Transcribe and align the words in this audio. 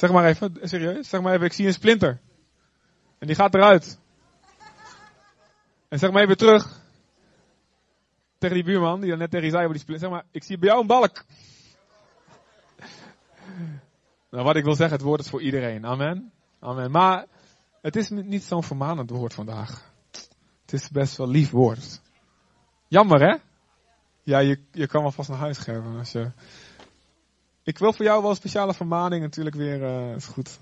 Zeg 0.00 0.12
maar 0.12 0.24
even, 0.24 0.56
serieus, 0.62 1.08
zeg 1.08 1.20
maar 1.20 1.34
even, 1.34 1.46
ik 1.46 1.52
zie 1.52 1.66
een 1.66 1.72
splinter. 1.72 2.20
En 3.18 3.26
die 3.26 3.36
gaat 3.36 3.54
eruit. 3.54 3.98
En 5.88 5.98
zeg 5.98 6.10
maar 6.10 6.22
even 6.22 6.36
terug. 6.36 6.80
Tegen 8.38 8.56
die 8.56 8.64
buurman, 8.64 9.00
die 9.00 9.10
dan 9.10 9.18
net 9.18 9.30
tegen 9.30 9.46
je 9.46 9.50
zei 9.50 9.62
over 9.62 9.74
die 9.74 9.82
splinter. 9.82 10.08
Zeg 10.08 10.16
maar, 10.18 10.26
ik 10.30 10.44
zie 10.44 10.58
bij 10.58 10.68
jou 10.68 10.80
een 10.80 10.86
balk. 10.86 11.24
Nou, 14.30 14.44
wat 14.44 14.56
ik 14.56 14.64
wil 14.64 14.74
zeggen, 14.74 14.96
het 14.96 15.06
woord 15.06 15.20
is 15.20 15.28
voor 15.28 15.42
iedereen. 15.42 15.86
Amen. 15.86 16.32
Amen. 16.60 16.90
Maar 16.90 17.26
het 17.80 17.96
is 17.96 18.08
niet 18.08 18.42
zo'n 18.42 18.64
vermanend 18.64 19.10
woord 19.10 19.34
vandaag. 19.34 19.92
Het 20.60 20.72
is 20.72 20.90
best 20.90 21.16
wel 21.16 21.28
lief 21.28 21.50
woord. 21.50 22.00
Jammer, 22.88 23.20
hè? 23.20 23.36
Ja, 24.22 24.38
je, 24.38 24.60
je 24.72 24.86
kan 24.86 25.02
wel 25.02 25.12
vast 25.12 25.28
naar 25.28 25.38
huis 25.38 25.58
geven 25.58 25.98
als 25.98 26.12
je... 26.12 26.30
Ik 27.70 27.78
wil 27.78 27.92
voor 27.92 28.04
jou 28.04 28.20
wel 28.20 28.30
een 28.30 28.36
speciale 28.36 28.74
vermaning 28.74 29.22
natuurlijk 29.22 29.56
weer. 29.56 29.82
Is 30.16 30.26
goed. 30.26 30.58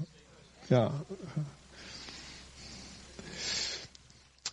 Ja. 0.66 0.90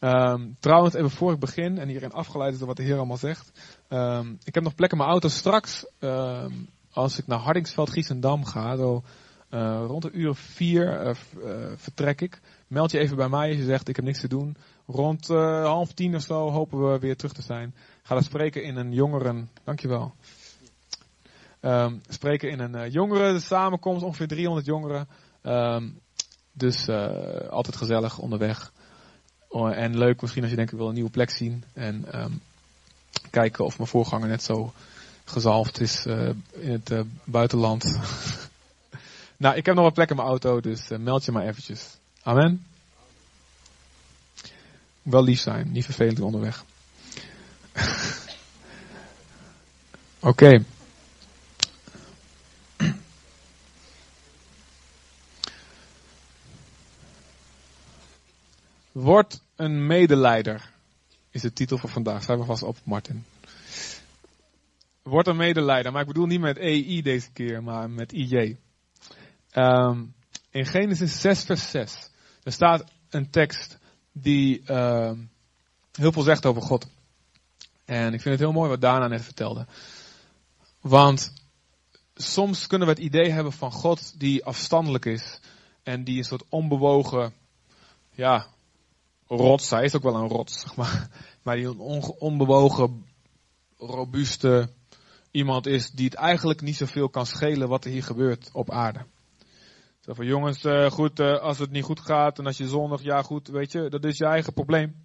Um, 0.02 0.56
trouwens, 0.60 0.94
even 0.94 1.10
voor 1.10 1.34
ik 1.34 1.40
begin 1.40 1.78
en 1.78 1.88
hierin 1.88 2.12
afgeleid 2.12 2.58
door 2.58 2.68
wat 2.68 2.78
de 2.78 2.84
Heer 2.84 2.98
allemaal 2.98 3.18
zegt. 3.18 3.52
Um, 3.90 4.38
ik 4.44 4.54
heb 4.54 4.64
nog 4.64 4.76
plek 4.76 4.92
in 4.92 4.98
mijn 4.98 5.10
auto. 5.10 5.28
Straks, 5.28 5.86
um, 6.00 6.70
als 6.92 7.18
ik 7.18 7.28
naar 7.28 7.40
Hardingsveld, 7.40 7.90
Giesendam 7.90 8.46
ga, 8.46 8.76
zo 8.76 9.04
uh, 9.50 9.84
rond 9.88 10.04
een 10.04 10.20
uur 10.20 10.36
vier 10.36 11.06
uh, 11.06 11.12
vertrek 11.76 12.22
ik. 12.22 12.42
Meld 12.68 12.92
je 12.92 13.00
even 13.00 13.16
bij 13.16 13.30
mij 13.30 13.48
als 13.48 13.58
je 13.58 13.64
zegt 13.64 13.88
ik 13.88 13.96
heb 13.96 14.06
niks 14.06 14.20
te 14.20 14.28
doen. 14.28 14.58
Rond 14.88 15.28
half 15.28 15.94
tien 15.94 16.16
of 16.16 16.22
zo 16.22 16.50
hopen 16.50 16.92
we 16.92 17.00
weer 17.00 17.16
terug 17.16 17.34
te 17.34 17.42
zijn. 17.42 17.76
Ga 18.04 18.14
dan 18.14 18.24
spreken 18.24 18.64
in 18.64 18.76
een 18.76 18.94
jongeren. 18.94 19.50
Dankjewel. 19.64 20.14
Um, 21.66 22.02
spreken 22.10 22.50
in 22.50 22.60
een 22.60 22.76
uh, 22.76 22.92
jongeren 22.92 23.42
samenkomst, 23.42 24.04
ongeveer 24.04 24.28
300 24.28 24.66
jongeren. 24.66 25.08
Um, 25.44 26.00
dus 26.52 26.88
uh, 26.88 27.50
altijd 27.50 27.76
gezellig 27.76 28.18
onderweg. 28.18 28.72
En 29.52 29.98
leuk 29.98 30.22
misschien 30.22 30.42
als 30.42 30.52
je 30.52 30.58
denkt 30.58 30.72
ik 30.72 30.78
wil 30.78 30.88
een 30.88 30.94
nieuwe 30.94 31.10
plek 31.10 31.30
zien. 31.30 31.64
En 31.74 32.22
um, 32.22 32.42
kijken 33.30 33.66
of 33.66 33.78
mijn 33.78 33.90
voorganger 33.90 34.28
net 34.28 34.44
zo 34.44 34.74
gezalfd 35.24 35.80
is 35.80 36.06
uh, 36.06 36.30
in 36.52 36.72
het 36.84 37.06
buitenland. 37.24 37.84
nou, 39.38 39.56
ik 39.56 39.66
heb 39.66 39.76
nog 39.76 39.84
wat 39.84 39.94
plek 39.94 40.10
in 40.10 40.16
mijn 40.16 40.28
auto, 40.28 40.62
dus 40.62 40.88
meld 40.98 41.26
je 41.26 41.32
maar 41.32 41.48
eventjes. 41.48 41.98
Amen. 42.22 42.66
Wel 45.02 45.24
lief 45.24 45.40
zijn, 45.40 45.72
niet 45.72 45.86
vervelend 45.86 46.20
onderweg. 46.20 46.64
Oké. 50.20 50.64
Word 58.96 59.42
een 59.56 59.88
medeleider. 59.88 60.72
Is 61.30 61.42
de 61.42 61.54
titel 61.54 61.78
voor 61.78 61.90
vandaag. 61.90 62.24
Schrijf 62.24 62.40
we 62.40 62.46
vast 62.46 62.64
op, 62.64 62.78
Martin. 62.84 63.26
Word 65.04 65.28
een 65.28 65.36
medeleider. 65.36 65.92
Maar 65.92 66.02
ik 66.02 66.08
bedoel 66.08 66.26
niet 66.26 66.40
met 66.40 66.58
EI 66.58 67.02
deze 67.02 67.32
keer, 67.32 67.64
maar 67.64 67.90
met 67.90 68.14
IJ. 68.14 68.58
Um, 69.54 70.14
in 70.50 70.66
Genesis 70.66 71.22
6 71.22 71.44
vers 71.44 71.70
6. 71.70 72.10
Er 72.44 72.52
staat 72.52 72.84
een 73.10 73.30
tekst 73.30 73.78
die 74.12 74.62
uh, 74.70 75.12
heel 75.92 76.12
veel 76.12 76.24
zegt 76.24 76.46
over 76.46 76.62
God. 76.62 76.88
En 77.86 78.14
ik 78.14 78.22
vind 78.22 78.40
het 78.40 78.40
heel 78.40 78.52
mooi 78.52 78.70
wat 78.70 78.82
Dana 78.82 79.08
net 79.08 79.24
vertelde. 79.24 79.68
Want 80.82 81.34
soms 82.14 82.68
kunnen 82.68 82.88
we 82.88 82.94
het 82.94 83.04
idee 83.04 83.30
hebben 83.32 83.54
van 83.54 83.72
God 83.72 84.20
die 84.20 84.46
afstandelijk 84.46 85.06
is. 85.06 85.40
En 85.84 86.04
die 86.04 86.18
een 86.18 86.24
soort 86.24 86.46
onbewogen, 86.50 87.34
ja, 88.12 88.54
rots. 89.28 89.70
Hij 89.70 89.84
is 89.84 89.96
ook 89.96 90.04
wel 90.04 90.16
een 90.16 90.28
rots, 90.28 90.60
zeg 90.60 90.76
maar. 90.76 91.10
Maar 91.44 91.56
die 91.56 91.66
een 91.66 92.14
onbewogen, 92.20 93.06
robuuste 93.78 94.70
iemand 95.32 95.66
is 95.66 95.92
die 95.92 96.06
het 96.06 96.14
eigenlijk 96.14 96.62
niet 96.62 96.76
zoveel 96.76 97.10
kan 97.10 97.26
schelen 97.26 97.68
wat 97.68 97.86
er 97.86 97.92
hier 97.92 98.04
gebeurt 98.04 98.50
op 98.54 98.72
aarde. 98.72 99.06
Zo 100.00 100.14
van 100.14 100.26
jongens, 100.26 100.64
uh, 100.64 100.92
goed, 100.92 101.20
uh, 101.20 101.38
als 101.38 101.60
het 101.60 101.72
niet 101.72 101.84
goed 101.84 102.00
gaat 102.00 102.40
en 102.40 102.46
als 102.46 102.58
je 102.58 102.68
zondig, 102.68 103.02
ja 103.02 103.22
goed, 103.22 103.48
weet 103.48 103.72
je, 103.72 103.90
dat 103.90 104.04
is 104.04 104.18
je 104.18 104.26
eigen 104.26 104.54
probleem. 104.54 104.96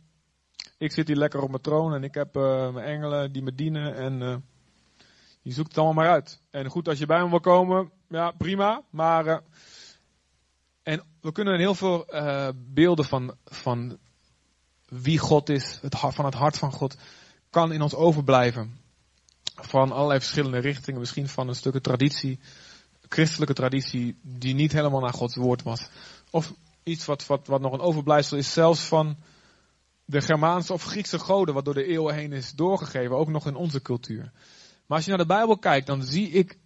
Ik 0.78 0.92
zit 0.92 1.06
hier 1.06 1.16
lekker 1.16 1.42
op 1.42 1.48
mijn 1.48 1.62
troon 1.62 1.94
en 1.94 2.04
ik 2.04 2.14
heb 2.14 2.36
uh, 2.36 2.72
mijn 2.72 2.86
engelen 2.86 3.32
die 3.32 3.42
me 3.42 3.54
dienen 3.54 3.97
en 3.97 4.44
je 5.42 5.53
zoekt 5.53 5.69
het 5.69 5.78
allemaal 5.78 6.04
maar 6.04 6.12
uit. 6.12 6.41
En 6.50 6.69
goed, 6.69 6.88
als 6.88 6.98
je 6.98 7.06
bij 7.06 7.22
me 7.22 7.30
wil 7.30 7.41
komen, 7.41 7.91
ja 8.09 8.30
prima, 8.30 8.82
maar 8.91 9.42
en 10.82 11.03
we 11.20 11.32
kunnen 11.32 11.59
heel 11.59 11.75
veel 11.75 12.06
beelden 12.54 13.04
van, 13.04 13.34
van 13.44 13.98
wie 14.91 15.19
God 15.19 15.49
is, 15.49 15.81
van 15.91 16.25
het 16.25 16.34
hart 16.34 16.59
van 16.59 16.73
God, 16.73 16.97
kan 17.51 17.73
in 17.73 17.83
ons 17.83 17.95
overblijven. 17.95 18.78
Van 19.55 19.93
allerlei 19.93 20.21
verschillende 20.21 20.59
richtingen, 20.59 21.01
misschien 21.01 21.28
van 21.28 21.49
een 21.49 21.55
stukje 21.55 21.81
traditie, 21.81 22.39
christelijke 23.09 23.55
traditie, 23.55 24.19
die 24.23 24.55
niet 24.55 24.73
helemaal 24.73 25.01
naar 25.01 25.12
Gods 25.12 25.37
woord 25.37 25.62
was. 25.62 25.89
Of 26.31 26.55
iets 26.83 27.05
wat, 27.05 27.27
wat, 27.27 27.47
wat 27.47 27.61
nog 27.61 27.73
een 27.73 27.81
overblijfsel 27.81 28.37
is, 28.37 28.53
zelfs 28.53 28.81
van 28.81 29.17
de 30.05 30.21
Germaanse 30.21 30.73
of 30.73 30.83
Griekse 30.83 31.19
goden, 31.19 31.55
wat 31.55 31.65
door 31.65 31.75
de 31.75 31.87
eeuwen 31.87 32.15
heen 32.15 32.33
is 32.33 32.53
doorgegeven, 32.53 33.17
ook 33.17 33.28
nog 33.28 33.47
in 33.47 33.55
onze 33.55 33.83
cultuur. 33.83 34.33
Maar 34.87 34.97
als 34.97 35.05
je 35.05 35.11
naar 35.11 35.27
de 35.27 35.34
Bijbel 35.34 35.59
kijkt, 35.59 35.87
dan 35.87 36.03
zie 36.03 36.31
ik 36.31 36.59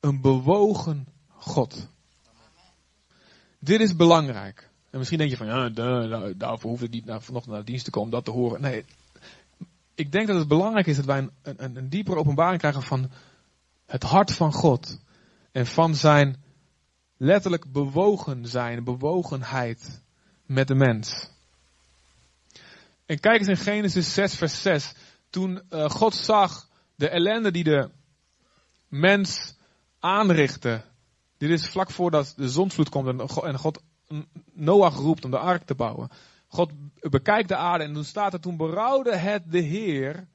een 0.00 0.20
bewogen 0.20 1.06
God. 1.28 1.88
Dit 3.58 3.80
is 3.80 3.96
belangrijk. 3.96 4.69
En 4.90 4.98
misschien 4.98 5.18
denk 5.18 5.30
je 5.30 5.36
van, 5.36 5.46
ja, 5.46 5.68
daarvoor 6.36 6.70
hoeft 6.70 6.82
het 6.82 6.90
niet 6.90 7.04
naar, 7.04 7.20
nog 7.32 7.46
naar 7.46 7.58
de 7.58 7.64
dienst 7.64 7.84
te 7.84 7.90
komen 7.90 8.08
om 8.08 8.14
dat 8.14 8.24
te 8.24 8.30
horen. 8.30 8.60
Nee, 8.60 8.84
ik 9.94 10.12
denk 10.12 10.26
dat 10.26 10.36
het 10.36 10.48
belangrijk 10.48 10.86
is 10.86 10.96
dat 10.96 11.04
wij 11.04 11.18
een, 11.18 11.30
een, 11.42 11.76
een 11.76 11.88
diepere 11.88 12.16
openbaring 12.16 12.58
krijgen 12.58 12.82
van 12.82 13.10
het 13.86 14.02
hart 14.02 14.32
van 14.32 14.52
God. 14.52 15.00
En 15.52 15.66
van 15.66 15.94
zijn 15.94 16.42
letterlijk 17.16 17.72
bewogen 17.72 18.46
zijn, 18.46 18.84
bewogenheid 18.84 20.02
met 20.46 20.68
de 20.68 20.74
mens. 20.74 21.30
En 23.06 23.20
kijk 23.20 23.38
eens 23.38 23.48
in 23.48 23.56
Genesis 23.56 24.14
6 24.14 24.34
vers 24.34 24.62
6. 24.62 24.94
Toen 25.30 25.62
uh, 25.70 25.90
God 25.90 26.14
zag 26.14 26.68
de 26.94 27.08
ellende 27.08 27.50
die 27.50 27.64
de 27.64 27.90
mens 28.88 29.54
aanrichtte. 29.98 30.82
Dit 31.38 31.50
is 31.50 31.68
vlak 31.68 31.90
voordat 31.90 32.32
de 32.36 32.48
zonsvloed 32.48 32.88
komt 32.88 33.20
en 33.42 33.58
God 33.58 33.82
Noach 34.52 34.94
roept 34.94 35.24
om 35.24 35.30
de 35.30 35.38
ark 35.38 35.64
te 35.64 35.74
bouwen. 35.74 36.10
God 36.48 36.72
bekijkt 37.00 37.48
de 37.48 37.56
aarde 37.56 37.84
en 37.84 37.94
toen 37.94 38.04
staat 38.04 38.32
er, 38.32 38.40
toen 38.40 38.56
berouwde 38.56 39.16
het 39.16 39.42
de 39.50 39.60
Heer 39.60 40.26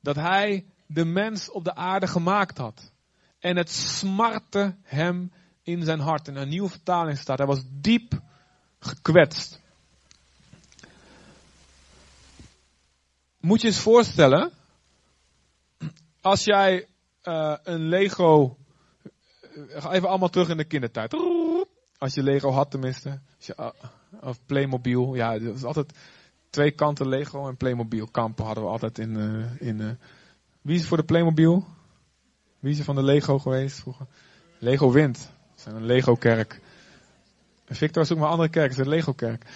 dat 0.00 0.16
hij 0.16 0.66
de 0.86 1.04
mens 1.04 1.50
op 1.50 1.64
de 1.64 1.74
aarde 1.74 2.06
gemaakt 2.06 2.58
had. 2.58 2.92
En 3.38 3.56
het 3.56 3.70
smartte 3.70 4.76
hem 4.82 5.32
in 5.62 5.82
zijn 5.82 6.00
hart. 6.00 6.28
En 6.28 6.36
een 6.36 6.48
nieuwe 6.48 6.68
vertaling 6.68 7.18
staat, 7.18 7.38
hij 7.38 7.46
was 7.46 7.62
diep 7.70 8.20
gekwetst. 8.78 9.60
Moet 13.40 13.60
je 13.60 13.66
eens 13.66 13.80
voorstellen, 13.80 14.52
als 16.20 16.44
jij 16.44 16.88
uh, 17.24 17.56
een 17.62 17.88
Lego, 17.88 18.56
ga 19.68 19.92
even 19.92 20.08
allemaal 20.08 20.28
terug 20.28 20.48
in 20.48 20.56
de 20.56 20.64
kindertijd. 20.64 21.12
Als 22.02 22.14
je 22.14 22.22
Lego 22.22 22.50
had 22.50 22.70
tenminste. 22.70 23.20
Je, 23.38 23.54
uh, 23.60 23.68
of 24.20 24.38
Playmobil. 24.46 25.14
Ja, 25.14 25.38
dat 25.38 25.54
is 25.54 25.64
altijd 25.64 25.92
twee 26.50 26.70
kanten 26.70 27.08
Lego 27.08 27.48
en 27.48 27.56
Playmobil. 27.56 28.06
Kampen 28.06 28.44
hadden 28.44 28.64
we 28.64 28.70
altijd 28.70 28.98
in. 28.98 29.16
Uh, 29.16 29.68
in 29.68 29.80
uh, 29.80 29.90
wie 30.60 30.78
is 30.78 30.86
voor 30.86 30.96
de 30.96 31.04
Playmobil? 31.04 31.66
Wie 32.58 32.72
is 32.72 32.78
er 32.78 32.84
van 32.84 32.94
de 32.94 33.02
Lego 33.02 33.38
geweest 33.38 33.80
vroeger? 33.80 34.06
Lego. 34.58 34.92
We 34.92 35.10
zijn 35.54 35.74
een 35.74 35.84
Lego 35.84 36.14
kerk. 36.14 36.60
Victor 37.66 38.06
zoek 38.06 38.18
maar 38.18 38.28
andere 38.28 38.48
kerk. 38.48 38.70
Het 38.70 38.78
is 38.78 38.84
een 38.84 38.90
Lego 38.90 39.12
kerk. 39.12 39.46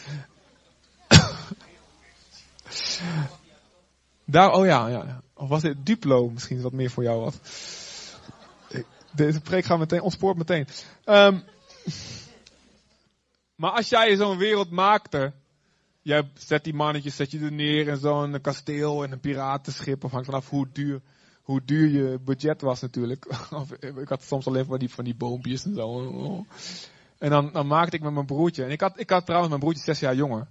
Daar, 4.25 4.53
oh 4.53 4.67
ja, 4.67 4.87
ja. 4.87 5.23
Of 5.35 5.49
was 5.49 5.63
dit 5.63 5.87
Duplo 5.87 6.31
misschien 6.31 6.61
wat 6.63 6.73
meer 6.73 6.91
voor 6.91 7.03
jou 7.03 7.21
was? 7.21 7.35
Deze 9.13 9.41
preek 9.41 9.65
gaat 9.65 9.79
meteen, 9.79 10.01
ontspoort 10.01 10.37
meteen. 10.37 10.67
Um, 11.05 11.43
maar 13.57 13.71
als 13.71 13.89
jij 13.89 14.17
zo'n 14.17 14.39
wereld 14.39 14.71
maakte, 14.71 15.33
jij 16.03 16.31
zet 16.35 16.65
die 16.65 16.75
mannetjes, 16.75 17.17
zet 17.17 17.31
je 17.31 17.41
er 17.41 17.53
neer 17.53 17.89
in 17.89 17.97
zo'n 17.97 18.41
kasteel 18.41 19.05
en 19.05 19.13
een 19.13 19.21
piratenschip, 19.21 20.05
afhankelijk 20.05 20.45
vanaf 20.45 20.51
hoe 20.51 20.69
duur, 20.73 21.01
hoe 21.43 21.61
duur 21.65 21.89
je 21.89 22.19
budget 22.25 22.61
was 22.61 22.81
natuurlijk. 22.81 23.27
ik 24.03 24.09
had 24.09 24.23
soms 24.23 24.47
alleen 24.47 24.67
maar 24.69 24.79
die 24.79 24.91
van 24.91 25.05
die 25.05 25.17
boompjes 25.17 25.65
en 25.65 25.75
zo. 25.75 26.45
En 27.19 27.31
dan, 27.31 27.53
dan 27.53 27.67
maakte 27.67 27.97
ik 27.97 28.03
met 28.03 28.13
mijn 28.13 28.27
broertje, 28.27 28.65
en 28.65 28.71
ik 28.71 28.81
had, 28.81 29.01
ik 29.01 29.11
had 29.11 29.25
trouwens 29.25 29.51
mijn 29.51 29.63
broertje 29.63 29.85
zes 29.85 30.01
jaar 30.01 30.15
jonger. 30.15 30.47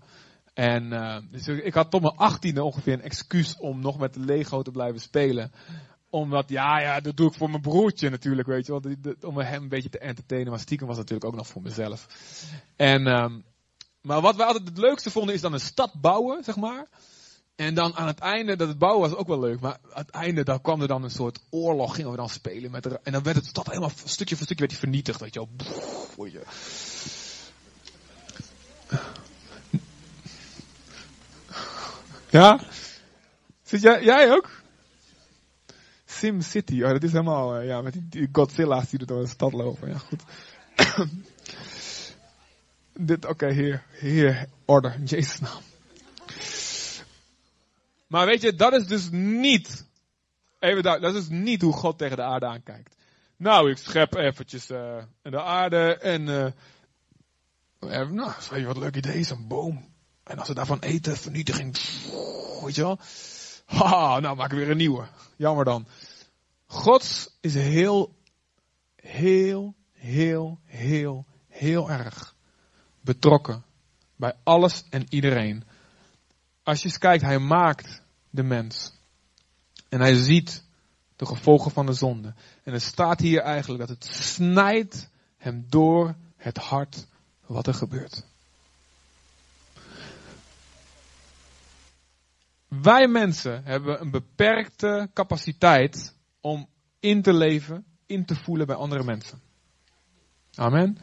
En 0.54 0.84
uh, 0.84 1.18
dus 1.32 1.48
ik 1.48 1.74
had 1.74 1.92
tot 1.92 2.02
mijn 2.02 2.16
achttiende 2.16 2.64
ongeveer 2.64 2.94
een 2.94 3.02
excuus 3.02 3.58
om 3.58 3.80
nog 3.80 3.98
met 3.98 4.16
Lego 4.16 4.62
te 4.62 4.72
blijven 4.72 5.02
spelen. 5.02 5.52
Omdat, 6.16 6.50
ja, 6.50 6.80
ja, 6.80 7.00
dat 7.00 7.18
doe 7.18 7.28
ik 7.28 7.34
voor 7.34 7.50
mijn 7.50 7.62
broertje 7.62 8.10
natuurlijk, 8.10 8.48
weet 8.48 8.66
je 8.66 8.72
wel. 8.72 9.16
Om 9.22 9.38
hem 9.38 9.62
een 9.62 9.70
beetje 9.70 9.90
te 9.90 10.00
entertainen. 10.00 10.50
Maar 10.50 10.60
stiekem 10.60 10.88
was 10.88 10.98
natuurlijk 10.98 11.26
ook 11.26 11.36
nog 11.36 11.48
voor 11.48 11.62
mezelf. 11.62 12.08
En, 12.76 13.08
ehm, 13.08 13.40
maar 14.02 14.22
wat 14.22 14.36
wij 14.36 14.46
altijd 14.46 14.68
het 14.68 14.78
leukste 14.78 15.12
vonden 15.12 15.36
is 15.36 15.42
dan 15.42 15.54
een 15.54 15.60
stad 15.60 15.94
bouwen, 16.02 16.44
zeg 16.44 16.56
maar. 16.56 16.88
En 17.56 17.74
dan 17.74 17.96
aan 17.96 18.08
het 18.08 18.20
einde, 18.20 18.56
dat 18.56 18.68
het 18.68 18.78
bouwen 18.78 19.10
was 19.10 19.20
ook 19.20 19.28
wel 19.28 19.40
leuk. 19.40 19.60
Maar 19.60 19.78
aan 19.84 20.02
het 20.02 20.10
einde, 20.10 20.44
daar 20.44 20.62
kwam 20.62 20.82
er 20.82 20.88
dan 20.88 21.04
een 21.04 21.12
soort 21.12 21.40
oorlog, 21.50 21.96
gingen 21.96 22.12
we 22.12 22.18
dan 22.18 22.30
spelen 22.30 22.72
met 22.72 22.84
de, 22.84 23.00
En 23.04 23.12
dan 23.12 23.24
werd 23.24 23.36
het 23.36 23.46
stad 23.46 23.68
helemaal, 23.68 23.92
stukje 24.06 24.36
voor 24.36 24.46
stukje 24.46 24.66
werd 24.66 24.70
die 24.70 24.80
vernietigd, 24.80 25.20
weet 25.20 25.34
je 25.34 25.40
wel. 25.40 25.50
Pff, 25.58 26.16
je. 26.16 26.44
Ja? 32.30 32.60
Zit 33.64 33.82
jij, 33.82 34.04
jij 34.04 34.32
ook? 34.32 34.64
Sim 36.16 36.42
City, 36.42 36.84
oh, 36.84 36.90
dat 36.90 37.04
is 37.04 37.12
helemaal, 37.12 37.56
eh, 37.56 37.68
ja, 37.68 37.82
met 37.82 37.96
die, 38.10 38.30
Godzilla's 38.32 38.90
die 38.90 39.00
er 39.00 39.06
door 39.06 39.22
de 39.22 39.28
stad 39.28 39.54
lopen. 39.54 39.90
Ja, 39.90 39.98
goed. 39.98 40.24
Dit, 42.94 43.26
oké, 43.26 43.52
hier, 43.52 43.84
hier, 44.00 44.50
orde, 44.66 44.94
in 44.98 45.04
Jezus 45.04 45.40
naam. 45.40 45.62
Maar 48.08 48.26
weet 48.26 48.42
je, 48.42 48.56
dat 48.56 48.74
is 48.74 48.88
dus 48.88 49.10
niet, 49.12 49.86
even 50.60 50.84
duidelijk, 50.84 51.14
dat 51.14 51.24
is 51.24 51.30
niet 51.30 51.62
hoe 51.62 51.74
God 51.74 51.98
tegen 51.98 52.18
de 52.18 52.24
aarde 52.24 52.46
aankijkt. 52.46 52.96
Nou, 53.38 53.70
ik 53.70 53.78
schep 53.78 54.16
eventjes 54.16 54.70
uh, 54.70 55.04
de 55.22 55.42
aarde 55.42 55.98
en, 55.98 56.22
uh, 56.22 56.52
nou, 58.10 58.32
weet 58.50 58.60
je 58.60 58.66
wat 58.66 58.78
leuk 58.78 58.96
idee 58.96 59.20
is, 59.20 59.30
een 59.30 59.48
boom. 59.48 59.94
En 60.24 60.40
als 60.40 60.48
we 60.48 60.54
daarvan 60.54 60.80
eten, 60.80 61.18
vernietiging, 61.18 61.72
pff, 61.72 62.62
weet 62.62 62.76
je 62.76 62.82
wel. 62.82 63.00
Haha, 63.66 64.20
nou 64.20 64.36
maken 64.36 64.58
we 64.58 64.62
weer 64.62 64.72
een 64.72 64.78
nieuwe. 64.78 65.08
Jammer 65.36 65.66
dan. 65.66 65.88
God 66.66 67.34
is 67.42 67.54
heel, 67.54 68.16
heel, 68.96 69.76
heel, 69.92 70.60
heel, 70.66 71.26
heel 71.48 71.90
erg 71.90 72.36
betrokken 73.02 73.64
bij 74.16 74.34
alles 74.44 74.84
en 74.90 75.06
iedereen. 75.10 75.64
Als 76.64 76.82
je 76.82 76.86
eens 76.88 76.98
kijkt, 76.98 77.24
hij 77.24 77.40
maakt 77.40 78.02
de 78.30 78.44
mens. 78.44 78.94
En 79.90 80.00
hij 80.00 80.16
ziet 80.16 80.64
de 81.16 81.26
gevolgen 81.26 81.72
van 81.72 81.86
de 81.86 81.94
zonde. 81.94 82.34
En 82.64 82.74
er 82.74 82.82
staat 82.82 83.20
hier 83.20 83.42
eigenlijk 83.42 83.88
dat 83.88 83.98
het 83.98 84.06
snijdt 84.06 85.10
hem 85.38 85.66
door 85.70 86.16
het 86.38 86.58
hart 86.58 87.08
wat 87.46 87.68
er 87.68 87.74
gebeurt. 87.74 88.26
Wij 92.82 93.08
mensen 93.08 93.64
hebben 93.64 94.02
een 94.02 94.12
beperkte 94.12 95.10
capaciteit 95.14 96.16
om 96.42 96.70
in 97.00 97.22
te 97.22 97.34
leven, 97.34 97.86
in 98.06 98.26
te 98.26 98.36
voelen 98.36 98.68
bij 98.68 98.76
andere 98.76 99.04
mensen. 99.04 99.42
Amen. 100.56 100.98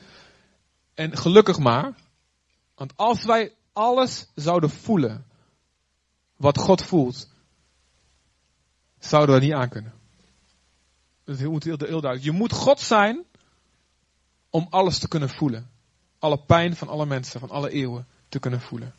En 0.95 1.17
gelukkig 1.17 1.59
maar, 1.59 1.95
want 2.75 2.97
als 2.97 3.25
wij 3.25 3.55
alles 3.73 4.31
zouden 4.35 4.71
voelen 4.71 5.27
wat 6.37 6.59
God 6.59 6.83
voelt, 6.83 7.29
zouden 8.99 9.35
we 9.35 9.41
niet 9.41 9.53
aankunnen. 9.53 9.93
Dat 11.25 11.35
is 11.35 11.41
heel, 11.41 11.59
heel, 11.61 11.77
duidelijk. 11.77 12.23
Je 12.23 12.31
moet 12.31 12.53
God 12.53 12.81
zijn 12.81 13.25
om 14.51 14.67
alles 14.71 14.99
te 14.99 15.09
kunnen 15.09 15.29
voelen. 15.29 15.71
Alle 16.19 16.39
pijn 16.39 16.77
van 16.77 16.89
alle 16.89 17.07
mensen, 17.07 17.41
van 17.41 17.51
alle 17.51 17.71
eeuwen 17.71 18.07
te 18.29 18.39
kunnen 18.39 18.61
voelen. 18.61 18.95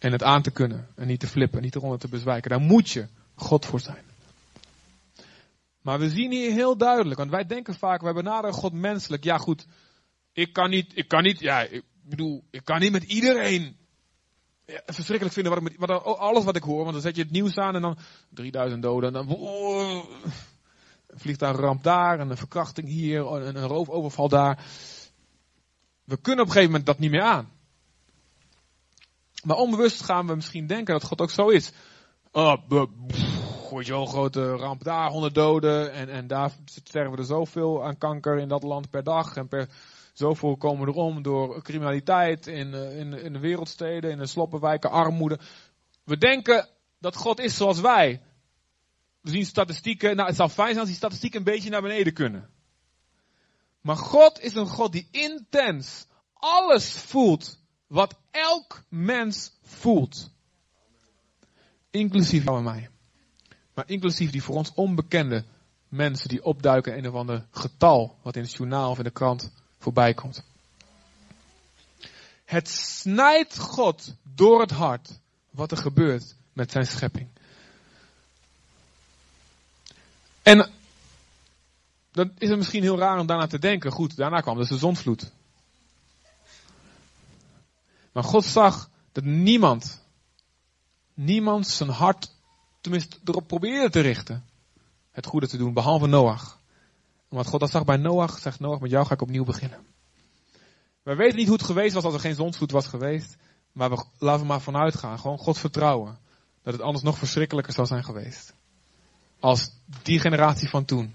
En 0.00 0.12
het 0.12 0.22
aan 0.22 0.42
te 0.42 0.50
kunnen. 0.50 0.88
En 0.94 1.06
niet 1.06 1.20
te 1.20 1.26
flippen, 1.26 1.62
niet 1.62 1.74
eronder 1.74 1.98
te 1.98 2.08
bezwijken. 2.08 2.50
Daar 2.50 2.60
moet 2.60 2.90
je 2.90 3.06
God 3.34 3.66
voor 3.66 3.80
zijn. 3.80 4.04
Maar 5.80 5.98
we 5.98 6.10
zien 6.10 6.30
hier 6.30 6.52
heel 6.52 6.76
duidelijk, 6.76 7.18
want 7.18 7.30
wij 7.30 7.46
denken 7.46 7.74
vaak, 7.74 8.00
wij 8.00 8.12
benaderen 8.12 8.54
God 8.54 8.72
menselijk. 8.72 9.24
Ja 9.24 9.38
goed, 9.38 9.66
ik 10.32 10.52
kan 10.52 10.70
niet, 10.70 10.92
ik 10.94 11.08
kan 11.08 11.22
niet, 11.22 11.40
ja, 11.40 11.60
ik 11.60 11.82
bedoel, 12.02 12.44
ik 12.50 12.64
kan 12.64 12.80
niet 12.80 12.92
met 12.92 13.02
iedereen 13.02 13.76
ja, 14.66 14.82
verschrikkelijk 14.86 15.34
vinden 15.34 15.76
wat 15.76 15.90
wat, 15.90 16.04
alles 16.18 16.44
wat 16.44 16.56
ik 16.56 16.62
hoor. 16.62 16.80
Want 16.80 16.92
dan 16.92 17.00
zet 17.00 17.16
je 17.16 17.22
het 17.22 17.30
nieuws 17.30 17.56
aan 17.56 17.74
en 17.74 17.82
dan 17.82 17.98
3000 18.28 18.82
doden 18.82 19.08
en 19.08 19.26
dan 19.26 19.36
oh, 19.36 20.04
een 21.24 21.52
ramp 21.52 21.82
daar 21.82 22.18
en 22.18 22.30
een 22.30 22.36
verkrachting 22.36 22.88
hier 22.88 23.26
en 23.26 23.56
een 23.56 23.66
roofoverval 23.66 24.28
daar. 24.28 24.64
We 26.04 26.16
kunnen 26.16 26.44
op 26.44 26.46
een 26.46 26.54
gegeven 26.56 26.70
moment 26.70 26.86
dat 26.86 26.98
niet 26.98 27.10
meer 27.10 27.22
aan. 27.22 27.50
Maar 29.44 29.56
onbewust 29.56 30.02
gaan 30.02 30.26
we 30.26 30.34
misschien 30.34 30.66
denken 30.66 30.94
dat 30.94 31.04
God 31.04 31.20
ook 31.20 31.30
zo 31.30 31.48
is. 31.48 31.72
Oh, 32.32 32.56
wel, 32.68 34.06
grote 34.06 34.56
ramp 34.56 34.84
daar, 34.84 35.10
100 35.10 35.34
doden. 35.34 35.92
En, 35.92 36.08
en 36.08 36.26
daar 36.26 36.52
sterven 36.64 37.18
er 37.18 37.24
zoveel 37.24 37.84
aan 37.84 37.98
kanker 37.98 38.38
in 38.38 38.48
dat 38.48 38.62
land 38.62 38.90
per 38.90 39.02
dag. 39.02 39.36
En 39.36 39.48
per 39.48 39.68
zoveel 40.12 40.56
komen 40.56 40.88
erom 40.88 41.22
door 41.22 41.62
criminaliteit 41.62 42.46
in, 42.46 42.74
in, 42.74 43.12
in 43.12 43.32
de 43.32 43.38
wereldsteden, 43.38 44.10
in 44.10 44.18
de 44.18 44.26
sloppenwijken, 44.26 44.90
armoede. 44.90 45.38
We 46.04 46.18
denken 46.18 46.68
dat 46.98 47.16
God 47.16 47.40
is 47.40 47.56
zoals 47.56 47.80
wij. 47.80 48.22
We 49.20 49.30
zien 49.30 49.46
statistieken. 49.46 50.16
Nou, 50.16 50.28
het 50.28 50.36
zou 50.36 50.48
fijn 50.48 50.68
zijn 50.68 50.78
als 50.78 50.88
die 50.88 50.96
statistieken 50.96 51.38
een 51.38 51.44
beetje 51.44 51.70
naar 51.70 51.82
beneden 51.82 52.12
kunnen. 52.12 52.50
Maar 53.80 53.96
God 53.96 54.40
is 54.40 54.54
een 54.54 54.66
God 54.66 54.92
die 54.92 55.08
intens 55.10 56.06
alles 56.34 56.92
voelt 56.92 57.59
wat 57.90 58.14
elk 58.30 58.82
mens 58.88 59.52
voelt. 59.62 60.30
Inclusief 61.90 62.44
jou 62.44 62.56
en 62.56 62.64
mij. 62.64 62.88
Maar 63.74 63.88
inclusief 63.88 64.30
die 64.30 64.42
voor 64.42 64.56
ons 64.56 64.74
onbekende 64.74 65.44
mensen 65.88 66.28
die 66.28 66.44
opduiken 66.44 66.96
in 66.96 67.04
een 67.04 67.10
of 67.10 67.16
ander 67.16 67.46
getal. 67.50 68.18
Wat 68.22 68.36
in 68.36 68.42
het 68.42 68.52
journaal 68.52 68.90
of 68.90 68.98
in 68.98 69.04
de 69.04 69.10
krant 69.10 69.52
voorbij 69.78 70.14
komt. 70.14 70.44
Het 72.44 72.68
snijdt 72.68 73.58
God 73.58 74.14
door 74.34 74.60
het 74.60 74.70
hart 74.70 75.20
wat 75.50 75.70
er 75.70 75.76
gebeurt 75.76 76.36
met 76.52 76.70
zijn 76.70 76.86
schepping. 76.86 77.28
En 80.42 80.70
dan 82.12 82.32
is 82.38 82.48
het 82.48 82.58
misschien 82.58 82.82
heel 82.82 82.98
raar 82.98 83.18
om 83.18 83.26
daarna 83.26 83.46
te 83.46 83.58
denken. 83.58 83.92
Goed, 83.92 84.16
daarna 84.16 84.40
kwam 84.40 84.56
dus 84.56 84.68
de 84.68 84.78
zondvloed. 84.78 85.32
Maar 88.12 88.24
God 88.24 88.44
zag 88.44 88.90
dat 89.12 89.24
niemand, 89.24 90.04
niemand 91.14 91.66
zijn 91.66 91.90
hart, 91.90 92.34
tenminste 92.80 93.16
erop 93.24 93.46
probeerde 93.46 93.90
te 93.90 94.00
richten, 94.00 94.44
het 95.10 95.26
goede 95.26 95.48
te 95.48 95.56
doen, 95.56 95.72
behalve 95.72 96.06
Noach. 96.06 96.58
Omdat 97.28 97.46
God 97.46 97.60
dat 97.60 97.70
zag 97.70 97.84
bij 97.84 97.96
Noach, 97.96 98.38
zegt 98.38 98.60
Noach, 98.60 98.80
met 98.80 98.90
jou 98.90 99.06
ga 99.06 99.14
ik 99.14 99.22
opnieuw 99.22 99.44
beginnen. 99.44 99.86
Wij 101.02 101.16
weten 101.16 101.36
niet 101.36 101.46
hoe 101.46 101.56
het 101.56 101.66
geweest 101.66 101.94
was 101.94 102.04
als 102.04 102.14
er 102.14 102.20
geen 102.20 102.34
zondvloed 102.34 102.70
was 102.70 102.86
geweest, 102.86 103.36
maar 103.72 103.90
we, 103.90 104.04
laten 104.18 104.40
we 104.40 104.46
maar 104.46 104.60
vanuit 104.60 104.96
gaan, 104.96 105.18
gewoon 105.18 105.38
God 105.38 105.58
vertrouwen, 105.58 106.18
dat 106.62 106.72
het 106.72 106.82
anders 106.82 107.04
nog 107.04 107.18
verschrikkelijker 107.18 107.72
zou 107.72 107.86
zijn 107.86 108.04
geweest. 108.04 108.54
Als 109.40 109.70
die 110.02 110.20
generatie 110.20 110.68
van 110.68 110.84
toen 110.84 111.14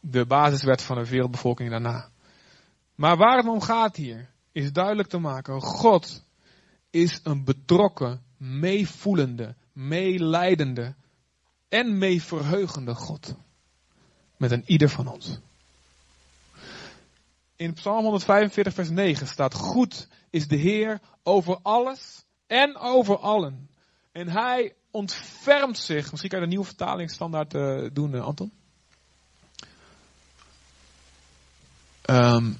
de 0.00 0.26
basis 0.26 0.62
werd 0.62 0.82
van 0.82 0.96
de 0.96 1.08
wereldbevolking 1.08 1.70
daarna. 1.70 2.08
Maar 2.94 3.16
waar 3.16 3.36
het 3.36 3.46
om 3.46 3.60
gaat 3.60 3.96
hier, 3.96 4.28
is 4.56 4.72
duidelijk 4.72 5.08
te 5.08 5.18
maken. 5.18 5.60
God 5.60 6.24
is 6.90 7.20
een 7.22 7.44
betrokken, 7.44 8.22
meevoelende, 8.36 9.54
meelijdende 9.72 10.94
en 11.68 11.98
meeverheugende 11.98 12.94
God. 12.94 13.34
Met 14.36 14.50
een 14.50 14.62
ieder 14.66 14.88
van 14.88 15.06
ons. 15.06 15.38
In 17.56 17.72
Psalm 17.72 18.02
145 18.02 18.74
vers 18.74 18.90
9 18.90 19.26
staat, 19.26 19.54
goed 19.54 20.08
is 20.30 20.48
de 20.48 20.56
Heer 20.56 21.00
over 21.22 21.58
alles 21.62 22.24
en 22.46 22.76
over 22.76 23.18
allen. 23.18 23.68
En 24.12 24.28
hij 24.28 24.74
ontfermt 24.90 25.78
zich, 25.78 26.10
misschien 26.10 26.30
kan 26.30 26.38
je 26.38 26.44
de 26.44 26.50
nieuwe 26.50 26.66
vertalingsstandaard 26.66 27.54
uh, 27.54 27.88
doen, 27.92 28.14
uh, 28.14 28.24
Anton. 28.24 28.52
Um, 32.06 32.58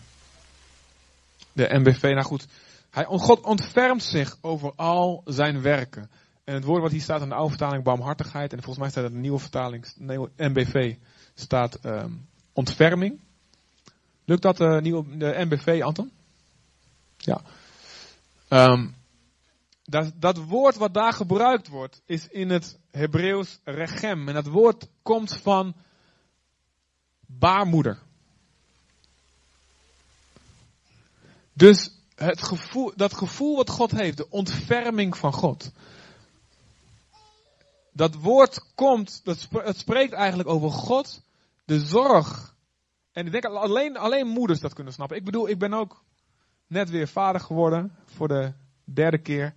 de 1.57 1.79
MBV, 1.79 2.03
nou 2.03 2.23
goed. 2.23 2.47
Hij, 2.91 3.05
God 3.05 3.41
ontfermt 3.41 4.03
zich 4.03 4.39
over 4.41 4.73
al 4.75 5.23
zijn 5.25 5.63
werken. 5.63 6.11
En 6.45 6.55
het 6.55 6.65
woord 6.65 6.83
wat 6.83 6.91
hier 6.91 7.01
staat 7.01 7.23
in 7.23 7.29
de 7.29 7.35
oude 7.35 7.51
vertaling, 7.51 7.85
barmhartigheid. 7.85 8.53
En 8.53 8.63
volgens 8.63 8.79
mij 8.79 8.91
staat 8.91 9.03
het 9.03 9.13
in 9.13 9.19
de 9.19 9.23
nieuwe 9.23 9.39
vertaling, 9.39 9.87
MBV, 10.37 10.95
staat 11.35 11.85
um, 11.85 12.29
ontferming. 12.53 13.21
Lukt 14.25 14.43
dat 14.43 14.57
de, 14.57 14.79
nieuwe, 14.83 15.17
de 15.17 15.45
MBV, 15.45 15.81
Anton? 15.83 16.13
Ja. 17.17 17.41
Um, 18.49 18.95
dat, 19.85 20.13
dat 20.17 20.39
woord 20.39 20.77
wat 20.77 20.95
daar 20.95 21.13
gebruikt 21.13 21.69
wordt, 21.69 22.03
is 22.07 22.29
in 22.29 22.51
het 22.51 22.79
Hebreeuws 22.91 23.61
regem. 23.65 24.29
En 24.29 24.35
dat 24.35 24.47
woord 24.47 24.89
komt 25.03 25.37
van 25.37 25.75
baarmoeder. 27.27 27.99
Dus 31.57 31.91
het 32.15 32.43
gevoel, 32.43 32.93
dat 32.97 33.15
gevoel 33.15 33.57
wat 33.57 33.71
God 33.71 33.91
heeft, 33.91 34.17
de 34.17 34.31
ontferming 34.31 35.17
van 35.17 35.33
God. 35.33 35.71
Dat 37.93 38.15
woord 38.15 38.75
komt, 38.75 39.21
dat 39.25 39.49
het 39.53 39.79
spreekt 39.79 40.13
eigenlijk 40.13 40.49
over 40.49 40.71
God, 40.71 41.23
de 41.65 41.81
zorg. 41.81 42.55
En 43.13 43.27
ik 43.27 43.33
denk 43.33 43.45
alleen, 43.45 43.97
alleen 43.97 44.27
moeders 44.27 44.61
dat 44.61 44.75
kunnen 44.75 44.93
snappen. 44.93 45.17
Ik 45.17 45.25
bedoel, 45.25 45.49
ik 45.49 45.59
ben 45.59 45.73
ook 45.73 46.03
net 46.67 46.91
weer 46.91 47.09
vader 47.09 47.41
geworden 47.41 47.97
voor 48.05 48.29
de 48.29 48.53
derde 48.85 49.19
keer. 49.19 49.55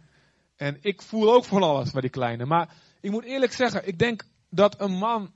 En 0.56 0.78
ik 0.82 1.02
voel 1.02 1.34
ook 1.34 1.46
van 1.46 1.64
alles 1.64 1.92
bij 1.92 2.02
die 2.02 2.10
kleine. 2.10 2.46
Maar 2.46 2.76
ik 3.02 3.12
moet 3.12 3.24
eerlijk 3.24 3.54
zeggen, 3.54 3.88
ik 3.88 4.00
denk 4.00 4.26
dat 4.50 4.82
een 4.82 4.98
man 4.98 5.32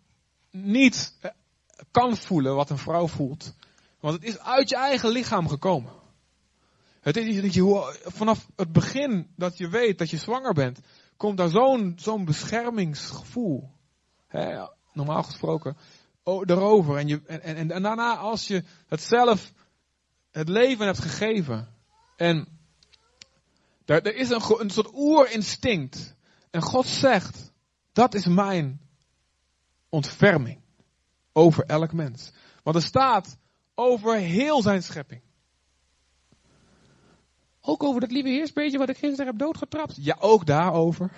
niet 0.52 1.18
eh, 1.22 1.32
kan 1.92 2.18
voelen 2.18 2.56
wat 2.56 2.70
een 2.70 2.78
vrouw 2.78 3.08
voelt. 3.08 3.54
Want 4.00 4.16
het 4.16 4.24
is 4.24 4.40
uit 4.40 4.70
je 4.70 4.76
eigen 4.76 5.10
lichaam 5.10 5.48
gekomen. 5.48 6.02
Het 7.04 7.18
is 7.18 7.42
dat 7.42 7.54
je 7.54 8.00
vanaf 8.04 8.50
het 8.56 8.72
begin 8.72 9.34
dat 9.36 9.58
je 9.58 9.70
weet 9.70 9.98
dat 9.98 10.10
je 10.10 10.18
zwanger 10.18 10.54
bent, 10.54 10.80
komt 11.18 11.38
daar 11.38 11.50
zo'n 11.50 11.94
zo'n 11.96 12.26
beschermingsgevoel. 12.26 13.72
Hè, 14.28 14.68
normaal 14.94 15.24
gesproken. 15.24 15.78
Erover. 16.24 16.98
En, 16.98 17.08
je, 17.08 17.22
en, 17.26 17.42
en, 17.42 17.72
en 17.72 17.84
daarna 17.84 18.18
als 18.18 18.48
je 18.48 18.64
het 18.88 19.02
zelf 19.02 19.54
het 20.32 20.50
leven 20.50 20.86
hebt 20.86 21.00
gegeven. 21.00 21.68
En 22.16 22.48
er, 23.86 24.02
er 24.02 24.16
is 24.16 24.30
een, 24.30 24.42
een 24.60 24.70
soort 24.70 24.94
oerinstinct. 24.94 26.16
En 26.52 26.62
God 26.62 26.88
zegt, 26.88 27.52
dat 27.92 28.14
is 28.14 28.26
mijn 28.26 28.82
ontferming 29.90 30.62
over 31.34 31.64
elk 31.66 31.94
mens. 31.94 32.32
Want 32.64 32.76
er 32.76 32.82
staat 32.82 33.38
over 33.76 34.16
heel 34.16 34.62
zijn 34.62 34.84
schepping. 34.84 35.22
Ook 37.66 37.84
over 37.84 38.02
dat 38.02 38.12
lieve 38.12 38.30
heersbeetje 38.30 38.78
wat 38.78 38.90
ik 38.90 38.98
gisteren 38.98 39.26
heb 39.26 39.38
doodgetrapt. 39.38 39.96
Ja, 40.00 40.18
ook 40.20 40.46
daarover. 40.46 41.12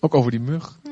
Ook 0.00 0.14
over 0.14 0.30
die 0.30 0.40
mug. 0.40 0.78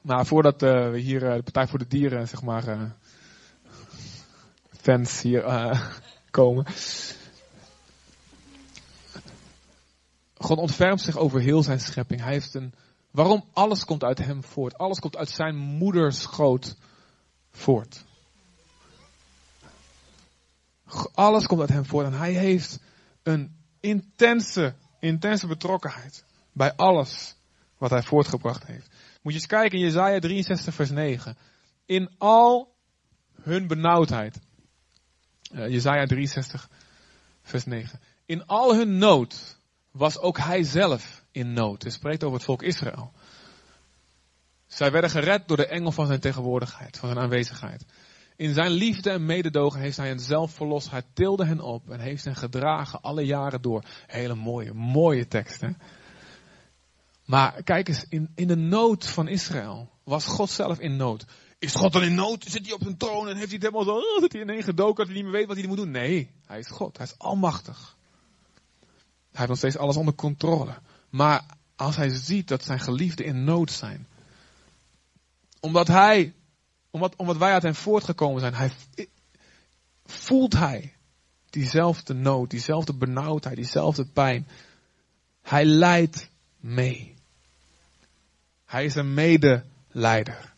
Maar 0.00 0.26
voordat 0.26 0.62
eh, 0.62 0.90
we 0.90 0.98
hier 0.98 1.26
eh, 1.28 1.34
de 1.34 1.42
Partij 1.42 1.66
voor 1.66 1.78
de 1.78 1.88
Dieren, 1.88 2.28
zeg 2.28 2.42
maar, 2.42 2.68
eh, 2.68 2.82
fans 4.80 5.22
hier 5.22 5.42
komen. 6.30 6.66
God 10.36 10.58
ontfermt 10.58 11.00
zich 11.00 11.16
over 11.16 11.40
heel 11.40 11.62
zijn 11.62 11.80
schepping. 11.80 12.20
Hij 12.20 12.32
heeft 12.32 12.54
een. 12.54 12.74
Waarom? 13.12 13.44
Alles 13.52 13.84
komt 13.84 14.04
uit 14.04 14.18
hem 14.18 14.44
voort. 14.44 14.78
Alles 14.78 14.98
komt 14.98 15.16
uit 15.16 15.30
zijn 15.30 15.56
moederschoot 15.56 16.76
voort. 17.50 18.04
Alles 21.14 21.46
komt 21.46 21.60
uit 21.60 21.68
hem 21.68 21.84
voort. 21.84 22.06
En 22.06 22.12
hij 22.12 22.32
heeft 22.32 22.78
een 23.22 23.56
intense, 23.80 24.74
intense 25.00 25.46
betrokkenheid 25.46 26.24
bij 26.52 26.74
alles 26.74 27.36
wat 27.78 27.90
hij 27.90 28.02
voortgebracht 28.02 28.66
heeft. 28.66 28.88
Moet 29.22 29.32
je 29.32 29.38
eens 29.38 29.48
kijken 29.48 29.78
in 29.78 29.84
Jezaja 29.84 30.18
63 30.18 30.74
vers 30.74 30.90
9. 30.90 31.36
In 31.86 32.10
al 32.18 32.74
hun 33.42 33.66
benauwdheid. 33.66 34.38
Uh, 35.52 35.68
Jezaja 35.68 36.06
63 36.06 36.68
vers 37.42 37.64
9. 37.64 38.00
In 38.26 38.46
al 38.46 38.74
hun 38.74 38.98
nood 38.98 39.58
was 39.90 40.18
ook 40.18 40.38
hij 40.38 40.62
zelf 40.62 41.21
in 41.32 41.52
nood. 41.52 41.82
Hij 41.82 41.90
spreekt 41.90 42.24
over 42.24 42.36
het 42.36 42.46
volk 42.46 42.62
Israël. 42.62 43.12
Zij 44.66 44.90
werden 44.90 45.10
gered 45.10 45.48
door 45.48 45.56
de 45.56 45.66
engel 45.66 45.92
van 45.92 46.06
zijn 46.06 46.20
tegenwoordigheid, 46.20 46.98
van 46.98 47.08
zijn 47.08 47.20
aanwezigheid. 47.20 47.84
In 48.36 48.54
zijn 48.54 48.70
liefde 48.70 49.10
en 49.10 49.26
mededogen 49.26 49.80
heeft 49.80 49.96
hij 49.96 50.08
hen 50.08 50.20
zelf 50.20 50.52
verlost. 50.52 50.90
Hij 50.90 51.02
tilde 51.12 51.44
hen 51.44 51.60
op 51.60 51.90
en 51.90 52.00
heeft 52.00 52.24
hen 52.24 52.36
gedragen 52.36 53.00
alle 53.00 53.22
jaren 53.22 53.62
door. 53.62 53.84
Hele 54.06 54.34
mooie, 54.34 54.74
mooie 54.74 55.28
tekst. 55.28 55.60
Hè? 55.60 55.68
Maar 57.24 57.62
kijk 57.62 57.88
eens, 57.88 58.06
in, 58.08 58.30
in 58.34 58.46
de 58.46 58.56
nood 58.56 59.06
van 59.06 59.28
Israël 59.28 59.90
was 60.04 60.26
God 60.26 60.50
zelf 60.50 60.78
in 60.78 60.96
nood. 60.96 61.24
Is 61.58 61.74
God 61.74 61.92
dan 61.92 62.02
in 62.02 62.14
nood? 62.14 62.44
Zit 62.48 62.64
hij 62.64 62.74
op 62.74 62.82
zijn 62.82 62.96
troon 62.96 63.28
en 63.28 63.36
heeft 63.36 63.50
hij 63.50 63.58
het 63.60 63.62
helemaal 63.62 63.84
zo, 63.84 63.94
oh, 63.94 64.20
zit 64.20 64.32
hij 64.32 64.42
ineen 64.42 64.62
gedoken 64.62 64.96
dat 64.96 65.06
hij 65.06 65.14
niet 65.14 65.24
meer 65.24 65.32
weet 65.32 65.46
wat 65.46 65.56
hij 65.56 65.66
moet 65.66 65.76
doen? 65.76 65.90
Nee, 65.90 66.30
hij 66.46 66.58
is 66.58 66.68
God. 66.68 66.96
Hij 66.96 67.06
is 67.06 67.18
almachtig. 67.18 67.96
Hij 68.80 68.88
heeft 69.30 69.48
nog 69.48 69.58
steeds 69.58 69.76
alles 69.76 69.96
onder 69.96 70.14
controle. 70.14 70.74
Maar 71.12 71.44
als 71.76 71.96
hij 71.96 72.08
ziet 72.08 72.48
dat 72.48 72.64
zijn 72.64 72.80
geliefden 72.80 73.26
in 73.26 73.44
nood 73.44 73.70
zijn. 73.70 74.06
Omdat 75.60 75.88
hij, 75.88 76.34
omdat, 76.90 77.16
omdat 77.16 77.36
wij 77.36 77.52
uit 77.52 77.62
hem 77.62 77.74
voortgekomen 77.74 78.40
zijn, 78.40 78.54
hij, 78.54 78.72
voelt 80.04 80.52
hij 80.52 80.94
diezelfde 81.50 82.14
nood, 82.14 82.50
diezelfde 82.50 82.94
benauwdheid, 82.94 83.56
diezelfde 83.56 84.04
pijn. 84.04 84.48
Hij 85.42 85.64
lijdt 85.64 86.28
mee. 86.60 87.14
Hij 88.64 88.84
is 88.84 88.94
een 88.94 89.14
medeleider. 89.14 90.52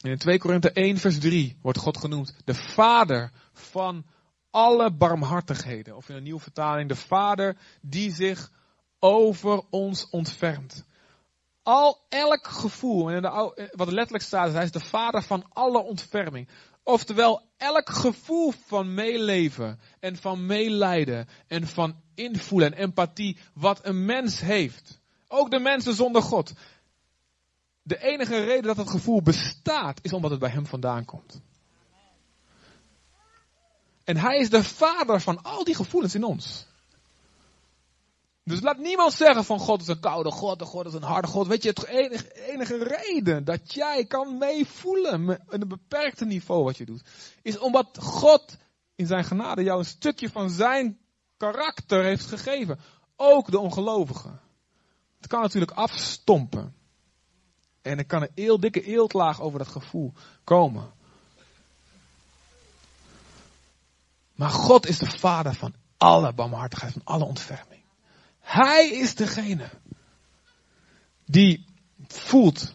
In 0.00 0.18
2 0.18 0.38
Korinthe 0.38 0.72
1 0.72 0.98
vers 0.98 1.18
3 1.18 1.56
wordt 1.60 1.78
God 1.78 1.98
genoemd 1.98 2.34
de 2.44 2.54
vader 2.54 3.30
van 3.52 4.04
alle 4.52 4.92
barmhartigheden. 4.92 5.96
Of 5.96 6.08
in 6.08 6.16
een 6.16 6.22
nieuwe 6.22 6.40
vertaling, 6.40 6.88
de 6.88 6.96
Vader 6.96 7.56
die 7.80 8.14
zich 8.14 8.50
over 8.98 9.62
ons 9.70 10.10
ontfermt. 10.10 10.84
Al 11.62 12.04
elk 12.08 12.46
gevoel, 12.46 13.10
en 13.10 13.22
de, 13.22 13.70
wat 13.72 13.86
er 13.86 13.94
letterlijk 13.94 14.24
staat, 14.24 14.52
hij 14.52 14.64
is 14.64 14.70
de 14.70 14.80
Vader 14.80 15.22
van 15.22 15.46
alle 15.48 15.82
ontferming. 15.82 16.48
Oftewel, 16.82 17.42
elk 17.56 17.90
gevoel 17.90 18.52
van 18.66 18.94
meeleven 18.94 19.80
en 20.00 20.16
van 20.16 20.46
meelijden 20.46 21.28
en 21.46 21.66
van 21.66 22.00
invoelen 22.14 22.72
en 22.72 22.78
empathie 22.78 23.38
wat 23.54 23.86
een 23.86 24.04
mens 24.04 24.40
heeft. 24.40 25.00
Ook 25.28 25.50
de 25.50 25.58
mensen 25.58 25.94
zonder 25.94 26.22
God. 26.22 26.52
De 27.82 28.02
enige 28.02 28.44
reden 28.44 28.62
dat 28.62 28.76
het 28.76 28.90
gevoel 28.90 29.22
bestaat 29.22 29.98
is 30.02 30.12
omdat 30.12 30.30
het 30.30 30.40
bij 30.40 30.50
hem 30.50 30.66
vandaan 30.66 31.04
komt. 31.04 31.42
En 34.04 34.16
hij 34.16 34.38
is 34.38 34.50
de 34.50 34.64
vader 34.64 35.20
van 35.20 35.42
al 35.42 35.64
die 35.64 35.74
gevoelens 35.74 36.14
in 36.14 36.24
ons. 36.24 36.66
Dus 38.44 38.60
laat 38.60 38.78
niemand 38.78 39.12
zeggen 39.12 39.44
van 39.44 39.58
God 39.58 39.80
is 39.80 39.88
een 39.88 40.00
koude 40.00 40.30
God, 40.30 40.60
en 40.60 40.66
God 40.66 40.86
is 40.86 40.94
een 40.94 41.02
harde 41.02 41.28
God. 41.28 41.46
Weet 41.46 41.62
je, 41.62 41.68
het 41.68 41.86
enige, 41.86 42.50
enige 42.50 42.84
reden 42.84 43.44
dat 43.44 43.74
jij 43.74 44.04
kan 44.04 44.38
meevoelen 44.38 45.24
met 45.24 45.40
een 45.48 45.68
beperkte 45.68 46.24
niveau 46.24 46.64
wat 46.64 46.76
je 46.76 46.84
doet, 46.84 47.02
is 47.42 47.58
omdat 47.58 47.98
God 48.00 48.56
in 48.94 49.06
zijn 49.06 49.24
genade 49.24 49.62
jou 49.62 49.78
een 49.78 49.84
stukje 49.84 50.30
van 50.30 50.50
zijn 50.50 50.98
karakter 51.36 52.04
heeft 52.04 52.26
gegeven. 52.26 52.78
Ook 53.16 53.50
de 53.50 53.58
ongelovigen. 53.58 54.40
Het 55.16 55.26
kan 55.26 55.40
natuurlijk 55.40 55.72
afstompen. 55.72 56.74
En 57.82 57.98
er 57.98 58.06
kan 58.06 58.22
een 58.22 58.30
heel 58.34 58.60
dikke 58.60 58.82
eeltlaag 58.82 59.40
over 59.40 59.58
dat 59.58 59.68
gevoel 59.68 60.12
komen. 60.44 60.92
Maar 64.42 64.50
God 64.50 64.86
is 64.86 64.98
de 64.98 65.06
vader 65.06 65.54
van 65.54 65.74
alle 65.96 66.32
barmhartigheid, 66.32 66.92
van 66.92 67.04
alle 67.04 67.24
ontferming. 67.24 67.82
Hij 68.40 68.90
is 68.90 69.14
degene 69.14 69.68
die 71.24 71.64
voelt 72.06 72.74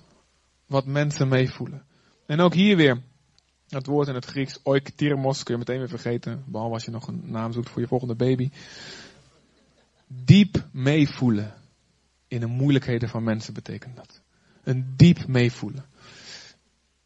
wat 0.65 0.86
mensen 0.86 1.27
meevoelen. 1.27 1.86
En 2.25 2.39
ook 2.39 2.53
hier 2.53 2.75
weer, 2.75 3.01
het 3.69 3.86
woord 3.86 4.07
in 4.07 4.13
het 4.15 4.25
Grieks, 4.25 4.59
oiktirmos, 4.63 5.43
kun 5.43 5.53
je 5.53 5.59
meteen 5.59 5.77
weer 5.77 5.89
vergeten, 5.89 6.43
behalve 6.45 6.74
als 6.74 6.86
je 6.86 6.91
nog 6.91 7.07
een 7.07 7.24
naam 7.25 7.51
zoekt 7.51 7.69
voor 7.69 7.81
je 7.81 7.88
volgende 7.88 8.15
baby. 8.15 8.50
Diep 10.07 10.65
meevoelen 10.71 11.53
in 12.27 12.39
de 12.39 12.47
moeilijkheden 12.47 13.09
van 13.09 13.24
mensen 13.24 13.53
betekent 13.53 13.95
dat. 13.95 14.21
Een 14.63 14.93
diep 14.95 15.27
meevoelen. 15.27 15.86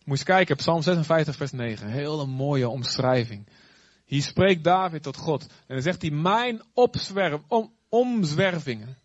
Moet 0.05 0.19
je 0.19 0.25
kijken, 0.25 0.55
Psalm 0.55 0.81
56 0.81 1.35
vers 1.35 1.51
9, 1.51 1.87
een 1.87 1.93
hele 1.93 2.25
mooie 2.25 2.69
omschrijving. 2.69 3.47
Hier 4.11 4.21
spreekt 4.21 4.63
David 4.63 5.03
tot 5.03 5.17
God. 5.17 5.41
En 5.41 5.75
dan 5.75 5.81
zegt 5.81 6.01
hij, 6.01 6.11
mijn 6.11 6.61
opzwerf, 6.73 7.41
om, 7.47 7.73
omzwervingen 7.89 8.97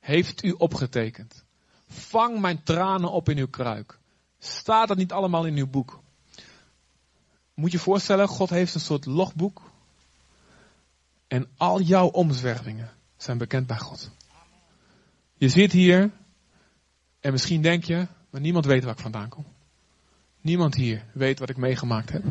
heeft 0.00 0.44
u 0.44 0.50
opgetekend. 0.50 1.44
Vang 1.88 2.40
mijn 2.40 2.62
tranen 2.62 3.10
op 3.10 3.28
in 3.28 3.38
uw 3.38 3.48
kruik. 3.48 3.98
Staat 4.38 4.88
dat 4.88 4.96
niet 4.96 5.12
allemaal 5.12 5.46
in 5.46 5.56
uw 5.56 5.66
boek? 5.66 6.00
Moet 7.54 7.70
je 7.70 7.76
je 7.76 7.82
voorstellen, 7.82 8.28
God 8.28 8.50
heeft 8.50 8.74
een 8.74 8.80
soort 8.80 9.06
logboek. 9.06 9.62
En 11.28 11.48
al 11.56 11.80
jouw 11.80 12.06
omzwervingen 12.06 12.90
zijn 13.16 13.38
bekend 13.38 13.66
bij 13.66 13.78
God. 13.78 14.10
Je 15.36 15.48
zit 15.48 15.72
hier 15.72 16.10
en 17.20 17.32
misschien 17.32 17.62
denk 17.62 17.84
je, 17.84 18.06
maar 18.30 18.40
niemand 18.40 18.64
weet 18.64 18.84
waar 18.84 18.94
ik 18.94 19.00
vandaan 19.00 19.28
kom. 19.28 19.46
Niemand 20.40 20.74
hier 20.74 21.04
weet 21.12 21.38
wat 21.38 21.50
ik 21.50 21.56
meegemaakt 21.56 22.10
heb. 22.10 22.24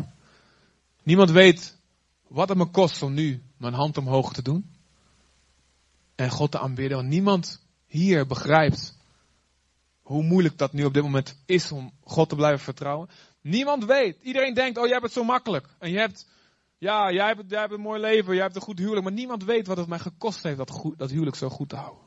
Niemand 1.04 1.32
weet 1.32 1.82
wat 2.34 2.50
het 2.50 2.58
me 2.58 2.66
kost 2.66 3.02
om 3.02 3.14
nu 3.14 3.44
mijn 3.58 3.74
hand 3.74 3.98
omhoog 3.98 4.34
te 4.34 4.42
doen. 4.42 4.72
En 6.16 6.30
God 6.30 6.52
te 6.52 6.60
aanbidden. 6.60 6.98
Want 6.98 7.10
niemand 7.10 7.62
hier 7.86 8.28
begrijpt 8.28 8.98
hoe 10.02 10.24
moeilijk 10.24 10.58
dat 10.58 10.74
nu 10.74 10.86
op 10.86 10.94
dit 10.94 11.04
moment 11.04 11.42
is 11.46 11.72
om 11.72 11.94
God 12.04 12.30
te 12.30 12.36
blijven 12.36 12.60
vertrouwen. 12.60 13.10
Niemand 13.42 13.86
weet. 13.86 14.18
Iedereen 14.22 14.54
denkt, 14.54 14.78
oh 14.78 14.84
jij 14.84 14.92
hebt 14.92 15.04
het 15.04 15.14
zo 15.14 15.24
makkelijk. 15.24 15.68
En 15.80 15.92
je 15.92 15.98
hebt, 15.98 16.28
ja, 16.78 17.12
jij 17.12 17.28
hebt, 17.28 17.50
jij 17.50 17.60
hebt 17.60 17.74
een 17.74 17.82
mooi 17.82 18.02
leven, 18.02 18.34
jij 18.34 18.44
hebt 18.44 18.56
een 18.56 18.62
goed 18.62 18.80
huwelijk. 18.80 19.04
Maar 19.04 19.14
niemand 19.14 19.44
weet 19.44 19.68
wat 19.68 19.78
het 19.78 19.88
mij 19.88 20.00
gekost 20.00 20.44
heeft 20.44 20.58
dat, 20.58 20.70
goed, 20.70 20.98
dat 20.98 21.10
huwelijk 21.10 21.36
zo 21.36 21.50
goed 21.50 21.70
te 21.70 21.76
houden. 21.76 22.04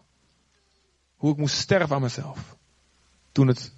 Hoe 1.16 1.32
ik 1.32 1.38
moest 1.38 1.56
sterven 1.56 1.96
aan 1.96 2.02
mezelf. 2.02 2.56
Toen 3.32 3.46
het 3.46 3.72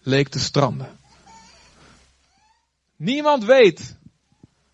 leek 0.00 0.28
te 0.28 0.38
stranden. 0.38 0.98
Niemand 2.96 3.44
weet 3.44 3.96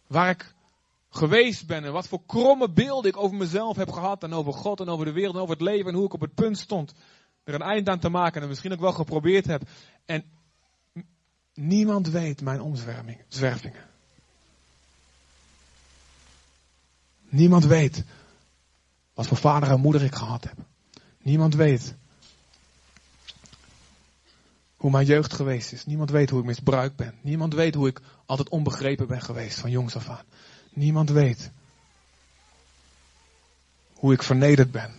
waar 0.06 0.30
ik 0.30 0.54
geweest 1.14 1.66
ben 1.66 1.84
en 1.84 1.92
wat 1.92 2.08
voor 2.08 2.22
kromme 2.26 2.70
beelden 2.70 3.10
ik 3.10 3.16
over 3.16 3.36
mezelf 3.36 3.76
heb 3.76 3.90
gehad 3.90 4.22
en 4.22 4.32
over 4.32 4.52
God 4.52 4.80
en 4.80 4.88
over 4.88 5.04
de 5.04 5.12
wereld 5.12 5.34
en 5.34 5.40
over 5.40 5.54
het 5.54 5.64
leven 5.64 5.90
en 5.90 5.94
hoe 5.94 6.04
ik 6.04 6.12
op 6.12 6.20
het 6.20 6.34
punt 6.34 6.58
stond 6.58 6.94
er 7.44 7.54
een 7.54 7.62
eind 7.62 7.88
aan 7.88 7.98
te 7.98 8.08
maken 8.08 8.42
en 8.42 8.48
misschien 8.48 8.72
ook 8.72 8.80
wel 8.80 8.92
geprobeerd 8.92 9.46
heb. 9.46 9.62
En 10.04 10.24
niemand 11.54 12.08
weet 12.08 12.40
mijn 12.40 12.60
omzwervingen. 12.60 13.90
Niemand 17.28 17.64
weet 17.64 18.04
wat 19.14 19.26
voor 19.26 19.36
vader 19.36 19.70
en 19.70 19.80
moeder 19.80 20.02
ik 20.02 20.14
gehad 20.14 20.44
heb. 20.44 20.56
Niemand 21.18 21.54
weet 21.54 21.94
hoe 24.76 24.90
mijn 24.90 25.06
jeugd 25.06 25.32
geweest 25.32 25.72
is. 25.72 25.86
Niemand 25.86 26.10
weet 26.10 26.30
hoe 26.30 26.40
ik 26.40 26.46
misbruikt 26.46 26.96
ben. 26.96 27.14
Niemand 27.22 27.54
weet 27.54 27.74
hoe 27.74 27.88
ik 27.88 28.00
altijd 28.26 28.48
onbegrepen 28.48 29.06
ben 29.06 29.22
geweest 29.22 29.58
van 29.58 29.70
jongs 29.70 29.96
af 29.96 30.08
aan. 30.08 30.24
Niemand 30.72 31.10
weet 31.10 31.50
hoe 33.92 34.12
ik 34.12 34.22
vernederd 34.22 34.70
ben. 34.70 34.90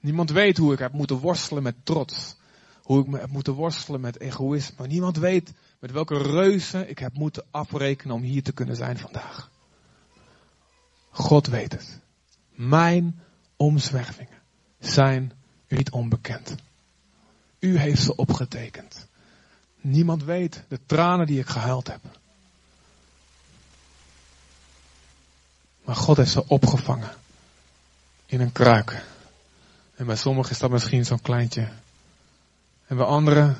Niemand 0.00 0.30
weet 0.30 0.56
hoe 0.56 0.72
ik 0.72 0.78
heb 0.78 0.92
moeten 0.92 1.16
worstelen 1.16 1.62
met 1.62 1.74
trots. 1.82 2.36
Hoe 2.82 3.00
ik 3.00 3.06
me 3.06 3.18
heb 3.18 3.30
moeten 3.30 3.52
worstelen 3.52 4.00
met 4.00 4.20
egoïsme. 4.20 4.86
Niemand 4.86 5.16
weet 5.16 5.52
met 5.78 5.90
welke 5.90 6.18
reuzen 6.18 6.88
ik 6.88 6.98
heb 6.98 7.12
moeten 7.14 7.44
afrekenen 7.50 8.14
om 8.14 8.22
hier 8.22 8.42
te 8.42 8.52
kunnen 8.52 8.76
zijn 8.76 8.98
vandaag. 8.98 9.50
God 11.10 11.46
weet 11.46 11.72
het. 11.72 12.00
Mijn 12.54 13.20
omzwervingen 13.56 14.38
zijn 14.78 15.32
u 15.68 15.76
niet 15.76 15.90
onbekend. 15.90 16.54
U 17.58 17.78
heeft 17.78 18.02
ze 18.02 18.16
opgetekend. 18.16 19.06
Niemand 19.80 20.24
weet 20.24 20.64
de 20.68 20.80
tranen 20.86 21.26
die 21.26 21.38
ik 21.38 21.48
gehuild 21.48 21.86
heb. 21.86 22.19
Maar 25.90 25.98
God 25.98 26.16
heeft 26.16 26.30
ze 26.30 26.46
opgevangen 26.46 27.10
in 28.26 28.40
een 28.40 28.52
kruik. 28.52 29.04
En 29.94 30.06
bij 30.06 30.16
sommigen 30.16 30.50
is 30.50 30.58
dat 30.58 30.70
misschien 30.70 31.04
zo'n 31.04 31.22
kleintje. 31.22 31.68
En 32.86 32.96
bij 32.96 33.06
anderen 33.06 33.56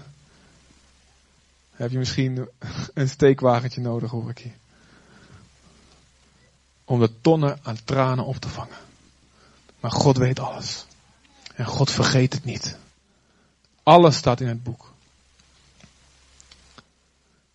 heb 1.71 1.91
je 1.91 1.99
misschien 1.99 2.49
een 2.95 3.09
steekwagentje 3.09 3.81
nodig, 3.81 4.11
hoor 4.11 4.31
ik 4.31 4.39
hier. 4.39 4.55
Om 6.85 7.01
de 7.01 7.21
tonnen 7.21 7.59
aan 7.63 7.85
tranen 7.85 8.25
op 8.25 8.37
te 8.37 8.49
vangen. 8.49 8.79
Maar 9.81 9.93
God 9.93 10.17
weet 10.17 10.39
alles. 10.39 10.87
En 11.55 11.65
God 11.65 11.91
vergeet 11.91 12.33
het 12.33 12.45
niet. 12.45 12.77
Alles 13.83 14.17
staat 14.17 14.41
in 14.41 14.49
het 14.49 14.63
boek. 14.63 14.93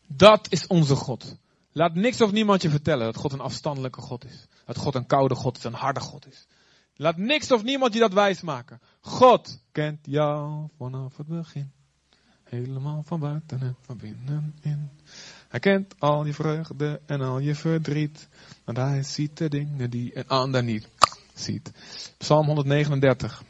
Dat 0.07 0.47
is 0.49 0.67
onze 0.67 0.95
God. 0.95 1.35
Laat 1.71 1.93
niks 1.93 2.21
of 2.21 2.31
niemand 2.31 2.61
je 2.61 2.69
vertellen 2.69 3.05
dat 3.05 3.15
God 3.15 3.33
een 3.33 3.39
afstandelijke 3.39 4.01
God 4.01 4.25
is. 4.25 4.45
Dat 4.65 4.77
God 4.77 4.95
een 4.95 5.05
koude 5.05 5.35
God 5.35 5.57
is, 5.57 5.63
een 5.63 5.73
harde 5.73 5.99
God 5.99 6.27
is. 6.27 6.47
Laat 6.95 7.17
niks 7.17 7.51
of 7.51 7.63
niemand 7.63 7.93
je 7.93 7.99
dat 7.99 8.13
wijsmaken. 8.13 8.81
God 9.01 9.59
kent 9.71 9.99
jou 10.01 10.67
vanaf 10.77 11.17
het 11.17 11.27
begin. 11.27 11.71
Helemaal 12.43 13.03
van 13.05 13.19
buiten 13.19 13.61
en 13.61 13.75
van 13.81 13.97
binnenin. 13.97 14.89
Hij 15.47 15.59
kent 15.59 15.99
al 15.99 16.25
je 16.25 16.33
vreugde 16.33 17.01
en 17.05 17.21
al 17.21 17.39
je 17.39 17.55
verdriet. 17.55 18.27
Want 18.63 18.77
hij 18.77 19.03
ziet 19.03 19.37
de 19.37 19.49
dingen 19.49 19.89
die 19.89 20.17
een 20.17 20.27
ander 20.27 20.63
niet 20.63 20.87
ziet. 21.33 21.71
Psalm 22.17 22.45
139. 22.45 23.43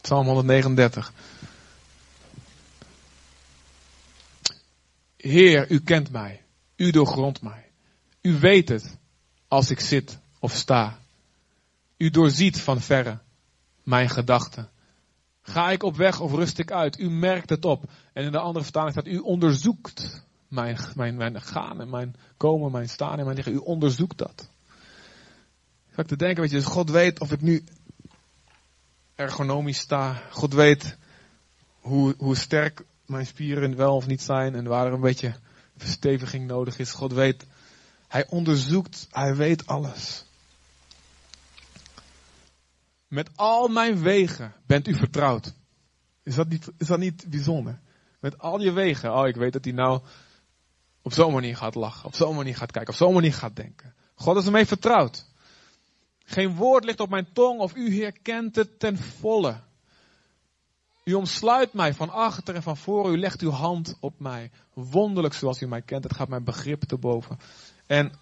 Psalm 0.00 0.26
139. 0.26 1.12
Heer, 5.16 5.70
u 5.70 5.80
kent 5.80 6.10
mij. 6.10 6.42
U 6.76 6.90
doorgrondt 6.90 7.42
mij. 7.42 7.63
U 8.26 8.38
weet 8.38 8.68
het 8.68 8.98
als 9.48 9.70
ik 9.70 9.80
zit 9.80 10.18
of 10.38 10.52
sta. 10.52 10.98
U 11.96 12.10
doorziet 12.10 12.60
van 12.60 12.80
verre 12.80 13.18
mijn 13.82 14.08
gedachten. 14.08 14.70
Ga 15.42 15.70
ik 15.70 15.82
op 15.82 15.96
weg 15.96 16.20
of 16.20 16.32
rust 16.32 16.58
ik 16.58 16.70
uit? 16.70 16.98
U 16.98 17.10
merkt 17.10 17.50
het 17.50 17.64
op. 17.64 17.90
En 18.12 18.24
in 18.24 18.32
de 18.32 18.38
andere 18.38 18.64
vertaling 18.64 18.92
staat, 18.92 19.06
u 19.06 19.18
onderzoekt 19.18 20.22
mijn, 20.48 20.78
mijn, 20.94 21.16
mijn 21.16 21.40
gaan 21.42 21.80
en 21.80 21.90
mijn 21.90 22.14
komen, 22.36 22.72
mijn 22.72 22.88
staan 22.88 23.18
en 23.18 23.24
mijn 23.24 23.36
liggen. 23.36 23.54
U 23.54 23.56
onderzoekt 23.56 24.18
dat. 24.18 24.50
Ik 25.88 25.94
ga 25.94 26.02
te 26.02 26.16
denken, 26.16 26.40
weet 26.40 26.50
je, 26.50 26.56
dus 26.56 26.66
God 26.66 26.90
weet 26.90 27.20
of 27.20 27.32
ik 27.32 27.40
nu 27.40 27.64
ergonomisch 29.14 29.78
sta. 29.78 30.22
God 30.30 30.52
weet 30.52 30.96
hoe, 31.80 32.14
hoe 32.18 32.36
sterk 32.36 32.84
mijn 33.06 33.26
spieren 33.26 33.76
wel 33.76 33.96
of 33.96 34.06
niet 34.06 34.22
zijn 34.22 34.54
en 34.54 34.64
waar 34.64 34.86
er 34.86 34.92
een 34.92 35.00
beetje 35.00 35.34
versteviging 35.76 36.46
nodig 36.46 36.78
is. 36.78 36.92
God 36.92 37.12
weet 37.12 37.46
hij 38.14 38.26
onderzoekt, 38.28 39.06
hij 39.10 39.36
weet 39.36 39.66
alles. 39.66 40.24
Met 43.08 43.30
al 43.34 43.68
mijn 43.68 44.02
wegen 44.02 44.54
bent 44.66 44.88
u 44.88 44.94
vertrouwd. 44.94 45.54
Is 46.22 46.34
dat 46.34 46.48
niet, 46.48 46.70
is 46.78 46.86
dat 46.86 46.98
niet 46.98 47.24
bijzonder? 47.28 47.80
Met 48.20 48.38
al 48.38 48.60
je 48.60 48.72
wegen. 48.72 49.14
Oh, 49.14 49.26
ik 49.26 49.36
weet 49.36 49.52
dat 49.52 49.64
hij 49.64 49.72
nou 49.72 50.00
op 51.02 51.12
zo'n 51.12 51.32
manier 51.32 51.56
gaat 51.56 51.74
lachen, 51.74 52.06
op 52.06 52.14
zo'n 52.14 52.34
manier 52.34 52.56
gaat 52.56 52.70
kijken, 52.70 52.92
op 52.92 52.98
zo'n 52.98 53.14
manier 53.14 53.32
gaat 53.32 53.56
denken. 53.56 53.94
God 54.14 54.36
is 54.36 54.46
ermee 54.46 54.66
vertrouwd. 54.66 55.26
Geen 56.24 56.54
woord 56.54 56.84
ligt 56.84 57.00
op 57.00 57.10
mijn 57.10 57.32
tong 57.32 57.60
of 57.60 57.76
u 57.76 58.02
herkent 58.02 58.56
het 58.56 58.78
ten 58.78 58.98
volle. 58.98 59.60
U 61.04 61.14
omsluit 61.14 61.72
mij 61.72 61.94
van 61.94 62.10
achter 62.10 62.54
en 62.54 62.62
van 62.62 62.76
voor. 62.76 63.12
U 63.12 63.18
legt 63.18 63.40
uw 63.40 63.50
hand 63.50 63.96
op 64.00 64.20
mij. 64.20 64.50
Wonderlijk 64.74 65.34
zoals 65.34 65.60
u 65.60 65.66
mij 65.66 65.82
kent. 65.82 66.04
Het 66.04 66.14
gaat 66.14 66.28
mijn 66.28 66.44
begrip 66.44 66.82
te 66.82 66.96
boven. 66.96 67.38
En 67.86 68.12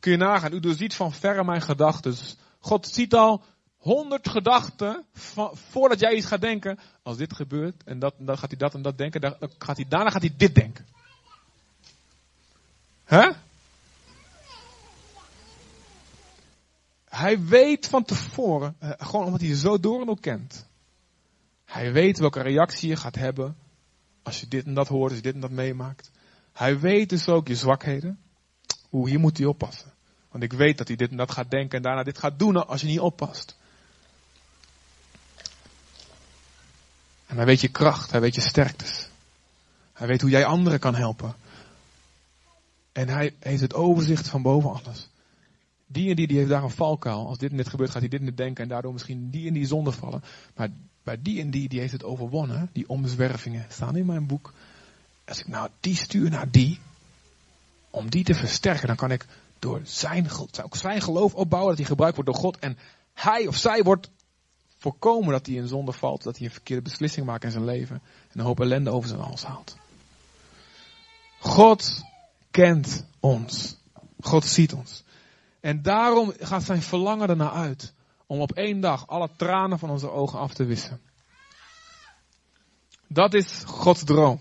kun 0.00 0.12
je 0.12 0.18
nagaan, 0.18 0.52
u 0.52 0.60
doorziet 0.60 0.94
van 0.94 1.12
verre 1.12 1.44
mijn 1.44 1.62
gedachten. 1.62 2.14
God 2.58 2.86
ziet 2.86 3.14
al 3.14 3.42
honderd 3.76 4.28
gedachten 4.28 5.04
voordat 5.52 6.00
jij 6.00 6.14
iets 6.14 6.26
gaat 6.26 6.40
denken. 6.40 6.78
Als 7.02 7.16
dit 7.16 7.34
gebeurt 7.34 7.84
en 7.84 7.98
dat, 7.98 8.14
dan 8.18 8.38
gaat 8.38 8.50
hij 8.50 8.58
dat 8.58 8.74
en 8.74 8.82
dat 8.82 8.98
denken. 8.98 9.20
Dan 9.20 9.36
gaat 9.58 9.76
hij, 9.76 9.88
daarna 9.88 10.10
gaat 10.10 10.22
hij 10.22 10.34
dit 10.36 10.54
denken. 10.54 10.86
Hè? 13.04 13.30
Hij 17.04 17.44
weet 17.44 17.88
van 17.88 18.04
tevoren, 18.04 18.76
eh, 18.78 18.90
gewoon 18.96 19.24
omdat 19.24 19.40
hij 19.40 19.48
je 19.48 19.56
zo 19.56 19.80
door 19.80 20.00
en 20.00 20.06
door 20.06 20.20
kent. 20.20 20.66
Hij 21.64 21.92
weet 21.92 22.18
welke 22.18 22.40
reactie 22.40 22.88
je 22.88 22.96
gaat 22.96 23.14
hebben 23.14 23.56
als 24.22 24.40
je 24.40 24.48
dit 24.48 24.66
en 24.66 24.74
dat 24.74 24.88
hoort, 24.88 25.10
als 25.10 25.16
je 25.16 25.22
dit 25.22 25.34
en 25.34 25.40
dat 25.40 25.50
meemaakt. 25.50 26.10
Hij 26.52 26.80
weet 26.80 27.08
dus 27.08 27.28
ook 27.28 27.48
je 27.48 27.56
zwakheden. 27.56 28.18
Hoe, 28.92 29.08
hier 29.08 29.20
moet 29.20 29.38
hij 29.38 29.46
oppassen. 29.46 29.92
Want 30.30 30.44
ik 30.44 30.52
weet 30.52 30.78
dat 30.78 30.88
hij 30.88 30.96
dit 30.96 31.10
en 31.10 31.16
dat 31.16 31.30
gaat 31.30 31.50
denken 31.50 31.76
en 31.76 31.82
daarna 31.82 32.02
dit 32.02 32.18
gaat 32.18 32.38
doen 32.38 32.66
als 32.66 32.80
je 32.80 32.86
niet 32.86 33.00
oppast. 33.00 33.56
En 37.26 37.36
hij 37.36 37.46
weet 37.46 37.60
je 37.60 37.68
kracht, 37.68 38.10
hij 38.10 38.20
weet 38.20 38.34
je 38.34 38.40
sterktes. 38.40 39.08
Hij 39.92 40.06
weet 40.06 40.20
hoe 40.20 40.30
jij 40.30 40.44
anderen 40.44 40.78
kan 40.78 40.94
helpen. 40.94 41.34
En 42.92 43.08
hij 43.08 43.34
heeft 43.38 43.60
het 43.60 43.74
overzicht 43.74 44.28
van 44.28 44.42
boven 44.42 44.70
alles. 44.70 45.08
Die 45.86 46.10
en 46.10 46.16
die, 46.16 46.26
die 46.26 46.36
heeft 46.36 46.50
daar 46.50 46.62
een 46.62 46.70
valkuil. 46.70 47.26
Als 47.26 47.38
dit 47.38 47.50
en 47.50 47.56
dit 47.56 47.68
gebeurt, 47.68 47.90
gaat 47.90 48.00
hij 48.00 48.08
dit 48.08 48.20
en 48.20 48.26
dit 48.26 48.36
denken 48.36 48.62
en 48.62 48.68
daardoor 48.68 48.92
misschien 48.92 49.30
die 49.30 49.48
en 49.48 49.54
die 49.54 49.66
zonde 49.66 49.92
vallen. 49.92 50.22
Maar 50.54 50.68
bij 51.02 51.22
die 51.22 51.40
en 51.40 51.50
die, 51.50 51.68
die 51.68 51.80
heeft 51.80 51.92
het 51.92 52.04
overwonnen. 52.04 52.70
Die 52.72 52.88
omzwervingen 52.88 53.66
staan 53.68 53.96
in 53.96 54.06
mijn 54.06 54.26
boek. 54.26 54.52
Als 55.24 55.40
ik 55.40 55.48
nou 55.48 55.68
die 55.80 55.96
stuur 55.96 56.30
naar 56.30 56.50
die, 56.50 56.78
om 57.92 58.10
die 58.10 58.24
te 58.24 58.34
versterken, 58.34 58.86
dan 58.86 58.96
kan 58.96 59.10
ik 59.10 59.26
door 59.58 59.80
zijn, 59.84 60.28
zijn 60.70 61.00
geloof 61.00 61.34
opbouwen, 61.34 61.68
dat 61.70 61.78
hij 61.78 61.88
gebruikt 61.88 62.16
wordt 62.16 62.30
door 62.30 62.40
God. 62.40 62.58
En 62.58 62.78
hij 63.14 63.46
of 63.46 63.56
zij 63.56 63.82
wordt 63.82 64.10
voorkomen 64.76 65.32
dat 65.32 65.46
hij 65.46 65.54
in 65.54 65.68
zonde 65.68 65.92
valt, 65.92 66.22
dat 66.22 66.36
hij 66.36 66.46
een 66.46 66.52
verkeerde 66.52 66.82
beslissing 66.82 67.26
maakt 67.26 67.44
in 67.44 67.50
zijn 67.50 67.64
leven. 67.64 68.02
En 68.32 68.38
een 68.38 68.44
hoop 68.44 68.60
ellende 68.60 68.90
over 68.90 69.08
zijn 69.08 69.20
hals 69.20 69.44
haalt. 69.44 69.76
God 71.38 72.02
kent 72.50 73.04
ons. 73.20 73.76
God 74.20 74.44
ziet 74.44 74.72
ons. 74.72 75.04
En 75.60 75.82
daarom 75.82 76.32
gaat 76.38 76.62
zijn 76.62 76.82
verlangen 76.82 77.28
ernaar 77.28 77.52
uit 77.52 77.92
om 78.26 78.40
op 78.40 78.52
één 78.52 78.80
dag 78.80 79.06
alle 79.06 79.30
tranen 79.36 79.78
van 79.78 79.90
onze 79.90 80.10
ogen 80.10 80.38
af 80.38 80.54
te 80.54 80.64
wissen. 80.64 81.00
Dat 83.06 83.34
is 83.34 83.62
Gods 83.66 84.04
droom. 84.04 84.40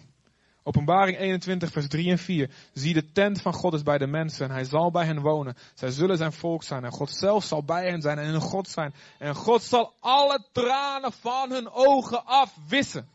Openbaring 0.63 1.17
21, 1.17 1.71
vers 1.71 1.88
3 1.88 2.10
en 2.10 2.17
4. 2.17 2.50
Zie, 2.74 2.93
de 2.93 3.12
tent 3.12 3.41
van 3.41 3.54
God 3.54 3.74
is 3.74 3.84
bij 3.84 3.97
de 3.97 4.08
mensen 4.08 4.45
en 4.45 4.52
hij 4.52 4.63
zal 4.63 4.91
bij 4.91 5.06
hen 5.06 5.19
wonen. 5.19 5.56
Zij 5.74 5.91
zullen 5.91 6.17
zijn 6.17 6.34
volk 6.34 6.63
zijn 6.63 6.84
en 6.84 6.91
God 6.91 7.12
zelf 7.12 7.43
zal 7.43 7.63
bij 7.63 7.89
hen 7.89 8.02
zijn 8.02 8.17
en 8.17 8.28
hun 8.28 8.41
God 8.41 8.67
zijn. 8.67 8.93
En 9.19 9.36
God 9.36 9.63
zal 9.63 9.93
alle 10.00 10.45
tranen 10.52 11.12
van 11.12 11.52
hun 11.52 11.69
ogen 11.71 12.26
afwissen. 12.26 13.10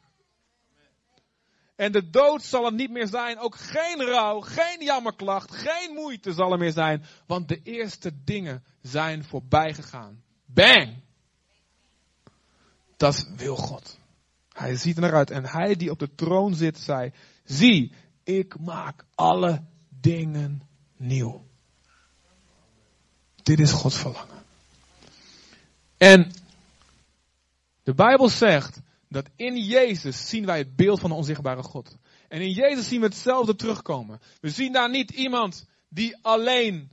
En 1.77 1.93
de 1.93 2.11
dood 2.11 2.43
zal 2.43 2.65
er 2.65 2.73
niet 2.73 2.91
meer 2.91 3.07
zijn, 3.07 3.39
ook 3.39 3.57
geen 3.57 4.03
rouw, 4.03 4.41
geen 4.41 4.85
jammerklacht, 4.85 5.55
geen 5.55 5.95
moeite 5.95 6.33
zal 6.33 6.53
er 6.53 6.59
meer 6.59 6.73
zijn, 6.73 7.05
want 7.27 7.49
de 7.49 7.61
eerste 7.63 8.13
dingen 8.25 8.65
zijn 8.83 9.25
voorbij 9.25 9.75
gegaan. 9.75 10.23
Bang! 10.47 11.05
Dat 12.97 13.29
wil 13.37 13.57
God. 13.57 13.99
Hij 14.53 14.77
ziet 14.77 14.97
er 14.97 15.03
naar 15.03 15.15
uit. 15.15 15.31
En 15.31 15.47
hij 15.47 15.75
die 15.75 15.91
op 15.91 15.99
de 15.99 16.15
troon 16.15 16.55
zit, 16.55 16.79
zei, 16.79 17.13
zie, 17.47 17.93
ik 18.25 18.59
maak 18.59 19.05
alle 19.15 19.65
dingen 19.89 20.63
nieuw. 20.97 21.45
Dit 23.43 23.61
is 23.61 23.71
Gods 23.71 23.99
verlangen. 23.99 24.45
En 25.97 26.33
de 27.83 27.95
Bijbel 27.95 28.29
zegt 28.29 28.81
dat 29.09 29.29
in 29.37 29.57
Jezus 29.57 30.29
zien 30.29 30.47
wij 30.47 30.59
het 30.59 30.77
beeld 30.77 31.01
van 31.01 31.11
de 31.11 31.17
onzichtbare 31.17 31.63
God. 31.63 31.97
En 32.29 32.41
in 32.41 32.51
Jezus 32.51 32.89
zien 32.89 33.01
we 33.01 33.07
hetzelfde 33.07 33.55
terugkomen. 33.55 34.21
We 34.41 34.51
zien 34.51 34.73
daar 34.73 34.91
niet 34.91 35.11
iemand 35.11 35.67
die 35.89 36.17
alleen 36.23 36.91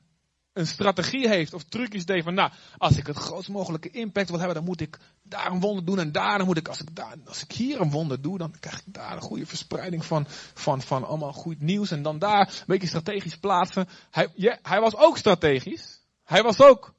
een 0.53 0.67
strategie 0.67 1.27
heeft 1.27 1.53
of 1.53 1.63
trucjes 1.63 2.05
deed 2.05 2.23
van, 2.23 2.33
nou, 2.33 2.51
als 2.77 2.97
ik 2.97 3.07
het 3.07 3.17
grootst 3.17 3.49
mogelijke 3.49 3.89
impact 3.89 4.29
wil 4.29 4.37
hebben, 4.37 4.55
dan 4.55 4.65
moet 4.65 4.81
ik 4.81 4.97
daar 5.23 5.51
een 5.51 5.59
wonder 5.59 5.85
doen 5.85 5.99
en 5.99 6.11
daar, 6.11 6.37
dan 6.37 6.47
moet 6.47 6.57
ik, 6.57 6.67
als 6.67 6.81
ik, 6.81 6.95
daar, 6.95 7.15
als 7.25 7.43
ik 7.43 7.51
hier 7.51 7.81
een 7.81 7.91
wonder 7.91 8.21
doe, 8.21 8.37
dan 8.37 8.59
krijg 8.59 8.77
ik 8.77 8.93
daar 8.93 9.15
een 9.15 9.21
goede 9.21 9.45
verspreiding 9.45 10.05
van, 10.05 10.25
van, 10.53 10.81
van 10.81 11.03
allemaal 11.07 11.33
goed 11.33 11.59
nieuws 11.59 11.91
en 11.91 12.01
dan 12.01 12.19
daar 12.19 12.47
een 12.47 12.63
beetje 12.65 12.87
strategisch 12.87 13.37
plaatsen. 13.37 13.87
Hij, 14.11 14.27
ja, 14.35 14.59
hij 14.61 14.79
was 14.79 14.95
ook 14.95 15.17
strategisch. 15.17 16.01
Hij 16.23 16.43
was 16.43 16.61
ook 16.61 16.93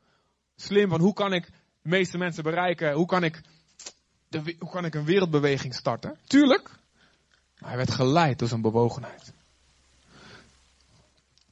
slim 0.57 0.89
van, 0.89 1.01
hoe 1.01 1.15
kan 1.15 1.33
ik 1.33 1.47
de 1.83 1.89
meeste 1.89 2.19
mensen 2.19 2.43
bereiken? 2.43 2.93
Hoe 2.93 3.07
kan 3.07 3.25
ik, 3.25 3.41
hoe 4.59 4.71
kan 4.71 4.85
ik 4.85 4.95
een 4.95 5.05
wereldbeweging 5.05 5.75
starten? 5.75 6.19
Tuurlijk. 6.27 6.71
Maar 7.59 7.69
hij 7.69 7.77
werd 7.77 7.91
geleid 7.91 8.39
door 8.39 8.49
zijn 8.49 8.63
bewogenheid. 8.63 9.34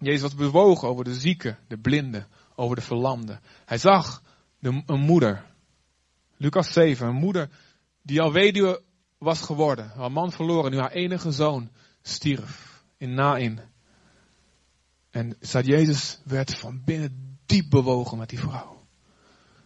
Jezus 0.02 0.22
was 0.22 0.34
bewogen 0.34 0.88
over 0.88 1.04
de 1.04 1.14
zieken, 1.14 1.58
de 1.68 1.78
blinden, 1.78 2.26
over 2.54 2.76
de 2.76 2.82
verlamden. 2.82 3.40
Hij 3.64 3.78
zag 3.78 4.22
een 4.60 5.00
moeder. 5.00 5.44
Lucas 6.36 6.72
7, 6.72 7.06
een 7.06 7.14
moeder 7.14 7.48
die 8.02 8.20
al 8.20 8.32
weduwe 8.32 8.82
was 9.18 9.40
geworden. 9.40 9.90
Haar 9.96 10.12
man 10.12 10.32
verloren, 10.32 10.70
nu 10.70 10.78
haar 10.78 10.90
enige 10.90 11.32
zoon 11.32 11.70
stierf 12.02 12.84
in 12.96 13.14
Nain. 13.14 13.60
En 15.10 15.36
Jezus 15.40 16.20
werd 16.24 16.54
van 16.54 16.82
binnen 16.84 17.38
diep 17.46 17.70
bewogen 17.70 18.18
met 18.18 18.28
die 18.28 18.38
vrouw. 18.38 18.81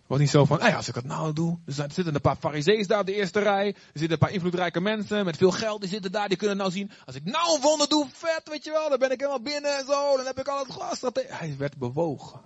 Was 0.06 0.18
niet 0.18 0.30
zo 0.30 0.44
van, 0.44 0.60
als 0.60 0.88
ik 0.88 0.94
het 0.94 1.04
nou 1.04 1.32
doe. 1.32 1.58
Er 1.66 1.72
zitten 1.74 2.14
een 2.14 2.20
paar 2.20 2.36
farisee's 2.36 2.86
daar 2.86 3.00
op 3.00 3.06
de 3.06 3.14
eerste 3.14 3.40
rij. 3.40 3.66
Er 3.66 3.74
zitten 3.92 4.10
een 4.12 4.18
paar 4.18 4.30
invloedrijke 4.30 4.80
mensen 4.80 5.24
met 5.24 5.36
veel 5.36 5.50
geld. 5.50 5.80
Die 5.80 5.90
zitten 5.90 6.12
daar, 6.12 6.28
die 6.28 6.36
kunnen 6.36 6.56
nou 6.56 6.70
zien. 6.70 6.90
Als 7.04 7.16
ik 7.16 7.24
nou 7.24 7.54
een 7.54 7.60
wonder 7.60 7.88
doe, 7.88 8.06
vet, 8.12 8.48
weet 8.48 8.64
je 8.64 8.70
wel. 8.70 8.88
Dan 8.88 8.98
ben 8.98 9.10
ik 9.10 9.20
helemaal 9.20 9.42
binnen 9.42 9.78
en 9.78 9.86
zo. 9.86 10.16
Dan 10.16 10.26
heb 10.26 10.38
ik 10.38 10.48
al 10.48 10.58
het 10.58 10.72
glas. 10.72 11.00
Hij 11.26 11.54
werd 11.58 11.76
bewogen. 11.76 12.40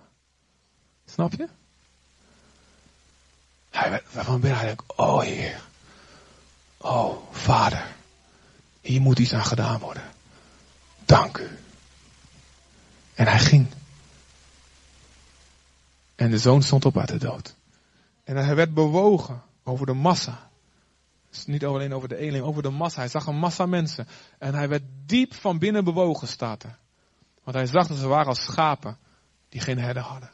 Snap 1.05 1.33
je? 1.33 1.47
Hij 3.69 3.89
werd 3.89 4.03
van 4.07 4.39
binnen, 4.39 4.59
hij 4.59 4.75
oh 4.95 5.21
heer. 5.21 5.61
Oh, 6.77 7.17
vader. 7.31 7.87
Hier 8.81 9.01
moet 9.01 9.19
iets 9.19 9.33
aan 9.33 9.45
gedaan 9.45 9.79
worden. 9.79 10.03
Dank 11.05 11.37
u. 11.37 11.49
En 13.13 13.27
hij 13.27 13.39
ging. 13.39 13.67
En 16.21 16.31
de 16.31 16.37
zoon 16.37 16.61
stond 16.61 16.85
op 16.85 16.97
uit 16.97 17.07
de 17.07 17.17
dood. 17.17 17.55
En 18.23 18.35
hij 18.35 18.55
werd 18.55 18.73
bewogen 18.73 19.41
over 19.63 19.85
de 19.85 19.93
massa. 19.93 20.49
Dus 21.29 21.45
niet 21.45 21.65
alleen 21.65 21.93
over 21.93 22.09
de 22.09 22.15
eenling, 22.17 22.43
over 22.43 22.61
de 22.63 22.69
massa. 22.69 22.99
Hij 22.99 23.09
zag 23.09 23.25
een 23.25 23.37
massa 23.37 23.65
mensen. 23.65 24.07
En 24.37 24.53
hij 24.53 24.69
werd 24.69 24.83
diep 25.05 25.33
van 25.33 25.57
binnen 25.59 25.83
bewogen, 25.83 26.27
staat 26.27 26.63
er. 26.63 26.77
Want 27.43 27.57
hij 27.57 27.65
zag 27.65 27.87
dat 27.87 27.97
ze 27.97 28.07
waren 28.07 28.27
als 28.27 28.43
schapen 28.43 28.97
die 29.49 29.61
geen 29.61 29.79
herder 29.79 30.03
hadden. 30.03 30.29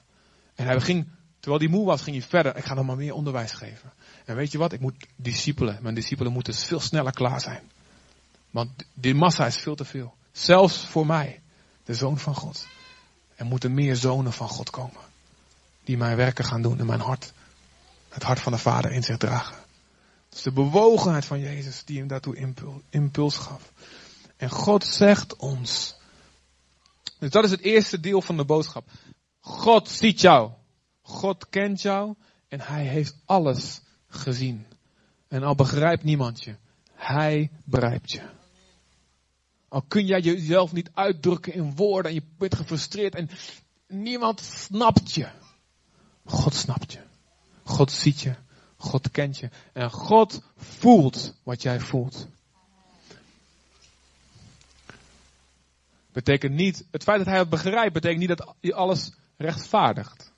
En 0.55 0.65
hij 0.65 0.79
ging, 0.81 1.07
terwijl 1.39 1.61
hij 1.61 1.71
moe 1.71 1.85
was, 1.85 2.01
ging 2.01 2.17
hij 2.17 2.25
verder. 2.25 2.57
Ik 2.57 2.63
ga 2.63 2.73
nog 2.73 2.85
maar 2.85 2.97
meer 2.97 3.13
onderwijs 3.13 3.51
geven. 3.51 3.93
En 4.25 4.35
weet 4.35 4.51
je 4.51 4.57
wat? 4.57 4.73
Ik 4.73 4.79
moet 4.79 5.05
discipelen. 5.15 5.79
Mijn 5.81 5.95
discipelen 5.95 6.31
moeten 6.31 6.53
veel 6.53 6.79
sneller 6.79 7.13
klaar 7.13 7.41
zijn. 7.41 7.71
Want 8.51 8.71
die 8.93 9.15
massa 9.15 9.45
is 9.45 9.57
veel 9.57 9.75
te 9.75 9.85
veel. 9.85 10.15
Zelfs 10.31 10.85
voor 10.85 11.05
mij, 11.05 11.41
de 11.83 11.93
zoon 11.93 12.17
van 12.17 12.35
God. 12.35 12.67
Er 13.35 13.45
moeten 13.45 13.73
meer 13.73 13.95
zonen 13.95 14.33
van 14.33 14.47
God 14.47 14.69
komen 14.69 15.06
die 15.87 15.97
mijn 15.97 16.17
werken 16.17 16.45
gaan 16.45 16.61
doen 16.61 16.79
in 16.79 16.85
mijn 16.85 16.99
hart. 16.99 17.33
Het 18.09 18.23
hart 18.23 18.39
van 18.39 18.51
de 18.51 18.57
Vader 18.57 18.91
in 18.91 19.03
zich 19.03 19.17
dragen. 19.17 19.55
Dus 20.29 20.41
de 20.41 20.51
bewogenheid 20.51 21.25
van 21.25 21.39
Jezus 21.39 21.83
die 21.83 21.97
hem 21.97 22.07
daartoe 22.07 22.53
impuls 22.89 23.37
gaf. 23.37 23.71
En 24.37 24.49
God 24.49 24.85
zegt 24.85 25.35
ons. 25.35 25.95
Dus 27.19 27.29
dat 27.29 27.43
is 27.43 27.51
het 27.51 27.61
eerste 27.61 27.99
deel 27.99 28.21
van 28.21 28.37
de 28.37 28.45
boodschap. 28.45 28.89
God 29.39 29.89
ziet 29.89 30.21
jou. 30.21 30.51
God 31.01 31.49
kent 31.49 31.81
jou. 31.81 32.15
En 32.47 32.61
hij 32.61 32.85
heeft 32.85 33.15
alles 33.25 33.81
gezien. 34.07 34.65
En 35.27 35.43
al 35.43 35.55
begrijpt 35.55 36.03
niemand 36.03 36.43
je. 36.43 36.55
Hij 36.93 37.51
begrijpt 37.65 38.11
je. 38.11 38.21
Al 39.67 39.81
kun 39.81 40.05
jij 40.05 40.19
jezelf 40.19 40.73
niet 40.73 40.89
uitdrukken 40.93 41.53
in 41.53 41.75
woorden 41.75 42.11
en 42.11 42.17
je 42.17 42.23
bent 42.37 42.55
gefrustreerd 42.55 43.15
en 43.15 43.29
niemand 43.87 44.41
snapt 44.41 45.13
je. 45.13 45.27
God 46.27 46.55
snapt 46.55 46.93
je. 46.93 46.99
God 47.63 47.91
ziet 47.91 48.21
je. 48.21 48.35
God 48.77 49.11
kent 49.11 49.37
je. 49.37 49.49
En 49.73 49.91
God 49.91 50.41
voelt 50.55 51.33
wat 51.43 51.61
jij 51.61 51.79
voelt. 51.79 52.27
Betekent 56.11 56.53
niet, 56.53 56.85
het 56.91 57.03
feit 57.03 57.17
dat 57.17 57.27
hij 57.27 57.37
het 57.37 57.49
begrijpt, 57.49 57.93
betekent 57.93 58.19
niet 58.19 58.37
dat 58.37 58.55
hij 58.61 58.73
alles 58.73 59.11
rechtvaardigt. 59.37 60.31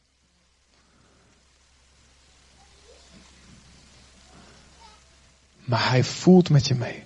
Maar 5.64 5.90
hij 5.90 6.04
voelt 6.04 6.50
met 6.50 6.68
je 6.68 6.76
mee. 6.76 7.04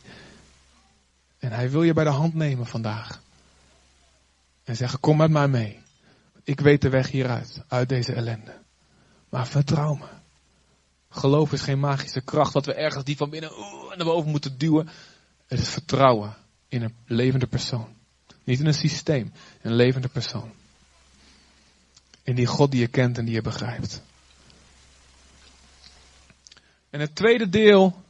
En 1.40 1.52
hij 1.52 1.70
wil 1.70 1.84
je 1.84 1.94
bij 1.94 2.04
de 2.04 2.10
hand 2.10 2.34
nemen 2.34 2.66
vandaag. 2.66 3.22
En 4.64 4.76
zeggen, 4.76 5.00
kom 5.00 5.18
met 5.18 5.32
mij 5.32 5.48
mee. 5.48 5.82
Ik 6.44 6.60
weet 6.60 6.82
de 6.82 6.90
weg 6.90 7.10
hieruit, 7.10 7.64
uit 7.68 7.90
deze 7.90 8.14
ellende. 8.14 8.63
Maar 9.34 9.48
vertrouw 9.48 9.94
me. 9.96 10.08
Geloof 11.10 11.52
is 11.52 11.62
geen 11.62 11.80
magische 11.80 12.22
kracht 12.22 12.54
dat 12.54 12.66
we 12.66 12.74
ergens 12.74 13.04
die 13.04 13.18
van 13.18 13.30
binnen 13.30 13.52
uh, 13.52 13.96
naar 13.96 14.06
boven 14.06 14.32
moeten 14.32 14.58
duwen. 14.58 14.90
Het 15.48 15.60
is 15.60 15.70
vertrouwen 15.70 16.36
in 16.68 16.82
een 16.82 16.96
levende 17.06 17.48
persoon. 17.48 17.96
Niet 18.44 18.60
in 18.60 18.66
een 18.66 18.74
systeem, 18.74 19.34
een 19.62 19.74
levende 19.74 20.08
persoon. 20.08 20.52
In 22.24 22.36
die 22.36 22.46
God 22.46 22.72
die 22.72 22.80
je 22.80 22.88
kent 22.88 23.18
en 23.18 23.26
die 23.26 23.34
je 23.34 23.42
begrijpt. 23.42 24.02
En 26.90 27.00
het 27.00 27.16
tweede 27.16 27.50
deel. 27.50 28.02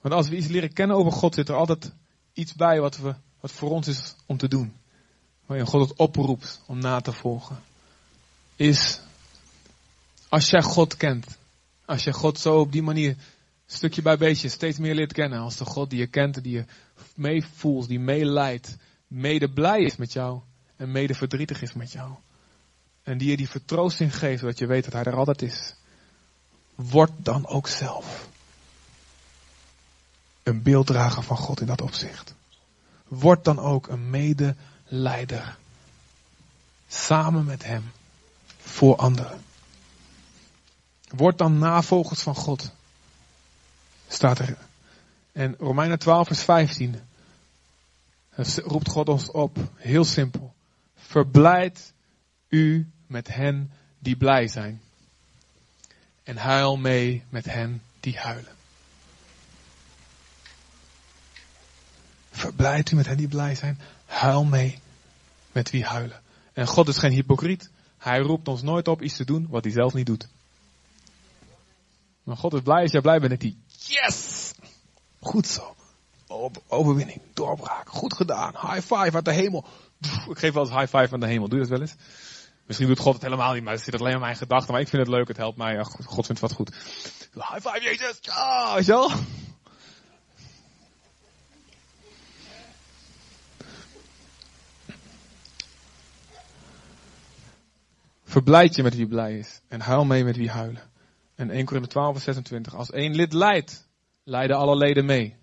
Want 0.00 0.14
als 0.14 0.28
we 0.28 0.36
iets 0.36 0.46
leren 0.48 0.72
kennen 0.72 0.96
over 0.96 1.12
God, 1.12 1.34
zit 1.34 1.48
er 1.48 1.54
altijd 1.54 1.92
iets 2.32 2.54
bij 2.54 2.80
wat, 2.80 2.96
we, 2.96 3.14
wat 3.40 3.52
voor 3.52 3.70
ons 3.70 3.86
is 3.86 4.14
om 4.26 4.36
te 4.36 4.48
doen. 4.48 4.76
Waarin 5.46 5.66
God 5.66 5.88
het 5.88 5.98
oproept 5.98 6.62
om 6.66 6.78
na 6.78 7.00
te 7.00 7.12
volgen 7.12 7.66
is 8.58 9.00
als 10.28 10.50
jij 10.50 10.62
God 10.62 10.96
kent. 10.96 11.26
Als 11.84 12.04
je 12.04 12.12
God 12.12 12.38
zo 12.38 12.60
op 12.60 12.72
die 12.72 12.82
manier 12.82 13.16
stukje 13.66 14.02
bij 14.02 14.18
beetje 14.18 14.48
steeds 14.48 14.78
meer 14.78 14.94
leert 14.94 15.12
kennen. 15.12 15.38
Als 15.38 15.56
de 15.56 15.64
God 15.64 15.90
die 15.90 15.98
je 15.98 16.06
kent, 16.06 16.42
die 16.42 16.52
je 16.52 16.64
meevoelt, 17.14 17.88
die 17.88 18.00
meeleidt. 18.00 18.76
Mede 19.06 19.50
blij 19.50 19.82
is 19.82 19.96
met 19.96 20.12
jou. 20.12 20.40
En 20.76 20.90
mede 20.90 21.14
verdrietig 21.14 21.62
is 21.62 21.72
met 21.72 21.92
jou. 21.92 22.12
En 23.02 23.18
die 23.18 23.30
je 23.30 23.36
die 23.36 23.48
vertroosting 23.48 24.16
geeft, 24.16 24.40
zodat 24.40 24.58
je 24.58 24.66
weet 24.66 24.84
dat 24.84 24.92
hij 24.92 25.04
er 25.04 25.16
altijd 25.16 25.42
is. 25.42 25.74
Word 26.74 27.10
dan 27.16 27.46
ook 27.46 27.68
zelf 27.68 28.28
een 30.42 30.62
beelddrager 30.62 31.22
van 31.22 31.36
God 31.36 31.60
in 31.60 31.66
dat 31.66 31.80
opzicht. 31.80 32.34
Word 33.08 33.44
dan 33.44 33.58
ook 33.58 33.88
een 33.88 34.10
medeleider. 34.10 35.56
Samen 36.88 37.44
met 37.44 37.64
hem 37.64 37.90
voor 38.68 38.96
anderen. 38.96 39.40
Word 41.08 41.38
dan 41.38 41.58
navolgers 41.58 42.20
van 42.20 42.34
God. 42.34 42.70
Staat 44.08 44.38
er. 44.38 44.58
En 45.32 45.54
Romeinen 45.58 45.98
12 45.98 46.26
vers 46.26 46.42
15. 46.42 47.00
roept 48.64 48.88
God 48.88 49.08
ons 49.08 49.30
op. 49.30 49.58
Heel 49.74 50.04
simpel. 50.04 50.54
Verblijd 50.96 51.92
u 52.48 52.90
met 53.06 53.28
hen 53.28 53.72
die 53.98 54.16
blij 54.16 54.48
zijn. 54.48 54.80
En 56.22 56.36
huil 56.36 56.76
mee 56.76 57.24
met 57.28 57.44
hen 57.44 57.82
die 58.00 58.18
huilen. 58.18 58.52
Verblijd 62.30 62.90
u 62.90 62.96
met 62.96 63.06
hen 63.06 63.16
die 63.16 63.28
blij 63.28 63.54
zijn. 63.54 63.80
Huil 64.04 64.44
mee 64.44 64.78
met 65.52 65.70
wie 65.70 65.84
huilen. 65.84 66.20
En 66.52 66.66
God 66.66 66.88
is 66.88 66.98
geen 66.98 67.12
hypocriet. 67.12 67.70
Hij 68.08 68.18
roept 68.18 68.48
ons 68.48 68.62
nooit 68.62 68.88
op 68.88 69.02
iets 69.02 69.16
te 69.16 69.24
doen 69.24 69.46
wat 69.50 69.64
hij 69.64 69.72
zelf 69.72 69.94
niet 69.94 70.06
doet. 70.06 70.28
Maar 72.22 72.36
God 72.36 72.54
is 72.54 72.60
blij 72.60 72.82
als 72.82 72.92
jij 72.92 73.00
blij 73.00 73.18
bent 73.18 73.30
dat 73.30 73.42
hij, 73.42 73.56
yes! 73.66 74.52
Goed 75.20 75.46
zo. 75.46 75.74
Overwinning, 76.68 77.20
doorbraak, 77.34 77.88
goed 77.88 78.14
gedaan. 78.14 78.52
High 78.52 78.80
five 78.80 79.14
uit 79.14 79.24
de 79.24 79.32
hemel. 79.32 79.64
Ik 80.28 80.38
geef 80.38 80.52
wel 80.52 80.62
eens 80.62 80.74
high 80.74 80.96
five 80.96 81.14
aan 81.14 81.20
de 81.20 81.26
hemel. 81.26 81.48
Doe 81.48 81.58
dat 81.58 81.68
wel 81.68 81.80
eens? 81.80 81.94
Misschien 82.66 82.88
doet 82.88 82.98
God 82.98 83.12
het 83.12 83.22
helemaal 83.22 83.52
niet, 83.52 83.62
maar 83.62 83.72
het 83.72 83.82
zit 83.82 84.00
alleen 84.00 84.12
in 84.12 84.20
mijn 84.20 84.36
gedachten. 84.36 84.72
Maar 84.72 84.80
ik 84.80 84.88
vind 84.88 85.02
het 85.06 85.14
leuk, 85.14 85.28
het 85.28 85.36
helpt 85.36 85.56
mij. 85.56 85.84
God 85.84 86.26
vindt 86.26 86.40
wat 86.40 86.52
goed. 86.52 86.74
High 87.34 87.54
five, 87.54 87.80
Jezus! 87.82 88.18
Ja, 88.20 88.76
je 88.78 88.84
wel? 88.84 89.10
Verblijd 98.28 98.76
je 98.76 98.82
met 98.82 98.94
wie 98.94 99.06
blij 99.06 99.38
is. 99.38 99.60
En 99.68 99.80
huil 99.80 100.04
mee 100.04 100.24
met 100.24 100.36
wie 100.36 100.50
huilen. 100.50 100.82
En 101.34 101.50
1 101.50 101.64
Korinther 101.64 101.90
12 101.90 102.20
26. 102.20 102.74
Als 102.74 102.90
één 102.90 103.14
lid 103.14 103.32
lijdt, 103.32 103.88
lijden 104.24 104.56
alle 104.56 104.76
leden 104.76 105.04
mee. 105.04 105.36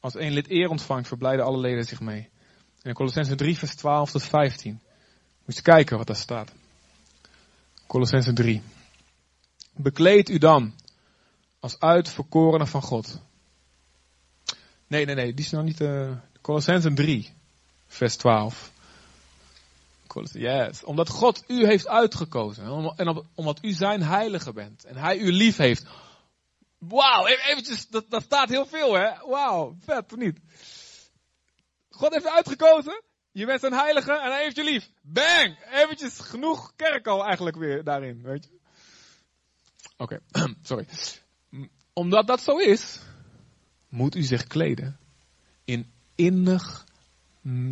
Als 0.00 0.14
één 0.14 0.32
lid 0.32 0.50
eer 0.50 0.68
ontvangt, 0.68 1.08
verblijden 1.08 1.44
alle 1.44 1.58
leden 1.58 1.84
zich 1.84 2.00
mee. 2.00 2.28
En 2.82 2.88
in 2.88 2.94
Colossense 2.94 3.34
3 3.34 3.58
vers 3.58 3.74
12 3.74 4.10
tot 4.10 4.22
15. 4.22 4.80
Moet 5.44 5.56
je 5.56 5.62
kijken 5.62 5.96
wat 5.96 6.06
daar 6.06 6.16
staat. 6.16 6.52
Colossense 7.86 8.32
3. 8.32 8.62
Bekleed 9.72 10.28
u 10.28 10.38
dan 10.38 10.74
als 11.60 11.80
uitverkorene 11.80 12.66
van 12.66 12.82
God. 12.82 13.20
Nee, 14.86 15.04
nee, 15.04 15.14
nee, 15.14 15.34
die 15.34 15.44
is 15.44 15.50
nog 15.50 15.64
niet. 15.64 15.80
Uh, 15.80 16.10
Colossense 16.40 16.92
3, 16.92 17.30
vers 17.86 18.16
12. 18.16 18.74
Omdat 20.84 21.08
God 21.08 21.44
u 21.46 21.66
heeft 21.66 21.88
uitgekozen. 21.88 22.94
En 22.96 23.24
omdat 23.34 23.58
u 23.64 23.72
zijn 23.72 24.02
heilige 24.02 24.52
bent. 24.52 24.84
En 24.84 24.96
hij 24.96 25.18
u 25.18 25.32
lief 25.32 25.56
heeft. 25.56 25.86
Wauw, 26.78 27.26
e-, 27.26 27.50
eventjes, 27.50 27.88
dat, 27.88 28.22
staat 28.22 28.48
heel 28.48 28.66
veel 28.66 28.94
hè. 28.94 29.10
Wauw, 29.28 29.76
vet 29.80 30.12
of 30.12 30.18
niet? 30.18 30.38
God 31.90 32.12
heeft 32.12 32.24
u 32.24 32.28
uitgekozen. 32.28 33.02
Je 33.32 33.46
bent 33.46 33.60
zijn 33.60 33.72
heilige 33.72 34.12
en 34.12 34.30
hij 34.30 34.42
heeft 34.42 34.56
je 34.56 34.64
lief. 34.64 34.90
Bang! 35.02 35.58
Eventjes 35.72 36.20
genoeg 36.20 36.72
kerk 36.76 37.06
al 37.06 37.24
eigenlijk 37.24 37.56
weer 37.56 37.84
daarin, 37.84 38.22
weet 38.22 38.44
je. 38.44 38.58
Oké, 39.96 40.20
sorry. 40.62 40.86
Omdat 41.92 42.26
dat 42.26 42.40
zo 42.40 42.56
is, 42.56 42.98
moet 43.88 44.14
u 44.14 44.22
zich 44.22 44.46
kleden 44.46 44.98
in 45.64 45.92
innig 46.14 46.84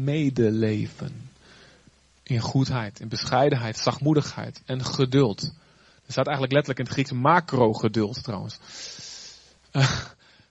medeleven 0.05 1.31
in 2.25 2.41
goedheid, 2.41 3.01
in 3.01 3.09
bescheidenheid, 3.09 3.79
zachtmoedigheid 3.79 4.63
en 4.67 4.85
geduld. 4.85 5.43
Er 6.07 6.13
staat 6.13 6.27
eigenlijk 6.27 6.53
letterlijk 6.53 6.79
in 6.79 6.85
het 6.85 6.95
Grieks 6.95 7.13
macro-geduld 7.13 8.23
trouwens. 8.23 8.59
Uh, 9.73 10.01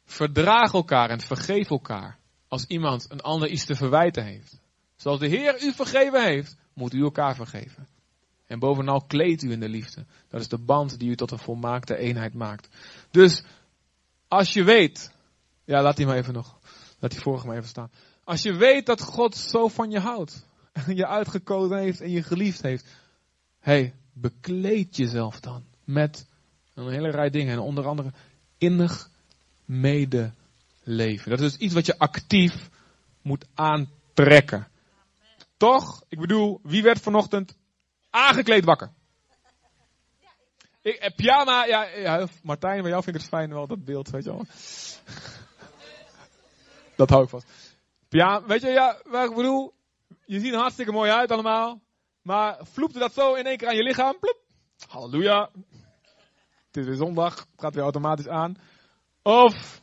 verdraag 0.06 0.74
elkaar 0.74 1.10
en 1.10 1.20
vergeef 1.20 1.70
elkaar 1.70 2.18
als 2.48 2.66
iemand 2.66 3.06
een 3.10 3.22
ander 3.22 3.50
iets 3.50 3.66
te 3.66 3.76
verwijten 3.76 4.24
heeft. 4.24 4.60
Zoals 4.96 5.20
de 5.20 5.28
Heer 5.28 5.64
u 5.64 5.74
vergeven 5.74 6.24
heeft, 6.24 6.56
moet 6.74 6.94
u 6.94 7.02
elkaar 7.02 7.36
vergeven. 7.36 7.88
En 8.48 8.60
bovenal 8.60 9.02
kleedt 9.02 9.42
u 9.42 9.52
in 9.52 9.60
de 9.60 9.70
liefde. 9.70 10.06
Dat 10.30 10.42
is 10.42 10.48
de 10.48 10.58
band 10.58 11.00
die 11.00 11.10
u 11.10 11.16
tot 11.16 11.32
een 11.32 11.40
volmaakte 11.40 11.98
eenheid 11.98 12.34
maakt. 12.34 12.68
Dus, 13.12 13.44
als 14.28 14.54
je 14.54 14.64
weet, 14.64 15.12
ja 15.66 15.82
laat 15.82 15.98
die 15.98 16.06
maar 16.06 16.18
even 16.18 16.34
nog, 16.34 16.60
laat 17.00 17.12
die 17.12 17.22
vorige 17.22 17.48
maar 17.48 17.58
even 17.58 17.70
staan. 17.70 17.92
Als 18.24 18.42
je 18.42 18.54
weet 18.54 18.86
dat 18.86 19.02
God 19.02 19.36
zo 19.36 19.68
van 19.68 19.92
je 19.92 20.00
houdt, 20.00 20.46
je 20.96 21.08
uitgekozen 21.08 21.78
heeft 21.78 22.02
en 22.02 22.10
je 22.10 22.24
geliefd 22.24 22.62
heeft. 22.62 22.88
hey, 23.60 23.94
bekleed 24.14 24.96
jezelf 24.96 25.40
dan 25.40 25.66
met 25.84 26.26
een 26.74 26.90
hele 26.90 27.10
rij 27.10 27.30
dingen. 27.30 27.54
En 27.54 27.60
onder 27.60 27.88
andere 27.88 28.12
innig 28.58 29.10
medeleven. 29.66 31.30
Dat 31.30 31.40
is 31.40 31.58
iets 31.58 31.74
wat 31.74 31.86
je 31.86 31.98
actief 31.98 32.70
moet 33.22 33.46
aantrekken. 33.54 34.68
Toch? 35.58 36.04
Ik 36.08 36.20
bedoel, 36.20 36.60
wie 36.64 36.84
werd 36.84 37.00
vanochtend 37.00 37.58
aangekleed 38.10 38.66
wakker? 38.66 38.92
Ik, 40.82 40.96
eh, 40.96 41.16
pyjama, 41.16 41.66
ja, 41.66 41.84
ja, 41.84 42.28
Martijn, 42.42 42.82
bij 42.82 42.90
jou 42.90 43.04
vind 43.04 43.16
ik 43.16 43.22
het 43.22 43.32
fijn 43.32 43.50
wel, 43.50 43.68
dat 43.68 43.86
beeld, 43.86 44.10
weet 44.10 44.24
je 44.24 44.30
wel. 44.30 44.46
dat 46.96 47.10
hou 47.10 47.24
ik 47.24 47.30
vast. 47.30 47.48
Pyjama, 48.10 48.48
weet 48.48 48.62
je, 48.62 48.68
ja, 48.68 49.02
wat 49.04 49.30
ik 49.30 49.36
bedoel, 49.36 49.74
je 50.26 50.40
ziet 50.40 50.54
er 50.54 50.60
hartstikke 50.60 50.92
mooi 50.92 51.12
uit 51.12 51.32
allemaal. 51.32 51.82
Maar 52.22 52.60
vloepte 52.62 53.00
dat 53.00 53.14
zo 53.14 53.34
in 53.34 53.46
één 53.46 53.58
keer 53.58 53.68
aan 53.68 53.76
je 53.76 53.84
lichaam. 53.84 54.20
Ploep. 54.20 54.42
Halleluja. 54.88 55.50
Het 56.68 56.78
is 56.78 56.86
weer 56.86 56.96
zondag. 56.96 57.36
Het 57.36 57.62
gaat 57.62 57.74
weer 57.74 57.84
automatisch 57.84 58.28
aan. 58.28 58.56
Of 59.22 59.82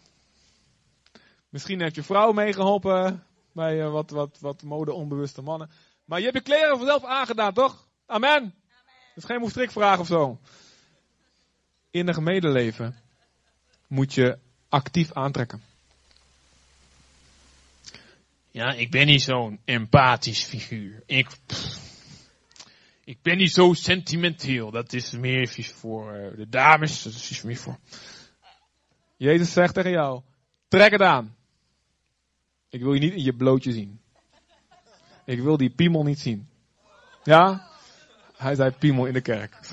misschien 1.49 1.81
heeft 1.81 1.95
je 1.95 2.03
vrouw 2.03 2.33
meegeholpen 2.33 3.25
bij 3.53 3.79
uh, 3.85 3.93
wat, 3.93 4.11
wat, 4.11 4.38
wat 4.40 4.62
mode-onbewuste 4.62 5.43
mannen. 5.43 5.71
Maar 6.05 6.19
je 6.19 6.25
hebt 6.25 6.37
je 6.37 6.43
kleren 6.43 6.77
vanzelf 6.77 7.05
aangedaan, 7.05 7.53
toch? 7.53 7.87
Amen. 8.07 8.31
Amen. 8.31 8.55
Dat 9.14 9.16
is 9.16 9.25
geen 9.25 9.40
moestrikvraag 9.40 9.99
of 9.99 10.07
zo. 10.07 10.38
Innig 11.90 12.21
medeleven 12.21 12.97
moet 13.87 14.14
je 14.14 14.38
actief 14.69 15.12
aantrekken. 15.12 15.62
Ja, 18.53 18.73
ik 18.73 18.91
ben 18.91 19.07
niet 19.07 19.23
zo'n 19.23 19.61
empathisch 19.65 20.45
figuur. 20.45 21.03
Ik, 21.07 21.29
ik 23.05 23.23
ben 23.23 23.37
niet 23.37 23.53
zo 23.53 23.73
sentimenteel. 23.73 24.71
Dat 24.71 24.93
is 24.93 25.11
meer 25.11 25.49
voor 25.75 26.15
uh, 26.15 26.37
de 26.37 26.49
dames. 26.49 27.03
Dat 27.03 27.13
is 27.13 27.43
meer 27.43 27.57
voor. 27.57 27.79
Jezus 29.17 29.53
zegt 29.53 29.75
tegen 29.75 29.91
jou: 29.91 30.23
trek 30.69 30.91
het 30.91 31.03
aan. 31.03 31.37
Ik 32.69 32.81
wil 32.81 32.93
je 32.93 33.01
niet 33.01 33.13
in 33.13 33.23
je 33.23 33.37
blootje 33.37 33.73
zien. 33.73 34.01
Ik 35.25 35.41
wil 35.41 35.57
die 35.57 35.71
piemel 35.71 36.03
niet 36.03 36.19
zien. 36.19 36.49
Ja? 37.23 37.69
Hij 38.37 38.55
zei 38.55 38.71
piemel 38.71 39.07
in 39.07 39.13
de 39.13 39.21
kerk. 39.21 39.59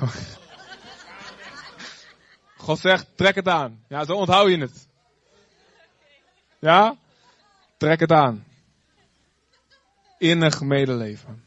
God 2.57 2.79
zegt, 2.79 3.07
trek 3.15 3.35
het 3.35 3.47
aan. 3.47 3.83
Ja, 3.87 4.05
zo 4.05 4.13
onthoud 4.13 4.49
je 4.49 4.57
het. 4.57 4.87
Ja? 6.59 6.97
Trek 7.77 7.99
het 7.99 8.11
aan 8.11 8.46
innig 10.17 10.61
medeleven. 10.61 11.43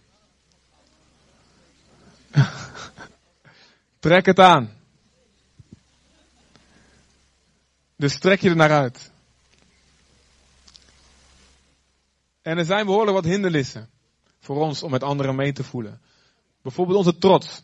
Trek 3.99 4.27
het 4.27 4.39
aan. 4.39 4.79
Dus 7.97 8.19
trek 8.19 8.41
je 8.41 8.49
er 8.49 8.57
naar 8.57 8.71
uit. 8.71 9.11
En 12.43 12.59
er 12.59 12.65
zijn 12.65 12.87
behoorlijk 12.87 13.17
wat 13.17 13.25
hindernissen 13.25 13.91
voor 14.41 14.57
ons 14.57 14.83
om 14.83 14.91
met 14.91 15.03
anderen 15.03 15.35
mee 15.35 15.53
te 15.53 15.65
voelen. 15.65 16.01
Bijvoorbeeld 16.63 16.99
onze 16.99 17.19
trots. 17.19 17.63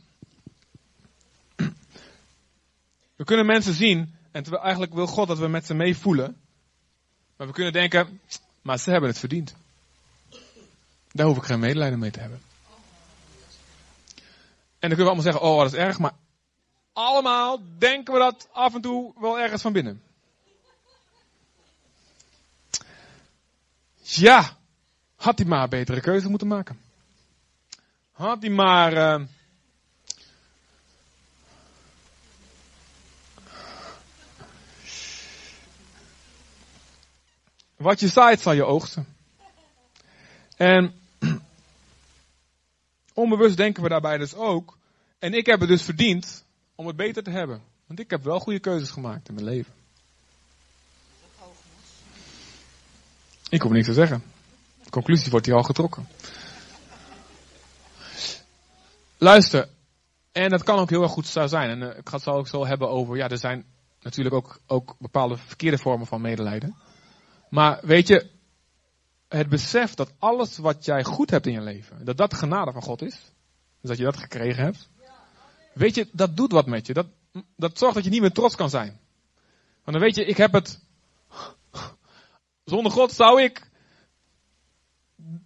We 3.16 3.24
kunnen 3.24 3.46
mensen 3.46 3.74
zien, 3.74 4.14
en 4.30 4.44
eigenlijk 4.44 4.94
wil 4.94 5.06
God 5.06 5.28
dat 5.28 5.38
we 5.38 5.48
met 5.48 5.66
ze 5.66 5.74
meevoelen. 5.74 6.36
Maar 7.36 7.46
we 7.46 7.52
kunnen 7.52 7.72
denken, 7.72 8.20
maar 8.62 8.78
ze 8.78 8.90
hebben 8.90 9.10
het 9.10 9.18
verdiend. 9.18 9.56
Daar 11.16 11.26
hoef 11.26 11.36
ik 11.36 11.42
geen 11.42 11.58
medelijden 11.58 11.98
mee 11.98 12.10
te 12.10 12.20
hebben. 12.20 12.40
En 14.78 14.88
dan 14.88 14.98
kunnen 14.98 14.98
we 14.98 15.04
allemaal 15.04 15.32
zeggen, 15.32 15.42
oh 15.42 15.58
dat 15.58 15.72
is 15.72 15.78
erg, 15.78 15.98
maar 15.98 16.12
allemaal 16.92 17.60
denken 17.78 18.12
we 18.14 18.18
dat 18.18 18.48
af 18.52 18.74
en 18.74 18.80
toe 18.80 19.12
wel 19.20 19.38
ergens 19.38 19.62
van 19.62 19.72
binnen. 19.72 20.02
Ja, 24.02 24.56
had 25.16 25.38
hij 25.38 25.46
maar 25.46 25.68
betere 25.68 26.00
keuze 26.00 26.28
moeten 26.28 26.48
maken. 26.48 26.80
Had 28.12 28.42
hij 28.42 28.50
maar... 28.50 28.92
Uh, 28.92 29.26
wat 37.76 38.00
je 38.00 38.08
zaait 38.08 38.40
zal 38.40 38.52
je 38.52 38.64
oogsten. 38.64 39.16
En 40.56 41.05
Onbewust 43.16 43.56
denken 43.56 43.82
we 43.82 43.88
daarbij 43.88 44.18
dus 44.18 44.34
ook. 44.34 44.78
En 45.18 45.32
ik 45.32 45.46
heb 45.46 45.60
het 45.60 45.68
dus 45.68 45.82
verdiend 45.82 46.44
om 46.74 46.86
het 46.86 46.96
beter 46.96 47.22
te 47.22 47.30
hebben. 47.30 47.62
Want 47.86 48.00
ik 48.00 48.10
heb 48.10 48.24
wel 48.24 48.40
goede 48.40 48.58
keuzes 48.58 48.90
gemaakt 48.90 49.28
in 49.28 49.34
mijn 49.34 49.46
leven. 49.46 49.72
Ik 53.48 53.62
hoef 53.62 53.72
niks 53.72 53.86
te 53.86 53.92
zeggen. 53.92 54.22
De 54.84 54.90
conclusie 54.90 55.30
wordt 55.30 55.46
hier 55.46 55.54
al 55.54 55.62
getrokken. 55.62 56.08
Luister. 59.18 59.68
En 60.32 60.50
dat 60.50 60.62
kan 60.62 60.78
ook 60.78 60.90
heel 60.90 61.02
erg 61.02 61.12
goed 61.12 61.26
zo 61.26 61.46
zijn. 61.46 61.70
En 61.70 61.90
eh, 61.90 61.98
ik 61.98 62.08
ga 62.08 62.16
het 62.16 62.26
ook 62.26 62.48
zo 62.48 62.66
hebben 62.66 62.88
over. 62.88 63.16
Ja, 63.16 63.28
er 63.28 63.38
zijn 63.38 63.64
natuurlijk 64.00 64.34
ook, 64.34 64.60
ook 64.66 64.96
bepaalde 64.98 65.36
verkeerde 65.36 65.78
vormen 65.78 66.06
van 66.06 66.20
medelijden. 66.20 66.76
Maar 67.50 67.78
weet 67.82 68.08
je, 68.08 68.30
het 69.28 69.48
besef 69.48 69.94
dat 69.94 70.12
alles 70.18 70.58
wat 70.58 70.84
jij 70.84 71.04
goed 71.04 71.30
hebt 71.30 71.46
in 71.46 71.52
je 71.52 71.60
leven, 71.60 72.04
dat 72.04 72.16
dat 72.16 72.34
genade 72.34 72.72
van 72.72 72.82
God 72.82 73.02
is. 73.02 73.14
Dus 73.80 73.90
dat 73.90 73.96
je 73.98 74.04
dat 74.04 74.16
gekregen 74.16 74.64
hebt. 74.64 74.88
Weet 75.74 75.94
je, 75.94 76.08
dat 76.12 76.36
doet 76.36 76.52
wat 76.52 76.66
met 76.66 76.86
je. 76.86 76.92
Dat, 76.92 77.06
dat 77.56 77.78
zorgt 77.78 77.94
dat 77.94 78.04
je 78.04 78.10
niet 78.10 78.20
meer 78.20 78.32
trots 78.32 78.54
kan 78.54 78.70
zijn. 78.70 79.00
Want 79.84 79.96
dan 79.96 80.00
weet 80.00 80.14
je, 80.14 80.24
ik 80.24 80.36
heb 80.36 80.52
het. 80.52 80.80
Zonder 82.64 82.92
God 82.92 83.12
zou 83.12 83.42
ik 83.42 83.70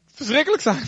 verschrikkelijk 0.07 0.63
zijn. 0.63 0.87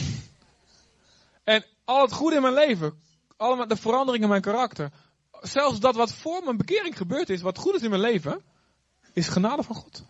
En 1.44 1.64
al 1.84 2.02
het 2.02 2.12
goede 2.12 2.36
in 2.36 2.42
mijn 2.42 2.54
leven, 2.54 3.00
allemaal 3.36 3.68
de 3.68 3.76
veranderingen 3.76 4.22
in 4.22 4.28
mijn 4.28 4.42
karakter, 4.42 4.90
zelfs 5.40 5.80
dat 5.80 5.94
wat 5.94 6.12
voor 6.12 6.44
mijn 6.44 6.56
bekering 6.56 6.96
gebeurd 6.96 7.30
is, 7.30 7.42
wat 7.42 7.58
goed 7.58 7.74
is 7.74 7.82
in 7.82 7.90
mijn 7.90 8.02
leven, 8.02 8.42
is 9.12 9.28
genade 9.28 9.62
van 9.62 9.76
God. 9.76 10.04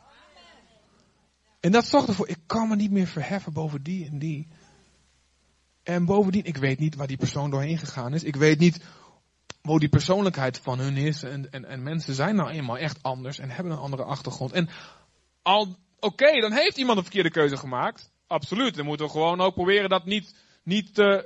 En 1.63 1.73
dat 1.73 1.87
zorgt 1.87 2.09
ervoor, 2.09 2.29
ik 2.29 2.39
kan 2.47 2.69
me 2.69 2.77
niet 2.77 2.91
meer 2.91 3.07
verheffen 3.07 3.53
boven 3.53 3.83
die 3.83 4.07
en 4.07 4.19
die. 4.19 4.49
En 5.83 6.05
bovendien, 6.05 6.45
ik 6.45 6.57
weet 6.57 6.79
niet 6.79 6.95
waar 6.95 7.07
die 7.07 7.17
persoon 7.17 7.51
doorheen 7.51 7.79
gegaan 7.79 8.15
is. 8.15 8.23
Ik 8.23 8.37
weet 8.37 8.59
niet 8.59 8.85
hoe 9.61 9.81
die 9.81 9.89
persoonlijkheid 9.89 10.59
van 10.59 10.79
hun 10.79 10.97
is. 10.97 11.23
En, 11.23 11.53
en, 11.53 11.65
en 11.65 11.83
mensen 11.83 12.15
zijn 12.15 12.35
nou 12.35 12.51
eenmaal 12.51 12.79
echt 12.79 13.03
anders 13.03 13.39
en 13.39 13.51
hebben 13.51 13.73
een 13.73 13.79
andere 13.79 14.05
achtergrond. 14.05 14.53
En 14.53 14.69
al, 15.43 15.77
oké, 16.01 16.41
dan 16.41 16.53
heeft 16.53 16.77
iemand 16.77 16.97
een 16.97 17.05
verkeerde 17.05 17.31
keuze 17.31 17.57
gemaakt. 17.57 18.11
Absoluut. 18.27 18.75
Dan 18.75 18.87
moeten 18.87 19.07
we 19.07 19.13
gewoon 19.13 19.41
ook 19.41 19.55
proberen 19.55 19.89
dat 19.89 20.05
niet, 20.05 20.35
niet, 20.63 20.99
uh, 20.99 21.21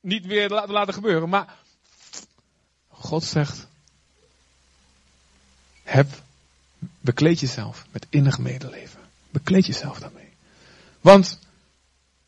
niet 0.00 0.26
weer 0.26 0.48
te 0.48 0.64
laten 0.66 0.94
gebeuren. 0.94 1.28
Maar 1.28 1.58
God 2.88 3.24
zegt, 3.24 3.66
heb, 5.82 6.08
bekleed 7.00 7.40
jezelf 7.40 7.86
met 7.92 8.06
innig 8.10 8.38
medeleven. 8.38 9.01
Bekleed 9.32 9.66
jezelf 9.66 9.98
daarmee. 9.98 10.28
Want 11.00 11.38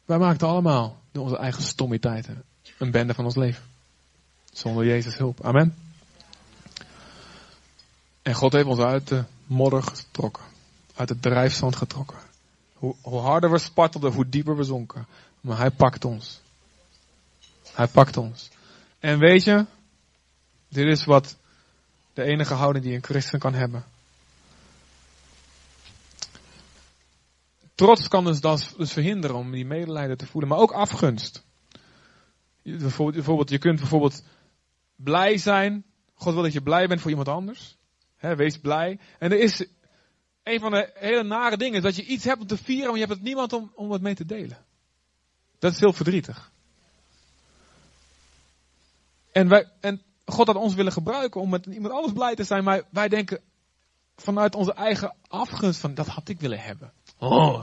wij 0.04 0.18
maakten 0.18 0.48
allemaal 0.48 1.00
door 1.12 1.22
onze 1.22 1.36
eigen 1.36 1.62
stommiteiten 1.62 2.44
een 2.78 2.90
bende 2.90 3.14
van 3.14 3.24
ons 3.24 3.34
leven. 3.34 3.62
Zonder 4.52 4.86
Jezus 4.86 5.16
hulp. 5.16 5.44
Amen. 5.44 5.74
En 8.22 8.34
God 8.34 8.52
heeft 8.52 8.66
ons 8.66 8.78
uit 8.78 9.08
de 9.08 9.24
modder 9.46 9.82
getrokken. 9.82 10.44
Uit 10.94 11.08
het 11.08 11.22
drijfzand 11.22 11.76
getrokken. 11.76 12.18
Hoe, 12.72 12.94
hoe 13.00 13.20
harder 13.20 13.50
we 13.50 13.58
spartelden, 13.58 14.12
hoe 14.12 14.28
dieper 14.28 14.56
we 14.56 14.64
zonken. 14.64 15.06
Maar 15.40 15.58
hij 15.58 15.70
pakt 15.70 16.04
ons. 16.04 16.40
Hij 17.72 17.86
pakt 17.86 18.16
ons. 18.16 18.50
En 18.98 19.18
weet 19.18 19.44
je, 19.44 19.66
dit 20.68 20.86
is 20.86 21.04
wat 21.04 21.36
de 22.12 22.22
enige 22.22 22.54
houding 22.54 22.84
die 22.84 22.94
een 22.94 23.04
christen 23.04 23.38
kan 23.38 23.54
hebben. 23.54 23.84
Trots 27.74 28.08
kan 28.08 28.24
dus, 28.24 28.40
dus 28.76 28.92
verhinderen 28.92 29.36
om 29.36 29.50
die 29.50 29.66
medelijden 29.66 30.16
te 30.16 30.26
voelen, 30.26 30.50
maar 30.50 30.58
ook 30.58 30.72
afgunst. 30.72 31.44
Bijvoorbeeld, 32.62 33.50
je 33.50 33.58
kunt 33.58 33.78
bijvoorbeeld 33.78 34.22
blij 34.96 35.38
zijn. 35.38 35.84
God 36.14 36.34
wil 36.34 36.42
dat 36.42 36.52
je 36.52 36.62
blij 36.62 36.86
bent 36.86 37.00
voor 37.00 37.10
iemand 37.10 37.28
anders. 37.28 37.76
wees 38.20 38.58
blij. 38.58 38.98
En 39.18 39.32
er 39.32 39.38
is 39.38 39.66
een 40.42 40.60
van 40.60 40.70
de 40.70 40.90
hele 40.94 41.22
nare 41.22 41.56
dingen, 41.56 41.82
dat 41.82 41.96
je 41.96 42.04
iets 42.04 42.24
hebt 42.24 42.40
om 42.40 42.46
te 42.46 42.56
vieren, 42.56 42.86
maar 42.86 42.98
je 42.98 43.04
hebt 43.04 43.14
het 43.14 43.22
niemand 43.22 43.52
om, 43.52 43.72
om 43.74 43.92
het 43.92 44.02
mee 44.02 44.14
te 44.14 44.26
delen. 44.26 44.64
Dat 45.58 45.72
is 45.72 45.80
heel 45.80 45.92
verdrietig. 45.92 46.52
En, 49.32 49.48
wij, 49.48 49.70
en 49.80 50.02
God 50.24 50.46
had 50.46 50.56
ons 50.56 50.74
willen 50.74 50.92
gebruiken 50.92 51.40
om 51.40 51.50
met 51.50 51.66
iemand 51.66 51.94
anders 51.94 52.12
blij 52.12 52.34
te 52.34 52.44
zijn, 52.44 52.64
maar 52.64 52.82
wij 52.90 53.08
denken 53.08 53.40
vanuit 54.16 54.54
onze 54.54 54.72
eigen 54.72 55.14
afgunst 55.28 55.80
van 55.80 55.94
dat 55.94 56.06
had 56.06 56.28
ik 56.28 56.40
willen 56.40 56.60
hebben. 56.60 56.92
Oh. 57.24 57.58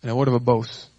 En 0.00 0.08
dan 0.08 0.14
worden 0.14 0.34
we 0.34 0.40
boos. 0.40 0.90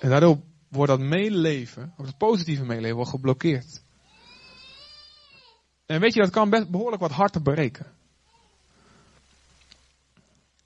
En 0.00 0.08
daardoor 0.10 0.38
wordt 0.68 0.90
dat 0.90 1.00
meeleven, 1.00 1.94
ook 1.96 2.06
het 2.06 2.18
positieve 2.18 2.64
meeleven, 2.64 2.96
wordt 2.96 3.10
geblokkeerd. 3.10 3.82
En 5.86 6.00
weet 6.00 6.14
je, 6.14 6.20
dat 6.20 6.30
kan 6.30 6.50
best 6.50 6.70
behoorlijk 6.70 7.02
wat 7.02 7.10
hard 7.10 7.32
te 7.32 7.40
bereiken. 7.40 7.94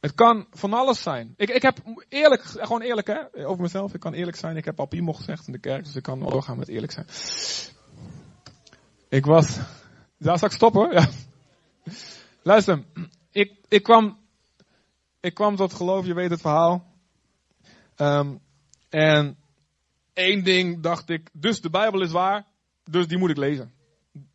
Het 0.00 0.14
kan 0.14 0.46
van 0.50 0.72
alles 0.72 1.02
zijn. 1.02 1.34
Ik, 1.36 1.50
ik 1.50 1.62
heb 1.62 1.78
eerlijk, 2.08 2.42
gewoon 2.42 2.80
eerlijk 2.80 3.06
hè, 3.06 3.46
over 3.46 3.62
mezelf, 3.62 3.94
ik 3.94 4.00
kan 4.00 4.12
eerlijk 4.12 4.36
zijn. 4.36 4.56
Ik 4.56 4.64
heb 4.64 4.80
al 4.80 4.86
Piemel 4.86 5.12
gezegd 5.12 5.46
in 5.46 5.52
de 5.52 5.58
kerk, 5.58 5.84
dus 5.84 5.94
ik 5.94 6.02
kan 6.02 6.20
doorgaan 6.20 6.58
met 6.58 6.68
eerlijk 6.68 6.92
zijn. 6.92 7.06
Ik 9.08 9.24
was, 9.24 9.58
daar 10.18 10.38
zal 10.38 10.48
ik 10.48 10.54
stoppen 10.54 10.92
Ja. 10.92 11.08
Luister, 12.42 12.84
ik, 13.30 13.52
ik 13.68 13.82
kwam 13.82 14.19
ik 15.20 15.34
kwam 15.34 15.56
tot 15.56 15.72
geloof, 15.72 16.06
je 16.06 16.14
weet 16.14 16.30
het 16.30 16.40
verhaal. 16.40 16.84
Um, 17.96 18.40
en 18.88 19.36
één 20.12 20.44
ding 20.44 20.82
dacht 20.82 21.08
ik, 21.08 21.30
dus 21.32 21.60
de 21.60 21.70
Bijbel 21.70 22.02
is 22.02 22.12
waar, 22.12 22.46
dus 22.84 23.06
die 23.06 23.18
moet 23.18 23.30
ik 23.30 23.36
lezen. 23.36 23.72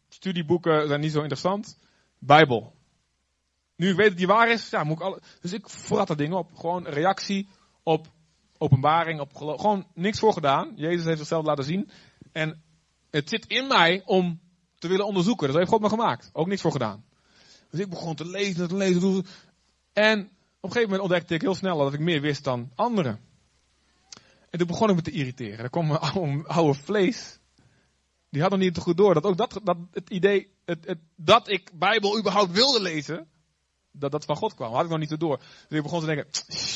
Studieboeken 0.10 0.88
zijn 0.88 1.00
niet 1.00 1.12
zo 1.12 1.20
interessant. 1.20 1.80
Bijbel. 2.20 2.74
Nu 3.76 3.90
ik 3.90 3.96
weet 3.96 4.08
dat 4.08 4.18
die 4.18 4.28
waar 4.28 4.50
is, 4.50 4.70
ja, 4.70 4.84
moet 4.84 4.98
ik 4.98 5.04
alle, 5.04 5.22
dus 5.42 5.54
ik 5.54 5.70
vrat 5.70 6.08
dat 6.08 6.18
ding 6.18 6.34
op. 6.34 6.56
Gewoon 6.56 6.88
reactie 6.88 7.48
op 7.84 8.08
openbaring, 8.58 9.20
op. 9.20 9.36
Gewoon 9.36 9.88
niks 9.94 10.20
voor 10.20 10.34
gedaan. 10.34 10.74
Jezus 10.76 11.06
heeft 11.06 11.18
zichzelf 11.18 11.46
laten 11.46 11.64
zien. 11.64 11.90
En 12.32 12.64
het 13.10 13.30
zit 13.30 13.46
in 13.46 13.68
mij 13.68 14.02
om 14.06 14.40
te 14.76 14.88
willen 14.88 15.06
onderzoeken. 15.06 15.48
Dat 15.48 15.56
heeft 15.56 15.70
God 15.70 15.82
me 15.82 15.90
gemaakt. 15.90 16.30
Ook 16.34 16.48
niks 16.48 16.62
voor 16.62 16.72
gedaan. 16.72 17.06
Dus 17.70 17.80
ik 17.80 17.90
begon 17.90 18.16
te 18.16 18.26
lezen, 18.26 18.68
te 18.68 18.76
lezen. 18.76 19.26
En 19.94 20.30
een 20.66 20.72
gegeven 20.72 20.90
moment 20.90 21.10
ontdekte 21.10 21.34
ik 21.34 21.42
heel 21.42 21.56
snel 21.56 21.78
dat 21.78 21.94
ik 21.94 22.00
meer 22.00 22.22
wist 22.22 22.44
dan 22.44 22.72
anderen. 22.76 23.20
En 24.50 24.60
toen 24.60 24.68
begon 24.68 24.90
ik 24.90 24.96
me 24.96 25.02
te 25.02 25.12
irriteren. 25.12 25.60
Er 25.60 25.70
kwam 25.70 25.92
een 25.92 26.48
oude, 26.58 26.80
vlees. 26.80 27.40
Die 28.30 28.42
had 28.42 28.52
nog 28.52 28.60
niet 28.60 28.74
te 28.74 28.82
goed 28.82 28.98
door 28.98 29.14
dat 29.14 29.24
ook 29.24 29.38
dat, 29.38 29.60
dat 29.64 29.78
het 29.92 30.10
idee, 30.10 30.50
het, 30.66 30.86
het, 30.86 31.00
dat 31.16 31.50
ik 31.50 31.72
Bijbel 31.74 32.18
überhaupt 32.18 32.52
wilde 32.52 32.82
lezen, 32.82 33.28
dat 33.92 34.12
dat 34.12 34.26
van 34.26 34.36
God 34.36 34.54
kwam. 34.54 34.74
Had 34.74 34.84
ik 34.84 34.90
nog 34.90 35.00
niet 35.00 35.10
te 35.10 35.18
door. 35.18 35.38
Dus 35.38 35.78
ik 35.78 35.84
begon 35.84 36.00
te 36.00 36.06
denken, 36.06 36.28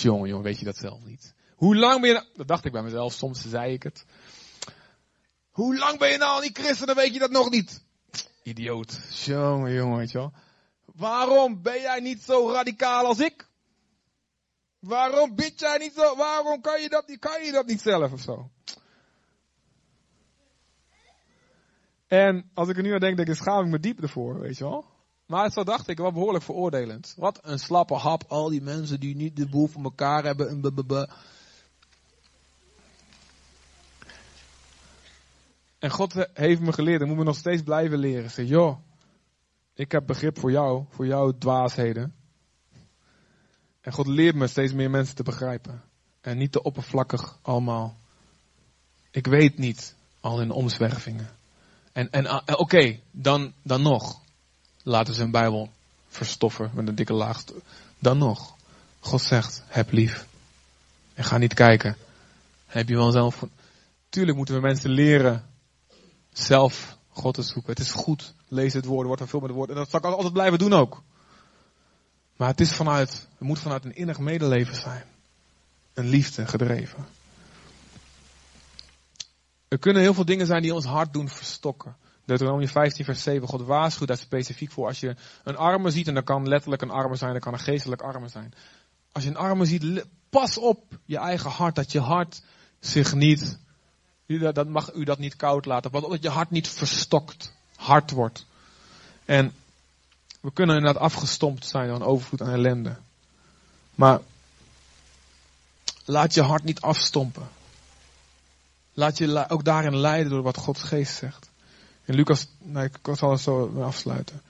jongen, 0.01 0.29
jongen, 0.29 0.43
weet 0.43 0.59
je 0.59 0.65
dat 0.65 0.77
zelf 0.77 1.03
niet? 1.03 1.33
Hoe 1.55 1.75
lang 1.75 2.01
ben 2.01 2.09
je 2.09 2.15
nou, 2.15 2.27
dat 2.33 2.47
dacht 2.47 2.65
ik 2.65 2.71
bij 2.71 2.83
mezelf, 2.83 3.13
soms 3.13 3.49
zei 3.49 3.73
ik 3.73 3.83
het. 3.83 4.05
Hoe 5.49 5.77
lang 5.77 5.99
ben 5.99 6.11
je 6.11 6.17
nou 6.17 6.35
al 6.35 6.41
niet 6.41 6.57
christen, 6.57 6.87
dan 6.87 6.95
weet 6.95 7.13
je 7.13 7.19
dat 7.19 7.31
nog 7.31 7.49
niet. 7.49 7.83
Idioot. 8.43 8.99
Jongen, 9.25 9.73
jongen, 9.73 9.97
weet 9.97 10.11
je 10.11 10.17
wel. 10.17 10.33
Waarom 10.85 11.61
ben 11.61 11.81
jij 11.81 11.99
niet 11.99 12.21
zo 12.21 12.51
radicaal 12.51 13.05
als 13.05 13.19
ik? 13.19 13.48
Waarom 14.79 15.35
bid 15.35 15.59
jij 15.59 15.77
niet 15.77 15.93
zo? 15.93 16.15
Waarom 16.15 16.61
kan 16.61 16.81
je 16.81 16.89
dat 16.89 17.07
niet, 17.07 17.19
kan 17.19 17.43
je 17.43 17.51
dat 17.51 17.65
niet 17.65 17.81
zelf 17.81 18.11
of 18.11 18.21
zo? 18.21 18.49
En 22.07 22.49
als 22.53 22.69
ik 22.69 22.77
er 22.77 22.83
nu 22.83 22.93
aan 22.93 22.99
denk, 22.99 23.17
denk 23.17 23.29
ik, 23.29 23.35
schaam 23.35 23.65
ik 23.65 23.71
me 23.71 23.79
diep 23.79 24.01
ervoor, 24.01 24.39
weet 24.39 24.57
je 24.57 24.63
wel. 24.63 24.85
Maar 25.25 25.51
zo 25.51 25.63
dacht 25.63 25.87
ik, 25.87 25.97
wel 25.97 26.11
behoorlijk 26.11 26.43
veroordelend. 26.43 27.13
Wat 27.17 27.39
een 27.41 27.59
slappe 27.59 27.93
hap, 27.93 28.23
al 28.27 28.49
die 28.49 28.61
mensen 28.61 28.99
die 28.99 29.15
niet 29.15 29.35
de 29.35 29.49
boel 29.49 29.67
voor 29.67 29.83
elkaar 29.83 30.23
hebben. 30.23 30.49
En, 30.49 31.07
en 35.79 35.89
God 35.89 36.13
heeft 36.33 36.61
me 36.61 36.73
geleerd, 36.73 37.01
en 37.01 37.07
moet 37.07 37.17
me 37.17 37.23
nog 37.23 37.35
steeds 37.35 37.61
blijven 37.61 37.97
leren. 37.97 38.29
Zeg, 38.29 38.47
joh, 38.47 38.77
ik 39.73 39.91
heb 39.91 40.05
begrip 40.05 40.39
voor 40.39 40.51
jou, 40.51 40.85
voor 40.89 41.05
jouw 41.05 41.37
dwaasheden. 41.37 42.18
En 43.81 43.91
God 43.91 44.07
leert 44.07 44.35
me 44.35 44.47
steeds 44.47 44.73
meer 44.73 44.89
mensen 44.89 45.15
te 45.15 45.23
begrijpen. 45.23 45.81
En 46.21 46.37
niet 46.37 46.51
te 46.51 46.63
oppervlakkig 46.63 47.37
allemaal. 47.41 47.97
Ik 49.11 49.27
weet 49.27 49.57
niet 49.57 49.95
al 50.19 50.37
hun 50.37 50.51
omzwervingen. 50.51 51.29
En, 51.91 52.11
en 52.11 52.23
uh, 52.23 52.39
oké, 52.45 52.99
dan, 53.11 53.53
dan 53.61 53.81
nog. 53.81 54.21
Laten 54.83 55.13
ze 55.13 55.21
hun 55.21 55.31
Bijbel 55.31 55.69
verstoffen 56.07 56.71
met 56.73 56.87
een 56.87 56.95
dikke 56.95 57.13
laag. 57.13 57.43
Dan 57.99 58.17
nog. 58.17 58.55
God 58.99 59.21
zegt, 59.21 59.63
heb 59.67 59.91
lief. 59.91 60.27
En 61.13 61.23
ga 61.23 61.37
niet 61.37 61.53
kijken. 61.53 61.97
Heb 62.65 62.89
je 62.89 62.95
wel 62.95 63.11
zelf. 63.11 63.45
Tuurlijk 64.09 64.37
moeten 64.37 64.55
we 64.55 64.61
mensen 64.61 64.89
leren 64.89 65.45
zelf 66.33 66.97
God 67.09 67.33
te 67.33 67.41
zoeken. 67.41 67.71
Het 67.71 67.81
is 67.81 67.91
goed. 67.91 68.33
Lees 68.47 68.73
het 68.73 68.85
woord, 68.85 69.07
wordt 69.07 69.21
er 69.21 69.27
veel 69.27 69.39
met 69.39 69.49
het 69.49 69.57
woord. 69.57 69.69
En 69.69 69.75
dat 69.75 69.89
zal 69.89 69.99
ik 69.99 70.05
altijd 70.05 70.33
blijven 70.33 70.59
doen 70.59 70.73
ook. 70.73 71.03
Maar 72.39 72.47
het 72.47 72.59
is 72.59 72.71
vanuit, 72.71 73.09
het 73.09 73.47
moet 73.47 73.59
vanuit 73.59 73.85
een 73.85 73.95
innig 73.95 74.19
medeleven 74.19 74.75
zijn. 74.75 75.03
Een 75.93 76.07
liefde 76.07 76.47
gedreven. 76.47 77.05
Er 79.67 79.79
kunnen 79.79 80.01
heel 80.01 80.13
veel 80.13 80.25
dingen 80.25 80.45
zijn 80.45 80.61
die 80.61 80.73
ons 80.73 80.85
hart 80.85 81.13
doen 81.13 81.29
verstokken. 81.29 81.95
Deuteronomie 82.25 82.69
15 82.69 83.05
vers 83.05 83.23
7, 83.23 83.47
God 83.47 83.61
waarschuwt 83.61 84.07
daar 84.07 84.17
specifiek 84.17 84.71
voor. 84.71 84.87
Als 84.87 84.99
je 84.99 85.15
een 85.43 85.55
arme 85.55 85.89
ziet, 85.89 86.07
en 86.07 86.13
dat 86.13 86.23
kan 86.23 86.47
letterlijk 86.47 86.81
een 86.81 86.89
arme 86.89 87.15
zijn, 87.15 87.33
dat 87.33 87.41
kan 87.41 87.53
een 87.53 87.59
geestelijk 87.59 88.01
arme 88.01 88.27
zijn. 88.27 88.53
Als 89.11 89.23
je 89.23 89.29
een 89.29 89.37
arme 89.37 89.65
ziet, 89.65 90.05
pas 90.29 90.57
op 90.57 90.83
je 91.05 91.17
eigen 91.17 91.49
hart, 91.49 91.75
dat 91.75 91.91
je 91.91 91.99
hart 91.99 92.41
zich 92.79 93.13
niet, 93.13 93.59
dat 94.25 94.67
mag 94.67 94.93
u 94.93 95.03
dat 95.03 95.19
niet 95.19 95.35
koud 95.35 95.65
laten, 95.65 95.91
want 95.91 96.09
dat 96.09 96.23
je 96.23 96.29
hart 96.29 96.49
niet 96.49 96.67
verstokt, 96.67 97.53
hard 97.75 98.11
wordt. 98.11 98.45
En 99.25 99.53
we 100.39 100.53
kunnen 100.53 100.75
inderdaad 100.75 101.01
afgestompt 101.01 101.65
zijn 101.65 101.87
door 101.87 101.95
een 101.95 102.01
overvloed 102.01 102.41
aan 102.41 102.53
ellende. 102.53 102.95
Maar 103.95 104.19
Laat 106.09 106.33
je 106.33 106.41
hart 106.41 106.63
niet 106.63 106.81
afstompen. 106.81 107.47
Laat 108.93 109.17
je 109.17 109.45
ook 109.49 109.63
daarin 109.63 109.97
leiden 109.97 110.31
door 110.31 110.41
wat 110.41 110.57
Gods 110.57 110.83
geest 110.83 111.15
zegt. 111.15 111.49
In 112.05 112.15
Lucas, 112.15 112.47
nee, 112.57 112.85
ik 112.85 113.15
zal 113.15 113.31
het 113.31 113.41
zo 113.41 113.81
afsluiten. 113.81 114.41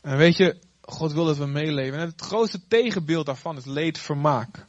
En 0.00 0.16
weet 0.16 0.36
je, 0.36 0.56
God 0.80 1.12
wil 1.12 1.24
dat 1.24 1.36
we 1.36 1.46
meeleven. 1.46 1.98
En 1.98 2.06
het 2.06 2.20
grootste 2.20 2.60
tegenbeeld 2.68 3.26
daarvan 3.26 3.56
is 3.56 3.64
leedvermaak. 3.64 4.66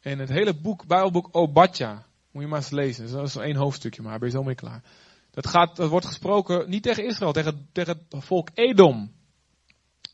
In 0.00 0.18
het 0.18 0.28
hele 0.28 0.54
boek, 0.54 0.86
Bijbelboek 0.86 1.28
Obadja, 1.32 2.04
moet 2.30 2.42
je 2.42 2.48
maar 2.48 2.58
eens 2.58 2.70
lezen. 2.70 3.12
Dat 3.12 3.26
is 3.26 3.36
één 3.36 3.56
hoofdstukje, 3.56 4.02
maar 4.02 4.18
ben 4.18 4.28
je 4.28 4.34
zo 4.34 4.42
mee 4.42 4.54
klaar. 4.54 4.82
Dat, 5.32 5.46
gaat, 5.46 5.76
dat 5.76 5.90
wordt 5.90 6.06
gesproken 6.06 6.70
niet 6.70 6.82
tegen 6.82 7.06
Israël, 7.06 7.32
tegen, 7.32 7.68
tegen 7.72 8.06
het 8.08 8.24
volk 8.24 8.48
Edom. 8.54 9.12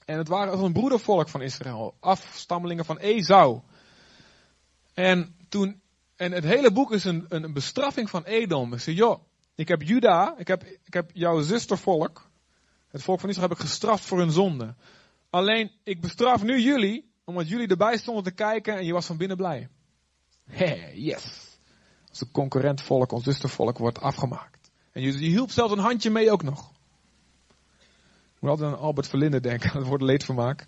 En 0.04 0.18
het 0.18 0.28
waren 0.28 0.58
een 0.58 0.72
broedervolk 0.72 1.28
van 1.28 1.42
Israël, 1.42 1.96
afstammelingen 2.00 2.84
van 2.84 2.98
Esau. 2.98 3.60
En 4.94 5.36
toen, 5.48 5.80
en 6.16 6.32
het 6.32 6.44
hele 6.44 6.72
boek 6.72 6.92
is 6.92 7.04
een, 7.04 7.26
een 7.28 7.52
bestraffing 7.52 8.10
van 8.10 8.24
Edom. 8.24 8.78
Zei, 8.78 8.96
joh, 8.96 9.22
ik 9.54 9.68
heb 9.68 9.82
Juda, 9.82 10.34
ik 10.36 10.48
heb, 10.48 10.64
ik 10.64 10.94
heb 10.94 11.10
jouw 11.12 11.40
zustervolk, 11.40 12.30
het 12.88 13.02
volk 13.02 13.20
van 13.20 13.28
Israël 13.28 13.48
heb 13.48 13.58
ik 13.58 13.64
gestraft 13.64 14.04
voor 14.04 14.18
hun 14.18 14.30
zonde. 14.30 14.74
Alleen, 15.30 15.70
ik 15.84 16.00
bestraf 16.00 16.42
nu 16.42 16.60
jullie, 16.60 17.12
omdat 17.24 17.48
jullie 17.48 17.68
erbij 17.68 17.96
stonden 17.96 18.24
te 18.24 18.30
kijken 18.30 18.76
en 18.76 18.84
je 18.84 18.92
was 18.92 19.06
van 19.06 19.16
binnen 19.16 19.36
blij. 19.36 19.68
Hé, 20.44 20.92
yes. 20.94 21.56
Als 22.08 22.20
een 22.20 22.30
concurrent 22.30 22.82
volk, 22.82 23.12
ons 23.12 23.24
zustervolk, 23.24 23.78
wordt 23.78 24.00
afgemaakt. 24.00 24.57
En 24.92 25.02
je, 25.02 25.12
je 25.12 25.28
hielp 25.28 25.50
zelfs 25.50 25.72
een 25.72 25.78
handje 25.78 26.10
mee 26.10 26.30
ook 26.30 26.42
nog. 26.42 26.70
Ik 28.34 28.44
moet 28.44 28.50
altijd 28.50 28.72
aan 28.72 28.78
Albert 28.78 29.08
Verlinde 29.08 29.40
denken, 29.40 29.72
dat 29.78 29.86
wordt 29.86 30.02
leedvermaak. 30.02 30.64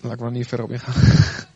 Laat 0.00 0.12
ik 0.12 0.20
maar 0.20 0.30
niet 0.30 0.46
verder 0.46 0.66
op 0.66 0.72
ingaan. 0.72 0.94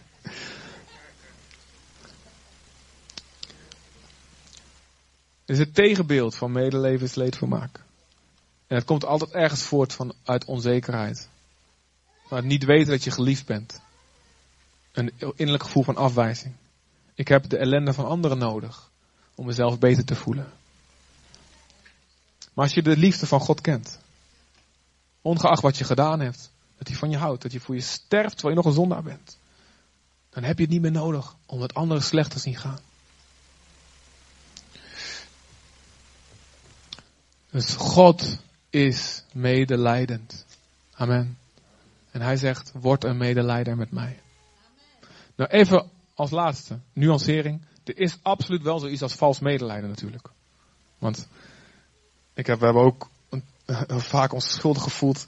Het 5.51 5.59
is 5.59 5.64
het 5.64 5.74
tegenbeeld 5.74 6.34
van 6.34 6.53
medeleven 6.53 7.07
is 7.07 7.14
leedvermaak. 7.14 7.80
En 8.66 8.76
het 8.76 8.84
komt 8.84 9.05
altijd 9.05 9.30
ergens 9.30 9.62
voort 9.62 9.92
van, 9.92 10.14
uit 10.24 10.44
onzekerheid. 10.44 11.28
Maar 12.28 12.38
het 12.38 12.48
niet 12.48 12.64
weten 12.64 12.90
dat 12.90 13.05
je 13.05 13.11
geliefd 13.11 13.46
bent. 13.46 13.80
Een 15.01 15.32
innerlijk 15.36 15.62
gevoel 15.62 15.82
van 15.82 15.96
afwijzing. 15.96 16.55
Ik 17.14 17.28
heb 17.28 17.48
de 17.48 17.57
ellende 17.57 17.92
van 17.92 18.07
anderen 18.07 18.38
nodig 18.38 18.90
om 19.34 19.46
mezelf 19.46 19.78
beter 19.78 20.05
te 20.05 20.14
voelen. 20.14 20.53
Maar 22.55 22.64
als 22.64 22.74
je 22.74 22.82
de 22.82 22.96
liefde 22.96 23.26
van 23.26 23.40
God 23.40 23.61
kent, 23.61 23.98
ongeacht 25.22 25.62
wat 25.62 25.78
je 25.78 25.84
gedaan 25.84 26.20
hebt, 26.20 26.51
dat 26.78 26.88
hij 26.88 26.96
van 26.96 27.11
je 27.11 27.16
houdt, 27.16 27.42
dat 27.42 27.53
je 27.53 27.61
voor 27.61 27.74
je 27.74 27.80
sterft 27.80 28.32
terwijl 28.32 28.57
je 28.57 28.62
nog 28.62 28.64
een 28.64 28.80
zondaar 28.80 29.03
bent, 29.03 29.38
dan 30.30 30.42
heb 30.42 30.57
je 30.57 30.62
het 30.62 30.72
niet 30.72 30.82
meer 30.82 30.90
nodig 30.90 31.36
om 31.46 31.61
het 31.61 31.74
anderen 31.74 32.03
slecht 32.03 32.30
te 32.30 32.38
zien 32.38 32.57
gaan. 32.57 32.78
Dus 37.51 37.74
God 37.74 38.38
is 38.70 39.24
medelijdend. 39.32 40.44
Amen. 40.92 41.38
En 42.11 42.20
hij 42.20 42.36
zegt, 42.36 42.72
word 42.74 43.05
een 43.05 43.16
medeleider 43.16 43.76
met 43.76 43.90
mij. 43.90 44.20
Nou, 45.41 45.53
even 45.53 45.91
als 46.14 46.30
laatste, 46.30 46.78
nuancering. 46.93 47.62
Er 47.84 47.99
is 47.99 48.18
absoluut 48.22 48.62
wel 48.62 48.78
zoiets 48.78 49.03
als 49.03 49.14
vals 49.14 49.38
medelijden 49.38 49.88
natuurlijk. 49.88 50.28
Want 50.99 51.28
ik 52.34 52.47
heb, 52.47 52.59
we 52.59 52.64
hebben 52.64 52.82
ook 52.82 53.09
een, 53.28 53.45
vaak 54.01 54.32
ons 54.32 54.53
schuldig 54.53 54.82
gevoeld. 54.82 55.26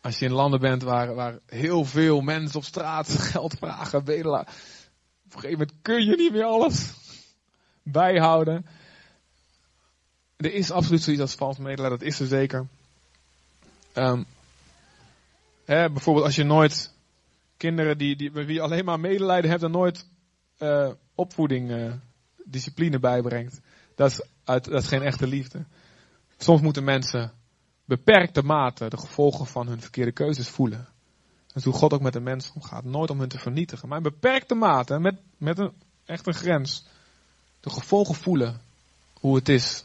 Als 0.00 0.18
je 0.18 0.24
in 0.24 0.32
landen 0.32 0.60
bent 0.60 0.82
waar, 0.82 1.14
waar 1.14 1.38
heel 1.46 1.84
veel 1.84 2.20
mensen 2.20 2.56
op 2.56 2.64
straat 2.64 3.08
geld 3.32 3.54
vragen, 3.58 4.04
bedelaar. 4.04 4.48
Op 5.24 5.34
een 5.34 5.40
gegeven 5.40 5.58
moment 5.58 5.72
kun 5.82 6.04
je 6.04 6.16
niet 6.16 6.32
meer 6.32 6.44
alles 6.44 6.92
bijhouden. 7.82 8.66
Er 10.36 10.54
is 10.54 10.70
absoluut 10.70 11.02
zoiets 11.02 11.22
als 11.22 11.34
vals 11.34 11.58
medelijden, 11.58 11.98
dat 11.98 12.08
is 12.08 12.20
er 12.20 12.26
zeker. 12.26 12.66
Hè, 15.64 15.90
bijvoorbeeld 15.90 16.26
als 16.26 16.36
je 16.36 16.44
nooit 16.44 16.93
kinderen 17.64 17.98
die, 17.98 18.16
die, 18.16 18.30
wie 18.30 18.62
alleen 18.62 18.84
maar 18.84 19.00
medelijden 19.00 19.50
hebt 19.50 19.62
en 19.62 19.70
nooit 19.70 20.06
uh, 20.58 20.90
opvoeding, 21.14 21.70
uh, 21.70 21.92
discipline 22.44 22.98
bijbrengt. 22.98 23.60
Dat 23.94 24.10
is, 24.10 24.20
dat 24.44 24.82
is 24.82 24.86
geen 24.86 25.02
echte 25.02 25.26
liefde. 25.26 25.64
Soms 26.36 26.60
moeten 26.60 26.84
mensen 26.84 27.32
beperkte 27.84 28.42
mate 28.42 28.88
de 28.88 28.98
gevolgen 28.98 29.46
van 29.46 29.66
hun 29.68 29.80
verkeerde 29.80 30.12
keuzes 30.12 30.48
voelen. 30.48 30.88
Dat 31.46 31.56
is 31.56 31.64
hoe 31.64 31.72
God 31.72 31.92
ook 31.92 32.00
met 32.00 32.12
de 32.12 32.20
mensen 32.20 32.54
omgaat. 32.54 32.84
Nooit 32.84 33.10
om 33.10 33.20
hen 33.20 33.28
te 33.28 33.38
vernietigen, 33.38 33.88
maar 33.88 33.96
in 33.96 34.02
beperkte 34.02 34.54
mate, 34.54 34.98
met, 34.98 35.14
met 35.36 35.58
een, 35.58 35.72
echt 36.04 36.26
een 36.26 36.34
grens, 36.34 36.86
de 37.60 37.70
gevolgen 37.70 38.14
voelen 38.14 38.60
hoe 39.12 39.36
het 39.36 39.48
is 39.48 39.84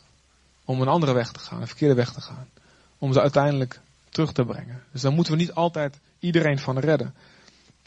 om 0.65 0.82
een 0.82 0.88
andere 0.88 1.13
weg 1.13 1.32
te 1.32 1.39
gaan, 1.39 1.61
een 1.61 1.67
verkeerde 1.67 1.95
weg 1.95 2.13
te 2.13 2.21
gaan. 2.21 2.49
Om 2.97 3.13
ze 3.13 3.21
uiteindelijk 3.21 3.80
terug 4.09 4.32
te 4.32 4.45
brengen. 4.45 4.84
Dus 4.91 5.01
daar 5.01 5.11
moeten 5.11 5.34
we 5.34 5.39
niet 5.39 5.53
altijd 5.53 5.99
iedereen 6.19 6.59
van 6.59 6.80
redden. 6.80 7.13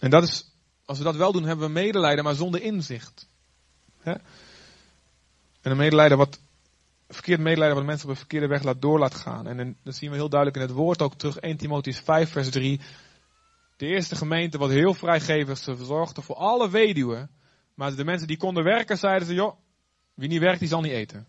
En 0.02 0.10
dat 0.10 0.22
is, 0.22 0.50
als 0.84 0.98
we 0.98 1.04
dat 1.04 1.16
wel 1.16 1.32
doen, 1.32 1.44
hebben 1.44 1.66
we 1.66 1.72
medelijden, 1.72 2.24
maar 2.24 2.34
zonder 2.34 2.62
inzicht. 2.62 3.28
En 4.02 4.20
een 5.60 5.76
medelijden 5.76 6.18
wat, 6.18 6.40
verkeerd 7.08 7.40
medelijden 7.40 7.76
wat 7.76 7.86
mensen 7.86 8.04
op 8.04 8.10
een 8.10 8.18
verkeerde 8.18 8.46
weg 8.46 8.62
laat 8.62 8.82
door 8.82 8.98
laat 8.98 9.14
gaan. 9.14 9.46
En 9.46 9.76
dat 9.82 9.94
zien 9.94 10.10
we 10.10 10.16
heel 10.16 10.28
duidelijk 10.28 10.60
in 10.60 10.68
het 10.68 10.78
woord 10.78 11.02
ook 11.02 11.14
terug, 11.14 11.36
1 11.36 11.56
Timotheus 11.56 11.98
5 11.98 12.30
vers 12.30 12.50
3. 12.50 12.80
De 13.76 13.86
eerste 13.86 14.16
gemeente 14.16 14.58
wat 14.58 14.70
heel 14.70 14.94
vrijgevig, 14.94 15.58
ze 15.58 15.76
verzorgde 15.76 16.22
voor 16.22 16.36
alle 16.36 16.70
weduwen. 16.70 17.30
Maar 17.74 17.94
de 17.94 18.04
mensen 18.04 18.28
die 18.28 18.36
konden 18.36 18.64
werken, 18.64 18.98
zeiden 18.98 19.28
ze, 19.28 19.34
joh, 19.34 19.56
wie 20.14 20.28
niet 20.28 20.40
werkt, 20.40 20.60
die 20.60 20.68
zal 20.68 20.80
niet 20.80 20.92
eten. 20.92 21.26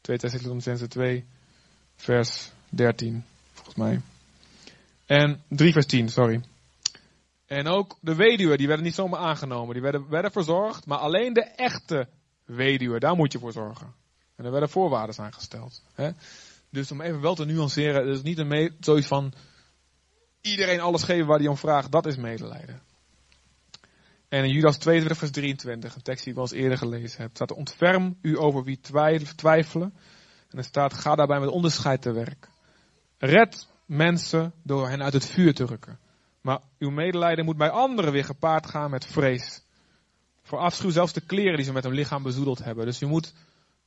2 0.00 0.18
Thessalonicense 0.18 0.88
2, 0.88 1.26
vers 1.96 2.50
13, 2.68 3.24
volgens 3.52 3.76
mij. 3.76 4.00
En 5.06 5.42
3 5.48 5.72
vers 5.72 5.86
10, 5.86 6.08
sorry. 6.08 6.42
En 7.48 7.66
ook 7.66 7.98
de 8.00 8.14
weduwen, 8.14 8.58
die 8.58 8.66
werden 8.66 8.84
niet 8.84 8.94
zomaar 8.94 9.20
aangenomen. 9.20 9.72
Die 9.72 9.82
werden, 9.82 10.08
werden 10.08 10.32
verzorgd, 10.32 10.86
maar 10.86 10.98
alleen 10.98 11.32
de 11.32 11.44
echte 11.44 12.08
weduwen, 12.44 13.00
daar 13.00 13.16
moet 13.16 13.32
je 13.32 13.38
voor 13.38 13.52
zorgen. 13.52 13.94
En 14.36 14.44
er 14.44 14.50
werden 14.50 14.68
voorwaarden 14.68 15.24
aan 15.24 15.32
gesteld. 15.32 15.82
Hè? 15.94 16.10
Dus 16.70 16.90
om 16.90 17.00
even 17.00 17.20
wel 17.20 17.34
te 17.34 17.44
nuanceren, 17.44 18.06
het 18.06 18.16
is 18.16 18.22
niet 18.22 18.38
een 18.38 18.76
zoiets 18.80 19.06
van 19.06 19.32
iedereen 20.40 20.80
alles 20.80 21.02
geven 21.02 21.26
waar 21.26 21.38
hij 21.38 21.48
om 21.48 21.56
vraagt, 21.56 21.92
dat 21.92 22.06
is 22.06 22.16
medelijden. 22.16 22.82
En 24.28 24.44
in 24.44 24.50
Judas 24.50 24.76
22 24.76 25.18
vers 25.18 25.30
23, 25.30 25.94
een 25.94 26.02
tekst 26.02 26.24
die 26.24 26.32
ik 26.32 26.38
al 26.38 26.44
eens 26.44 26.52
eerder 26.52 26.78
gelezen 26.78 27.22
heb, 27.22 27.30
staat 27.34 27.52
ontferm 27.52 28.18
u 28.22 28.38
over 28.38 28.64
wie 28.64 28.80
twijfelen. 29.36 29.94
En 30.48 30.58
er 30.58 30.64
staat, 30.64 30.94
ga 30.94 31.14
daarbij 31.14 31.40
met 31.40 31.48
onderscheid 31.48 32.02
te 32.02 32.12
werk. 32.12 32.48
Red 33.18 33.66
mensen 33.86 34.52
door 34.62 34.88
hen 34.88 35.02
uit 35.02 35.12
het 35.12 35.26
vuur 35.26 35.54
te 35.54 35.64
rukken. 35.64 35.98
Maar 36.40 36.60
uw 36.78 36.90
medelijden 36.90 37.44
moet 37.44 37.56
bij 37.56 37.70
anderen 37.70 38.12
weer 38.12 38.24
gepaard 38.24 38.66
gaan 38.66 38.90
met 38.90 39.06
vrees. 39.06 39.62
Voor 40.42 40.58
afschuw 40.58 40.90
zelfs 40.90 41.12
de 41.12 41.20
kleren 41.20 41.56
die 41.56 41.64
ze 41.64 41.72
met 41.72 41.84
hun 41.84 41.92
lichaam 41.92 42.22
bezoedeld 42.22 42.64
hebben. 42.64 42.84
Dus 42.84 42.98
je 42.98 43.06
moet 43.06 43.32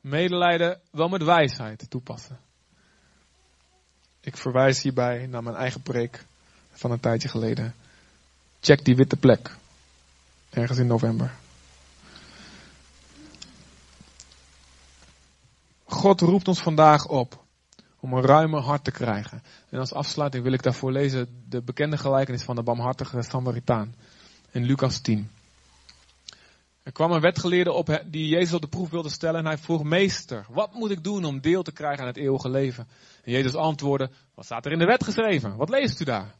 medelijden 0.02 0.80
wel 0.92 1.10
met 1.10 1.24
wijsheid 1.24 1.86
toepassen. 1.90 2.40
Ik 4.20 4.38
verwijs 4.38 4.82
hierbij 4.82 5.26
naar 5.26 5.44
mijn 5.44 5.56
eigen 5.56 5.82
preek 5.82 6.26
van 6.72 6.92
een 6.92 7.00
tijdje 7.00 7.28
geleden. 7.28 7.76
Check 8.60 8.86
die 8.86 8.96
witte 8.96 9.18
plek. 9.18 9.56
Ergens 10.50 10.78
in 10.78 10.88
november. 10.88 11.32
God 15.84 16.22
roept 16.22 16.48
ons 16.48 16.62
vandaag 16.62 17.06
op 17.08 17.41
om 18.02 18.14
een 18.14 18.26
ruimer 18.26 18.60
hart 18.60 18.84
te 18.84 18.92
krijgen. 18.92 19.44
En 19.70 19.80
als 19.80 19.94
afsluiting 19.94 20.44
wil 20.44 20.54
ik 20.54 20.64
daarvoor 20.64 20.92
lezen 20.92 21.44
de 21.50 21.62
bekende 21.62 21.98
gelijkenis 21.98 22.44
van 22.44 22.56
de 22.56 22.64
barmhartige 22.64 23.22
Samaritaan 23.22 23.96
in 24.52 24.64
Lucas 24.64 25.00
10. 25.00 25.30
Er 26.84 26.92
kwam 26.92 27.12
een 27.12 27.22
wetgeleerde 27.22 27.72
op 27.72 28.04
die 28.06 28.28
Jezus 28.28 28.54
op 28.54 28.62
de 28.62 28.68
proef 28.68 28.90
wilde 28.90 29.10
stellen 29.10 29.40
en 29.40 29.46
hij 29.46 29.58
vroeg, 29.58 29.84
meester, 29.84 30.46
wat 30.50 30.74
moet 30.74 30.92
ik 30.92 31.04
doen 31.04 31.26
om 31.26 31.42
deel 31.42 31.64
te 31.64 31.72
krijgen 31.72 32.02
aan 32.02 32.08
het 32.08 32.18
eeuwige 32.18 32.50
leven? 32.50 32.88
En 33.24 33.32
Jezus 33.32 33.56
antwoordde, 33.56 34.10
wat 34.34 34.46
staat 34.46 34.66
er 34.66 34.72
in 34.72 34.80
de 34.80 34.86
wet 34.86 35.04
geschreven? 35.04 35.56
Wat 35.56 35.70
leest 35.70 36.00
u 36.00 36.04
daar? 36.04 36.36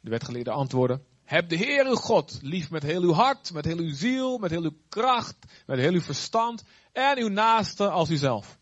De 0.00 0.10
wetgeleerde 0.10 0.50
antwoordde, 0.50 1.00
heb 1.24 1.48
de 1.48 1.56
Heer 1.56 1.86
uw 1.86 1.94
God 1.94 2.38
lief 2.42 2.70
met 2.70 2.82
heel 2.82 3.02
uw 3.02 3.12
hart, 3.12 3.52
met 3.52 3.64
heel 3.64 3.78
uw 3.78 3.94
ziel, 3.94 4.38
met 4.38 4.50
heel 4.50 4.62
uw 4.62 4.76
kracht, 4.88 5.36
met 5.66 5.78
heel 5.78 5.92
uw 5.92 6.00
verstand 6.00 6.64
en 6.92 7.18
uw 7.18 7.28
naaste 7.28 7.90
als 7.90 8.10
uzelf. 8.10 8.58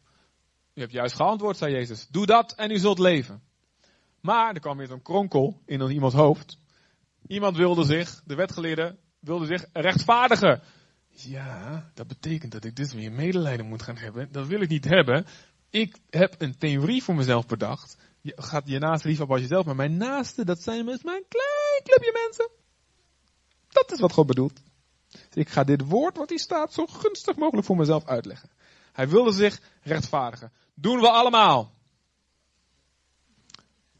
U 0.75 0.81
hebt 0.81 0.93
juist 0.93 1.15
geantwoord, 1.15 1.57
zei 1.57 1.73
Jezus. 1.73 2.07
Doe 2.11 2.27
dat 2.27 2.55
en 2.55 2.71
u 2.71 2.79
zult 2.79 2.99
leven. 2.99 3.43
Maar 4.21 4.55
er 4.55 4.61
kwam 4.61 4.77
weer 4.77 4.87
zo'n 4.87 5.03
kronkel 5.03 5.63
in 5.67 5.91
iemands 5.91 6.15
hoofd. 6.15 6.59
Iemand 7.27 7.57
wilde 7.57 7.85
zich, 7.85 8.23
de 8.25 8.35
wetgeleerde, 8.35 8.97
wilde 9.21 9.47
zich 9.47 9.67
rechtvaardigen. 9.73 10.63
Ja, 11.09 11.91
dat 11.95 12.07
betekent 12.07 12.53
dat 12.53 12.65
ik 12.65 12.77
dus 12.77 12.93
weer 12.93 13.13
medelijden 13.13 13.67
moet 13.67 13.83
gaan 13.83 13.97
hebben. 13.97 14.33
Dat 14.33 14.47
wil 14.47 14.61
ik 14.61 14.69
niet 14.69 14.85
hebben. 14.85 15.27
Ik 15.71 15.97
heb 16.11 16.35
een 16.39 16.59
theorie 16.59 17.03
voor 17.03 17.15
mezelf 17.15 17.47
bedacht. 17.47 17.97
je 18.21 18.33
gaat 18.37 18.69
je 18.69 18.79
naaste 18.79 19.09
lief 19.09 19.21
op 19.21 19.31
als 19.31 19.41
jezelf. 19.41 19.65
Maar 19.65 19.77
mijn 19.77 19.97
naaste, 19.97 20.45
dat 20.45 20.63
zijn 20.63 20.87
dus 20.87 21.03
mijn 21.03 21.25
klein 21.29 21.83
clubje 21.83 22.21
mensen. 22.25 22.51
Dat 23.69 23.93
is 23.93 24.01
wat 24.01 24.13
God 24.13 24.27
bedoelt. 24.27 24.63
Dus 25.09 25.23
ik 25.35 25.49
ga 25.49 25.65
dit 25.65 25.89
woord 25.89 26.17
wat 26.17 26.29
hier 26.29 26.39
staat 26.39 26.73
zo 26.73 26.87
gunstig 26.87 27.37
mogelijk 27.37 27.67
voor 27.67 27.77
mezelf 27.77 28.07
uitleggen. 28.07 28.51
Hij 28.93 29.09
wilde 29.09 29.33
zich 29.33 29.61
rechtvaardigen. 29.83 30.53
Doen 30.75 31.01
we 31.01 31.09
allemaal. 31.11 31.73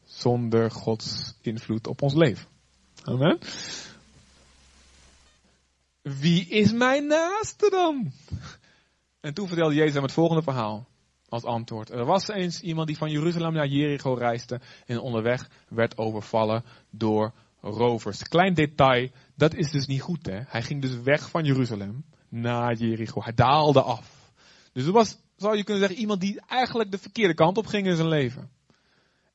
Zonder 0.03 0.71
Gods 0.71 1.33
invloed 1.41 1.87
op 1.87 2.01
ons 2.01 2.13
leven. 2.13 2.47
Amen. 3.03 3.39
Wie 6.01 6.47
is 6.47 6.71
mijn 6.71 7.07
naaste 7.07 7.69
dan? 7.69 8.11
En 9.19 9.33
toen 9.33 9.47
vertelde 9.47 9.75
Jezus 9.75 9.93
hem 9.93 10.03
het 10.03 10.11
volgende 10.11 10.41
verhaal 10.41 10.87
als 11.29 11.43
antwoord. 11.43 11.89
Er 11.89 12.05
was 12.05 12.27
eens 12.27 12.61
iemand 12.61 12.87
die 12.87 12.97
van 12.97 13.11
Jeruzalem 13.11 13.53
naar 13.53 13.67
Jericho 13.67 14.13
reisde 14.13 14.61
en 14.85 14.99
onderweg 14.99 15.49
werd 15.67 15.97
overvallen 15.97 16.63
door 16.89 17.33
rovers. 17.61 18.27
Klein 18.27 18.53
detail, 18.53 19.09
dat 19.35 19.53
is 19.53 19.71
dus 19.71 19.87
niet 19.87 20.01
goed 20.01 20.25
hè. 20.25 20.39
Hij 20.47 20.61
ging 20.61 20.81
dus 20.81 21.01
weg 21.01 21.29
van 21.29 21.43
Jeruzalem 21.43 22.05
naar 22.29 22.75
Jericho. 22.75 23.23
Hij 23.23 23.33
daalde 23.33 23.81
af. 23.81 24.31
Dus 24.73 24.83
het 24.83 24.93
was, 24.93 25.17
zou 25.43 25.57
je 25.57 25.63
kunnen 25.63 25.81
zeggen, 25.83 25.99
iemand 25.99 26.21
die 26.21 26.41
eigenlijk 26.47 26.91
de 26.91 26.97
verkeerde 26.97 27.33
kant 27.33 27.57
op 27.57 27.65
ging 27.65 27.87
in 27.87 27.95
zijn 27.95 28.07
leven. 28.07 28.51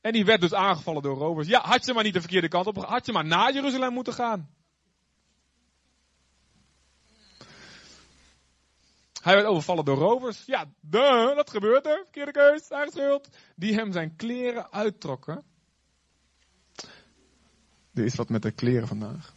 En 0.01 0.11
die 0.11 0.25
werd 0.25 0.41
dus 0.41 0.53
aangevallen 0.53 1.01
door 1.01 1.17
rovers. 1.17 1.47
Ja, 1.47 1.61
had 1.61 1.85
je 1.85 1.93
maar 1.93 2.03
niet 2.03 2.13
de 2.13 2.21
verkeerde 2.21 2.47
kant 2.47 2.67
op, 2.67 2.77
had 2.77 3.05
je 3.05 3.11
maar 3.11 3.25
naar 3.25 3.53
Jeruzalem 3.53 3.93
moeten 3.93 4.13
gaan. 4.13 4.49
Hij 9.21 9.35
werd 9.35 9.47
overvallen 9.47 9.85
door 9.85 9.97
rovers. 9.97 10.45
Ja, 10.45 10.65
duh, 10.81 11.35
dat 11.35 11.49
gebeurde. 11.49 12.01
Verkeerde 12.03 12.31
keus, 12.31 12.67
eigen 12.69 12.91
schuld. 12.91 13.29
Die 13.55 13.73
hem 13.73 13.91
zijn 13.91 14.15
kleren 14.15 14.71
uittrokken. 14.71 15.43
Er 17.93 18.05
is 18.05 18.15
wat 18.15 18.29
met 18.29 18.41
de 18.41 18.51
kleren 18.51 18.87
vandaag. 18.87 19.33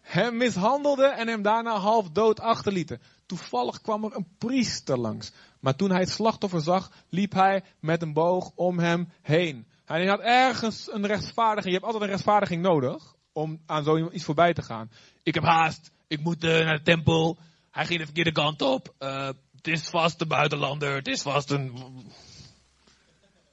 Hem 0.00 0.36
mishandelden 0.36 1.16
en 1.16 1.28
hem 1.28 1.42
daarna 1.42 1.76
half 1.76 2.10
dood 2.10 2.40
achterlieten. 2.40 3.00
Toevallig 3.32 3.80
kwam 3.80 4.04
er 4.04 4.16
een 4.16 4.26
priester 4.38 4.98
langs. 4.98 5.32
Maar 5.60 5.76
toen 5.76 5.90
hij 5.90 6.00
het 6.00 6.10
slachtoffer 6.10 6.60
zag, 6.60 6.90
liep 7.08 7.32
hij 7.32 7.62
met 7.80 8.02
een 8.02 8.12
boog 8.12 8.50
om 8.54 8.78
hem 8.78 9.08
heen. 9.22 9.66
Hij 9.84 10.06
had 10.06 10.20
ergens 10.20 10.92
een 10.92 11.06
rechtvaardiging. 11.06 11.74
Je 11.74 11.80
hebt 11.80 11.84
altijd 11.84 12.02
een 12.02 12.16
rechtvaardiging 12.16 12.62
nodig 12.62 13.14
om 13.32 13.60
aan 13.66 13.84
zoiets 13.84 14.24
voorbij 14.24 14.52
te 14.52 14.62
gaan. 14.62 14.90
Ik 15.22 15.34
heb 15.34 15.42
haast. 15.44 15.90
Ik 16.06 16.20
moet 16.20 16.44
uh, 16.44 16.50
naar 16.50 16.76
de 16.76 16.82
tempel. 16.82 17.38
Hij 17.70 17.86
ging 17.86 17.98
de 17.98 18.04
verkeerde 18.04 18.32
kant 18.32 18.62
op. 18.62 18.94
Uh, 18.98 19.26
het 19.56 19.66
is 19.66 19.88
vast 19.88 20.20
een 20.20 20.28
buitenlander. 20.28 20.94
Het 20.94 21.08
is 21.08 21.22
vast 21.22 21.50
een. 21.50 21.72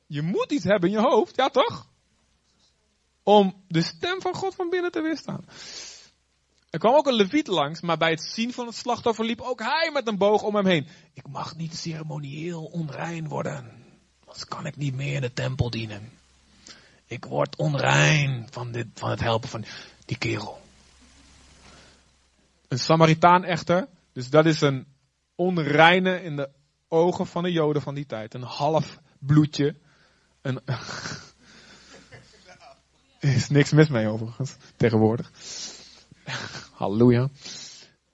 Je 0.08 0.22
moet 0.22 0.52
iets 0.52 0.64
hebben 0.64 0.90
in 0.90 0.96
je 0.96 1.08
hoofd, 1.08 1.36
ja 1.36 1.50
toch? 1.50 1.88
Om 3.24 3.64
de 3.68 3.82
stem 3.82 4.22
van 4.22 4.34
God 4.34 4.56
van 4.56 4.70
binnen 4.70 4.92
te 4.92 5.02
weerstaan. 5.02 5.46
Er 6.70 6.80
kwam 6.80 6.96
ook 6.96 7.08
een 7.08 7.14
leviet 7.14 7.48
langs, 7.48 7.82
maar 7.82 7.98
bij 7.98 8.10
het 8.10 8.22
zien 8.22 8.54
van 8.54 8.66
het 8.66 8.76
slachtoffer 8.76 9.26
liep 9.26 9.42
ook 9.42 9.60
hij 9.60 9.90
met 9.94 10.08
een 10.08 10.18
boog 10.18 10.42
om 10.42 10.56
hem 10.56 10.66
heen. 10.66 10.88
Ik 11.14 11.28
mag 11.28 11.56
niet 11.56 11.76
ceremonieel 11.76 12.64
onrein 12.64 13.28
worden, 13.28 13.72
anders 14.20 14.46
kan 14.46 14.66
ik 14.66 14.76
niet 14.76 14.96
meer 14.96 15.14
in 15.14 15.22
de 15.22 15.34
tempel 15.34 15.70
dienen. 15.70 16.12
Ik 17.06 17.26
word 17.26 17.56
onrein 17.56 18.48
van, 18.52 18.72
dit, 18.72 18.88
van 18.94 19.10
het 19.10 19.20
helpen 19.20 19.50
van 19.50 19.66
die 20.06 20.18
kerel. 20.18 20.62
Een 22.68 22.80
Samaritaan 22.80 23.44
echter, 23.44 23.88
dus 24.14 24.30
dat 24.30 24.46
is 24.46 24.62
een 24.62 24.88
onreine 25.36 26.24
in 26.24 26.36
de 26.36 26.50
ogen 26.88 27.28
van 27.28 27.44
de 27.44 27.52
Joden 27.52 27.82
van 27.82 27.96
die 27.96 28.06
tijd. 28.06 28.34
Een 28.34 28.42
half 28.42 29.00
bloedje. 29.20 29.76
Een, 30.42 30.60
is 33.20 33.50
niks 33.50 33.72
mis 33.72 33.90
mee 33.90 34.08
overigens, 34.08 34.56
tegenwoordig. 34.78 35.32
Halleluja. 36.82 37.30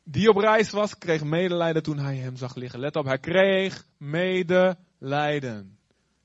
Die 0.04 0.30
op 0.30 0.38
reis 0.38 0.70
was, 0.70 0.98
kreeg 0.98 1.24
medelijden 1.24 1.84
toen 1.84 1.98
hij 1.98 2.16
hem 2.16 2.36
zag 2.36 2.56
liggen. 2.56 2.80
Let 2.80 2.96
op, 2.96 3.06
hij 3.06 3.20
kreeg 3.20 3.86
medelijden. 3.98 5.78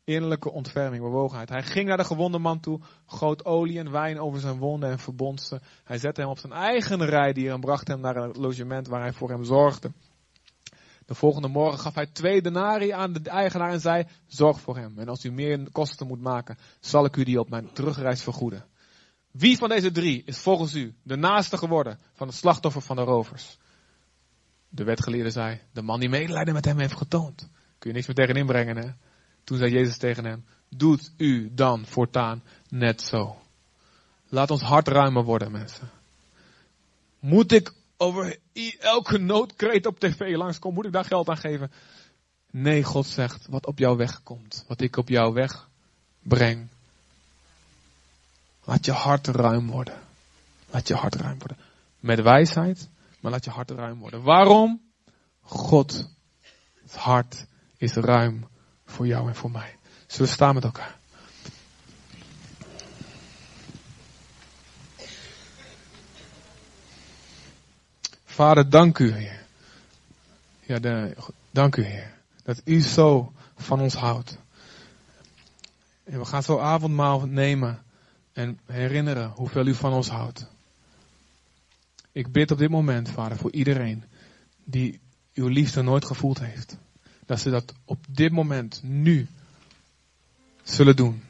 Innerlijke 0.05 0.51
ontferming, 0.51 1.03
bewogenheid. 1.03 1.49
Hij 1.49 1.63
ging 1.63 1.89
naar 1.89 1.97
de 1.97 2.05
gewonde 2.05 2.39
man 2.39 2.61
toe, 2.61 2.81
goot 3.07 3.45
olie 3.45 3.79
en 3.79 3.91
wijn 3.91 4.21
over 4.21 4.41
zijn 4.41 4.59
wonden 4.59 4.91
en 4.91 4.99
verbond 4.99 5.43
ze. 5.43 5.61
Hij 5.85 5.99
zette 5.99 6.21
hem 6.21 6.31
op 6.31 6.39
zijn 6.39 6.53
eigen 6.53 7.05
rijdier 7.05 7.53
en 7.53 7.61
bracht 7.61 7.89
hem 7.89 8.01
naar 8.01 8.17
een 8.17 8.33
logement 8.33 8.89
waar 8.89 9.01
hij 9.01 9.13
voor 9.13 9.29
hem 9.31 9.45
zorgde. 9.45 9.93
De 11.07 11.15
volgende 11.15 11.49
morgen 11.49 11.79
gaf 11.79 11.95
hij 11.95 12.07
twee 12.07 12.43
denari 12.43 12.91
aan 12.91 13.13
de 13.13 13.31
eigenaar 13.31 13.71
en 13.71 13.81
zei, 13.81 14.07
zorg 14.27 14.61
voor 14.61 14.77
hem. 14.77 14.99
En 14.99 15.09
als 15.09 15.25
u 15.25 15.33
meer 15.33 15.71
kosten 15.73 16.07
moet 16.07 16.21
maken, 16.21 16.59
zal 16.81 17.05
ik 17.05 17.17
u 17.17 17.25
die 17.25 17.41
op 17.41 17.51
mijn 17.51 17.73
terugreis 17.73 18.23
vergoeden. 18.23 18.65
Wie 19.31 19.57
van 19.57 19.69
deze 19.69 19.91
drie 19.91 20.23
is 20.25 20.39
volgens 20.39 20.75
u 20.75 20.95
de 21.03 21.17
naaste 21.17 21.59
geworden 21.59 21.99
van 22.13 22.27
het 22.27 22.37
slachtoffer 22.37 22.83
van 22.83 22.97
de 22.97 23.03
rovers? 23.03 23.59
De 24.69 24.85
wetgeleerde 24.85 25.31
zei, 25.31 25.61
de 25.73 25.83
man 25.83 26.01
die 26.01 26.09
medelijden 26.09 26.55
met 26.55 26.65
hem 26.65 26.79
heeft 26.79 26.97
getoond. 26.97 27.49
Kun 27.79 27.91
je 27.91 27.97
niks 27.97 28.07
meer 28.07 28.17
tegen 28.17 28.35
inbrengen, 28.35 28.77
hè? 28.77 28.91
Toen 29.45 29.59
zei 29.59 29.73
Jezus 29.73 29.97
tegen 29.97 30.25
hem, 30.25 30.45
doet 30.69 31.13
u 31.17 31.55
dan 31.55 31.87
voortaan 31.87 32.43
net 32.69 33.03
zo. 33.03 33.37
Laat 34.29 34.51
ons 34.51 34.63
hart 34.63 34.89
ruimer 34.89 35.25
worden, 35.25 35.53
mensen. 35.53 35.91
Moet 37.19 37.53
ik 37.53 37.73
over 37.97 38.37
elke 38.79 39.19
noodkreet 39.19 39.87
op 39.87 40.01
tv 40.01 40.37
langskomen, 40.37 40.77
moet 40.77 40.87
ik 40.87 40.93
daar 40.93 41.05
geld 41.05 41.29
aan 41.29 41.37
geven? 41.37 41.71
Nee, 42.51 42.85
God 42.85 43.07
zegt, 43.07 43.47
wat 43.49 43.67
op 43.67 43.79
jouw 43.79 43.97
weg 43.97 44.23
komt, 44.23 44.65
wat 44.69 44.81
ik 44.81 44.97
op 44.97 45.09
jouw 45.09 45.33
weg 45.33 45.69
breng, 46.23 46.69
Laat 48.71 48.85
je 48.85 48.93
hart 48.93 49.27
ruim 49.27 49.71
worden. 49.71 49.99
Laat 50.67 50.89
je 50.89 50.95
hart 50.95 51.15
ruim 51.15 51.39
worden. 51.39 51.59
Met 52.01 52.21
wijsheid, 52.21 52.89
maar 53.21 53.31
laat 53.31 53.45
je 53.45 53.51
hart 53.51 53.71
ruim 53.71 53.99
worden. 53.99 54.23
Waarom? 54.23 54.81
God, 55.41 56.09
het 56.83 56.95
hart 56.95 57.47
is 57.77 57.95
ruim 57.95 58.49
voor 58.87 59.07
jou 59.07 59.29
en 59.29 59.35
voor 59.35 59.51
mij. 59.51 59.77
Zullen 60.07 60.27
we 60.27 60.35
staan 60.35 60.55
met 60.55 60.65
elkaar? 60.65 60.99
Vader, 68.25 68.71
dank 68.71 68.99
u, 68.99 69.13
Heer. 69.13 69.47
Ja, 70.61 71.09
dank 71.51 71.77
u, 71.77 71.85
Heer. 71.85 72.15
Dat 72.43 72.61
u 72.65 72.81
zo 72.81 73.33
van 73.57 73.81
ons 73.81 73.95
houdt. 73.95 74.39
En 76.05 76.19
we 76.19 76.25
gaan 76.25 76.43
zo 76.43 76.59
avondmaal 76.59 77.27
nemen 77.27 77.83
en 78.33 78.59
herinneren 78.67 79.31
hoeveel 79.31 79.67
u 79.67 79.75
van 79.75 79.93
ons 79.93 80.09
houdt. 80.09 80.47
Ik 82.13 82.33
bid 82.33 82.51
op 82.51 82.59
dit 82.59 82.71
moment, 82.71 83.11
Vader, 83.11 83.37
voor 83.37 83.53
iedereen 83.53 84.05
die 84.65 85.01
uw 85.35 85.49
liefde 85.49 85.83
nooit 85.83 86.05
gevoeld 86.05 86.41
heeft. 86.41 86.77
Dat 87.27 87.41
ze 87.41 87.51
dat 87.51 87.75
op 87.85 88.05
dit 88.09 88.33
moment, 88.33 88.81
nu, 88.83 89.27
zullen 90.63 90.97
doen. 90.97 91.23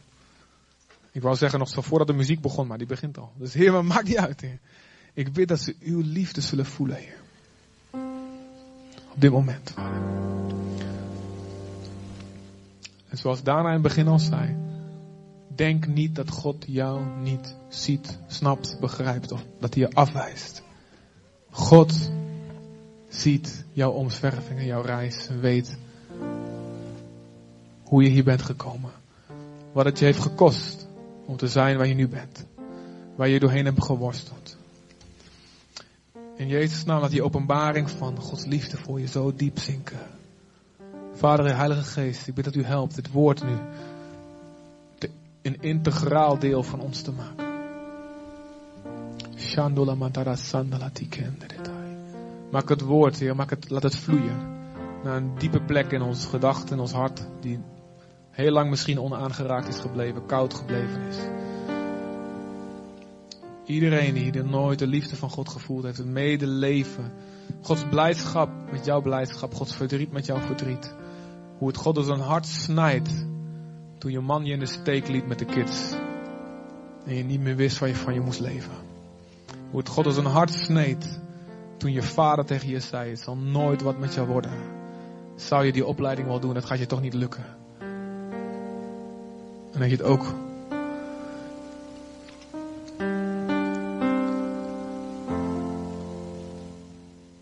Ik 1.12 1.22
wou 1.22 1.36
zeggen 1.36 1.58
nog 1.58 1.68
zo 1.68 1.80
voordat 1.80 2.06
de 2.06 2.12
muziek 2.12 2.40
begon, 2.40 2.66
maar 2.66 2.78
die 2.78 2.86
begint 2.86 3.18
al. 3.18 3.32
Dus 3.36 3.54
Heer, 3.54 3.72
maar 3.72 3.84
maakt 3.84 4.08
niet 4.08 4.18
uit, 4.18 4.40
Heer. 4.40 4.58
Ik 5.14 5.32
bid 5.32 5.48
dat 5.48 5.60
ze 5.60 5.76
uw 5.80 6.00
liefde 6.00 6.40
zullen 6.40 6.66
voelen, 6.66 6.96
Heer. 6.96 7.18
Op 9.12 9.20
dit 9.20 9.30
moment, 9.30 9.70
Vader. 9.70 10.02
En 13.08 13.18
zoals 13.18 13.42
daarna 13.42 13.68
in 13.68 13.74
het 13.74 13.82
begin 13.82 14.08
al 14.08 14.18
zei, 14.18 14.56
Denk 15.60 15.86
niet 15.86 16.14
dat 16.14 16.30
God 16.30 16.64
jou 16.68 17.00
niet 17.22 17.54
ziet, 17.68 18.18
snapt, 18.26 18.76
begrijpt 18.80 19.32
of 19.32 19.44
dat 19.58 19.74
hij 19.74 19.82
je 19.82 19.94
afwijst. 19.94 20.62
God 21.50 22.10
ziet 23.08 23.64
jouw 23.72 23.90
omzwerving 23.90 24.58
en 24.58 24.66
jouw 24.66 24.82
reis 24.82 25.26
en 25.28 25.40
weet 25.40 25.78
hoe 27.82 28.02
je 28.02 28.08
hier 28.08 28.24
bent 28.24 28.42
gekomen. 28.42 28.90
Wat 29.72 29.84
het 29.84 29.98
je 29.98 30.04
heeft 30.04 30.20
gekost 30.20 30.88
om 31.26 31.36
te 31.36 31.48
zijn 31.48 31.76
waar 31.76 31.86
je 31.86 31.94
nu 31.94 32.08
bent. 32.08 32.46
Waar 33.14 33.28
je 33.28 33.40
doorheen 33.40 33.64
hebt 33.64 33.84
geworsteld. 33.84 34.56
In 36.36 36.48
Jezus 36.48 36.84
naam 36.84 37.00
laat 37.00 37.10
die 37.10 37.24
openbaring 37.24 37.90
van 37.90 38.20
Gods 38.20 38.44
liefde 38.44 38.76
voor 38.76 39.00
je 39.00 39.06
zo 39.08 39.32
diep 39.34 39.58
zinken. 39.58 39.98
Vader, 41.14 41.56
Heilige 41.56 41.82
Geest, 41.82 42.26
ik 42.26 42.34
bid 42.34 42.44
dat 42.44 42.54
u 42.54 42.64
helpt 42.64 42.94
dit 42.94 43.10
woord 43.10 43.44
nu 43.44 43.56
een 45.42 45.60
integraal 45.60 46.38
deel 46.38 46.62
van 46.62 46.80
ons 46.80 47.02
te 47.02 47.12
maken. 47.12 47.48
Maak 52.50 52.68
het 52.68 52.80
woord, 52.80 53.18
Heer, 53.18 53.36
maak 53.36 53.50
het, 53.50 53.70
laat 53.70 53.82
het 53.82 53.96
vloeien 53.96 54.58
naar 55.04 55.16
een 55.16 55.38
diepe 55.38 55.60
plek 55.60 55.92
in 55.92 56.02
ons 56.02 56.26
gedachten, 56.26 56.74
in 56.74 56.80
ons 56.80 56.92
hart, 56.92 57.26
die 57.40 57.58
heel 58.30 58.52
lang 58.52 58.70
misschien 58.70 59.00
onaangeraakt 59.00 59.68
is 59.68 59.78
gebleven, 59.78 60.26
koud 60.26 60.54
gebleven 60.54 61.02
is. 61.02 61.16
Iedereen 63.64 64.14
die 64.14 64.42
nooit 64.42 64.78
de 64.78 64.86
liefde 64.86 65.16
van 65.16 65.30
God 65.30 65.48
gevoeld 65.48 65.82
heeft, 65.84 65.98
het 65.98 66.06
medeleven, 66.06 67.12
Gods 67.62 67.84
blijdschap 67.90 68.50
met 68.70 68.84
jouw 68.84 69.00
blijdschap, 69.00 69.54
Gods 69.54 69.74
verdriet 69.74 70.12
met 70.12 70.26
jouw 70.26 70.38
verdriet. 70.38 70.94
Hoe 71.58 71.68
het 71.68 71.76
God 71.76 71.94
door 71.94 72.04
zijn 72.04 72.20
hart 72.20 72.46
snijdt 72.46 73.26
Toen 74.00 74.10
je 74.10 74.20
man 74.20 74.44
je 74.44 74.52
in 74.52 74.58
de 74.58 74.66
steek 74.66 75.08
liet 75.08 75.26
met 75.26 75.38
de 75.38 75.44
kids. 75.44 75.92
En 77.04 77.14
je 77.14 77.22
niet 77.22 77.40
meer 77.40 77.56
wist 77.56 77.78
waar 77.78 77.88
je 77.88 77.94
van 77.94 78.14
je 78.14 78.20
moest 78.20 78.40
leven. 78.40 78.72
Hoe 79.70 79.78
het 79.78 79.88
God 79.88 80.06
als 80.06 80.16
een 80.16 80.24
hart 80.24 80.52
sneed. 80.52 81.20
Toen 81.76 81.92
je 81.92 82.02
vader 82.02 82.44
tegen 82.44 82.68
je 82.68 82.80
zei, 82.80 83.10
het 83.10 83.18
zal 83.18 83.36
nooit 83.36 83.82
wat 83.82 83.98
met 83.98 84.14
jou 84.14 84.28
worden. 84.28 84.52
Zou 85.36 85.64
je 85.64 85.72
die 85.72 85.86
opleiding 85.86 86.28
wel 86.28 86.40
doen, 86.40 86.54
dat 86.54 86.64
gaat 86.64 86.78
je 86.78 86.86
toch 86.86 87.00
niet 87.00 87.14
lukken. 87.14 87.44
En 89.72 89.80
dat 89.80 89.90
je 89.90 89.96
het 89.96 90.02
ook 90.02 90.24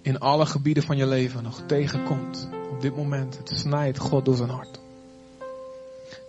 in 0.03 0.19
alle 0.19 0.47
gebieden 0.47 0.83
van 0.83 0.97
je 0.97 1.07
leven 1.07 1.43
nog 1.43 1.63
tegenkomt. 1.67 2.49
Op 2.71 2.81
dit 2.81 2.97
moment, 2.97 3.39
het 3.39 3.49
snijdt 3.49 3.99
God 3.99 4.25
door 4.25 4.37
zijn 4.37 4.51
hart. 4.51 4.87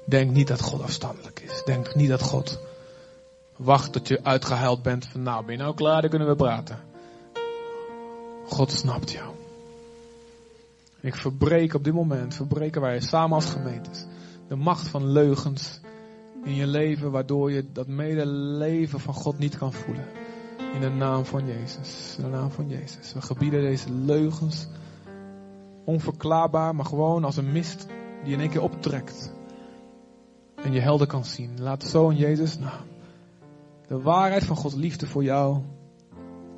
Denk 0.09 0.31
niet 0.31 0.47
dat 0.47 0.61
God 0.61 0.81
afstandelijk 0.81 1.39
is. 1.39 1.63
Denk 1.65 1.95
niet 1.95 2.09
dat 2.09 2.21
God 2.21 2.59
wacht 3.55 3.91
tot 3.91 4.07
je 4.07 4.23
uitgehuild 4.23 4.81
bent 4.81 5.05
van 5.05 5.23
nou 5.23 5.45
ben 5.45 5.55
je 5.55 5.61
nou 5.61 5.75
klaar, 5.75 6.01
dan 6.01 6.09
kunnen 6.09 6.27
we 6.27 6.35
praten. 6.35 6.79
God 8.45 8.71
snapt 8.71 9.11
jou. 9.11 9.33
Ik 11.01 11.15
verbreek 11.15 11.73
op 11.73 11.83
dit 11.83 11.93
moment, 11.93 12.35
verbreken 12.35 12.81
wij 12.81 12.99
samen 12.99 13.35
als 13.35 13.45
gemeentes, 13.45 14.05
de 14.47 14.55
macht 14.55 14.87
van 14.87 15.11
leugens 15.11 15.79
in 16.43 16.55
je 16.55 16.67
leven, 16.67 17.11
waardoor 17.11 17.51
je 17.51 17.65
dat 17.71 17.87
medeleven 17.87 18.99
van 18.99 19.13
God 19.13 19.39
niet 19.39 19.57
kan 19.57 19.73
voelen. 19.73 20.05
In 20.73 20.81
de 20.81 20.89
naam 20.89 21.25
van 21.25 21.45
Jezus. 21.45 22.15
In 22.17 22.23
de 22.23 22.29
naam 22.29 22.51
van 22.51 22.69
Jezus. 22.69 23.13
We 23.13 23.21
gebieden 23.21 23.61
deze 23.61 23.91
leugens. 23.93 24.67
Onverklaarbaar, 25.85 26.75
maar 26.75 26.85
gewoon 26.85 27.23
als 27.23 27.37
een 27.37 27.51
mist 27.51 27.87
die 28.23 28.33
in 28.33 28.39
één 28.39 28.49
keer 28.49 28.61
optrekt. 28.61 29.37
En 30.63 30.71
je 30.71 30.79
helder 30.79 31.07
kan 31.07 31.25
zien. 31.25 31.61
Laat 31.61 31.83
zo 31.83 32.09
in 32.09 32.17
Jezus 32.17 32.57
naam 32.57 32.87
de 33.89 34.01
waarheid 34.01 34.43
van 34.43 34.55
Gods 34.55 34.75
liefde 34.75 35.07
voor 35.07 35.23
jou 35.23 35.61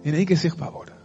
in 0.01 0.13
één 0.13 0.25
keer 0.25 0.37
zichtbaar 0.37 0.71
worden. 0.71 0.95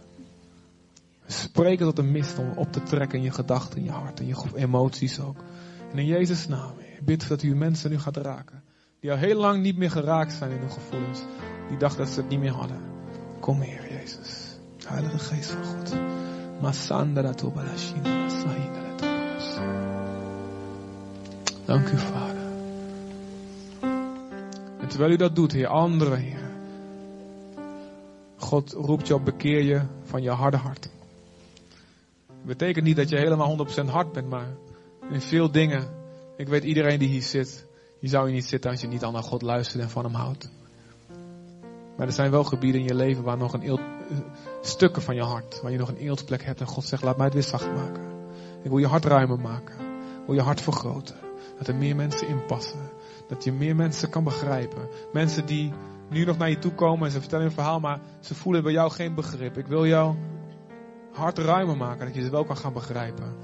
Spreken 1.25 1.85
tot 1.85 1.97
een 1.97 2.11
mist 2.11 2.37
om 2.37 2.51
op 2.55 2.71
te 2.71 2.83
trekken 2.83 3.17
in 3.17 3.23
je 3.23 3.31
gedachten, 3.31 3.77
in 3.77 3.83
je 3.83 3.91
hart, 3.91 4.19
en 4.19 4.27
je 4.27 4.35
emoties 4.55 5.19
ook. 5.19 5.37
En 5.91 5.97
in 5.97 6.05
Jezus' 6.05 6.47
naam, 6.47 6.71
ik 6.79 7.05
bid 7.05 7.27
dat 7.27 7.43
u 7.43 7.55
mensen 7.55 7.89
nu 7.89 7.99
gaat 7.99 8.17
raken. 8.17 8.63
Die 8.99 9.11
al 9.11 9.17
heel 9.17 9.39
lang 9.39 9.61
niet 9.61 9.77
meer 9.77 9.91
geraakt 9.91 10.33
zijn 10.33 10.51
in 10.51 10.59
hun 10.59 10.71
gevoelens. 10.71 11.21
Die 11.67 11.77
dachten 11.77 11.99
dat 11.99 12.13
ze 12.13 12.19
het 12.19 12.29
niet 12.29 12.39
meer 12.39 12.53
hadden. 12.53 12.81
Kom 13.39 13.61
Heer 13.61 13.93
Jezus. 13.93 14.57
Heilige 14.87 15.19
Geest 15.19 15.49
van 15.49 15.63
God. 15.63 15.95
Dank 21.65 21.89
u 21.89 21.97
Vader. 21.97 22.36
Terwijl 24.97 25.17
u 25.17 25.21
dat 25.21 25.35
doet, 25.35 25.51
Heer, 25.51 25.67
andere 25.67 26.15
Heer. 26.15 26.49
God 28.37 28.71
roept 28.71 29.07
je 29.07 29.13
op, 29.13 29.25
bekeer 29.25 29.63
je 29.63 29.81
van 30.03 30.21
je 30.21 30.29
harde 30.29 30.57
hart. 30.57 30.89
Dat 32.27 32.45
betekent 32.45 32.85
niet 32.85 32.95
dat 32.95 33.09
je 33.09 33.17
helemaal 33.17 33.67
100% 33.81 33.85
hard 33.85 34.11
bent, 34.11 34.29
maar 34.29 34.47
in 35.09 35.21
veel 35.21 35.51
dingen. 35.51 35.87
Ik 36.37 36.47
weet 36.47 36.63
iedereen 36.63 36.99
die 36.99 37.07
hier 37.07 37.21
zit, 37.21 37.65
die 37.99 38.09
zou 38.09 38.27
je 38.27 38.33
niet 38.33 38.45
zitten 38.45 38.71
als 38.71 38.81
je 38.81 38.87
niet 38.87 39.03
al 39.03 39.11
naar 39.11 39.23
God 39.23 39.41
luistert 39.41 39.83
en 39.83 39.89
van 39.89 40.03
hem 40.03 40.13
houdt. 40.13 40.51
Maar 41.97 42.07
er 42.07 42.13
zijn 42.13 42.31
wel 42.31 42.43
gebieden 42.43 42.81
in 42.81 42.87
je 42.87 42.95
leven 42.95 43.23
waar 43.23 43.37
nog 43.37 43.53
een 43.53 43.61
eelt, 43.61 43.81
stukken 44.61 45.01
van 45.01 45.15
je 45.15 45.23
hart, 45.23 45.61
waar 45.61 45.71
je 45.71 45.77
nog 45.77 45.89
een 45.89 45.97
eeltplek 45.97 46.43
hebt 46.43 46.59
en 46.59 46.67
God 46.67 46.85
zegt, 46.85 47.03
laat 47.03 47.17
mij 47.17 47.25
het 47.25 47.33
weer 47.33 47.43
zacht 47.43 47.73
maken. 47.73 48.03
Ik 48.63 48.69
wil 48.69 48.77
je 48.77 48.87
hart 48.87 49.05
ruimer 49.05 49.39
maken. 49.39 49.75
Ik 50.19 50.25
wil 50.25 50.35
je 50.35 50.41
hart 50.41 50.61
vergroten. 50.61 51.15
Dat 51.57 51.67
er 51.67 51.75
meer 51.75 51.95
mensen 51.95 52.27
in 52.27 52.45
passen. 52.45 52.96
Dat 53.27 53.43
je 53.43 53.51
meer 53.51 53.75
mensen 53.75 54.09
kan 54.09 54.23
begrijpen. 54.23 54.87
Mensen 55.13 55.45
die 55.45 55.73
nu 56.09 56.25
nog 56.25 56.37
naar 56.37 56.49
je 56.49 56.59
toe 56.59 56.73
komen 56.73 57.05
en 57.05 57.11
ze 57.11 57.19
vertellen 57.19 57.45
een 57.45 57.51
verhaal, 57.51 57.79
maar 57.79 57.99
ze 58.19 58.35
voelen 58.35 58.63
bij 58.63 58.71
jou 58.71 58.91
geen 58.91 59.15
begrip. 59.15 59.57
Ik 59.57 59.67
wil 59.67 59.85
jou 59.85 60.15
hart 61.11 61.37
ruimer 61.37 61.77
maken, 61.77 62.05
dat 62.05 62.15
je 62.15 62.21
ze 62.21 62.29
wel 62.29 62.45
kan 62.45 62.57
gaan 62.57 62.73
begrijpen. 62.73 63.35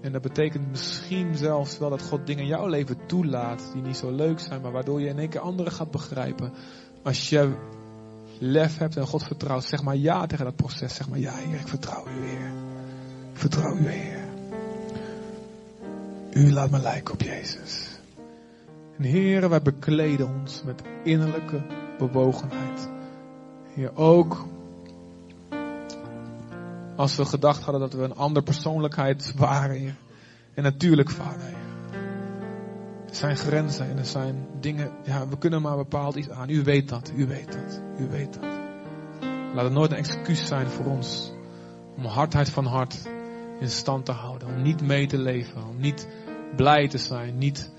En 0.00 0.12
dat 0.12 0.22
betekent 0.22 0.70
misschien 0.70 1.36
zelfs 1.36 1.78
wel 1.78 1.90
dat 1.90 2.02
God 2.02 2.26
dingen 2.26 2.42
in 2.42 2.48
jouw 2.48 2.66
leven 2.66 3.06
toelaat 3.06 3.70
die 3.72 3.82
niet 3.82 3.96
zo 3.96 4.10
leuk 4.10 4.40
zijn, 4.40 4.60
maar 4.60 4.72
waardoor 4.72 5.00
je 5.00 5.08
in 5.08 5.18
één 5.18 5.28
keer 5.28 5.40
anderen 5.40 5.72
gaat 5.72 5.90
begrijpen. 5.90 6.52
Als 7.02 7.28
je 7.28 7.52
lef 8.38 8.78
hebt 8.78 8.96
en 8.96 9.06
God 9.06 9.22
vertrouwt, 9.22 9.64
zeg 9.64 9.82
maar 9.82 9.96
ja 9.96 10.26
tegen 10.26 10.44
dat 10.44 10.56
proces. 10.56 10.94
Zeg 10.94 11.08
maar 11.08 11.18
ja, 11.18 11.34
Heer, 11.34 11.60
ik 11.60 11.68
vertrouw 11.68 12.06
u, 12.06 12.26
Heer. 12.26 12.52
Ik 13.32 13.38
vertrouw 13.38 13.76
u, 13.76 13.88
Heer. 13.88 14.24
U 16.32 16.52
laat 16.52 16.70
me 16.70 16.78
lijken 16.78 17.14
op 17.14 17.22
Jezus. 17.22 17.93
En 18.98 19.04
Heer, 19.04 19.48
wij 19.48 19.62
bekleden 19.62 20.28
ons 20.40 20.62
met 20.64 20.82
innerlijke 21.04 21.62
bewogenheid. 21.98 22.88
Heer, 23.74 23.96
ook 23.96 24.46
als 26.96 27.16
we 27.16 27.24
gedacht 27.24 27.62
hadden 27.62 27.80
dat 27.80 27.92
we 27.92 28.02
een 28.02 28.14
andere 28.14 28.44
persoonlijkheid 28.44 29.34
waren, 29.36 29.76
Heer. 29.76 29.96
En 30.54 30.62
natuurlijk, 30.62 31.10
Vader. 31.10 31.52
Er 33.08 33.14
zijn 33.20 33.36
grenzen 33.36 33.88
en 33.88 33.98
er 33.98 34.06
zijn 34.06 34.46
dingen, 34.60 34.90
ja, 35.04 35.28
we 35.28 35.38
kunnen 35.38 35.62
maar 35.62 35.76
bepaald 35.76 36.14
iets 36.14 36.30
aan. 36.30 36.50
U 36.50 36.62
weet 36.62 36.88
dat, 36.88 37.12
u 37.16 37.26
weet 37.26 37.52
dat, 37.52 37.80
u 37.98 38.08
weet 38.08 38.32
dat. 38.32 38.42
Laat 39.54 39.64
het 39.64 39.72
nooit 39.72 39.90
een 39.90 39.96
excuus 39.96 40.46
zijn 40.46 40.66
voor 40.66 40.86
ons 40.86 41.32
om 41.96 42.04
hardheid 42.04 42.50
van 42.50 42.66
hart 42.66 43.08
in 43.60 43.70
stand 43.70 44.04
te 44.04 44.12
houden. 44.12 44.48
Om 44.48 44.62
niet 44.62 44.82
mee 44.82 45.06
te 45.06 45.18
leven, 45.18 45.68
om 45.68 45.80
niet 45.80 46.08
blij 46.56 46.88
te 46.88 46.98
zijn, 46.98 47.38
niet 47.38 47.72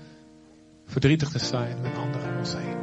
verdrietig 0.86 1.28
te 1.28 1.38
zijn 1.38 1.80
met 1.82 1.96
anderen 1.96 2.30
om 2.30 2.38
ons 2.38 2.54
heen. 2.54 2.76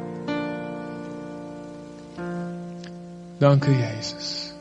Dank 3.38 3.64
u, 3.64 3.72
Jezus. 3.72 4.52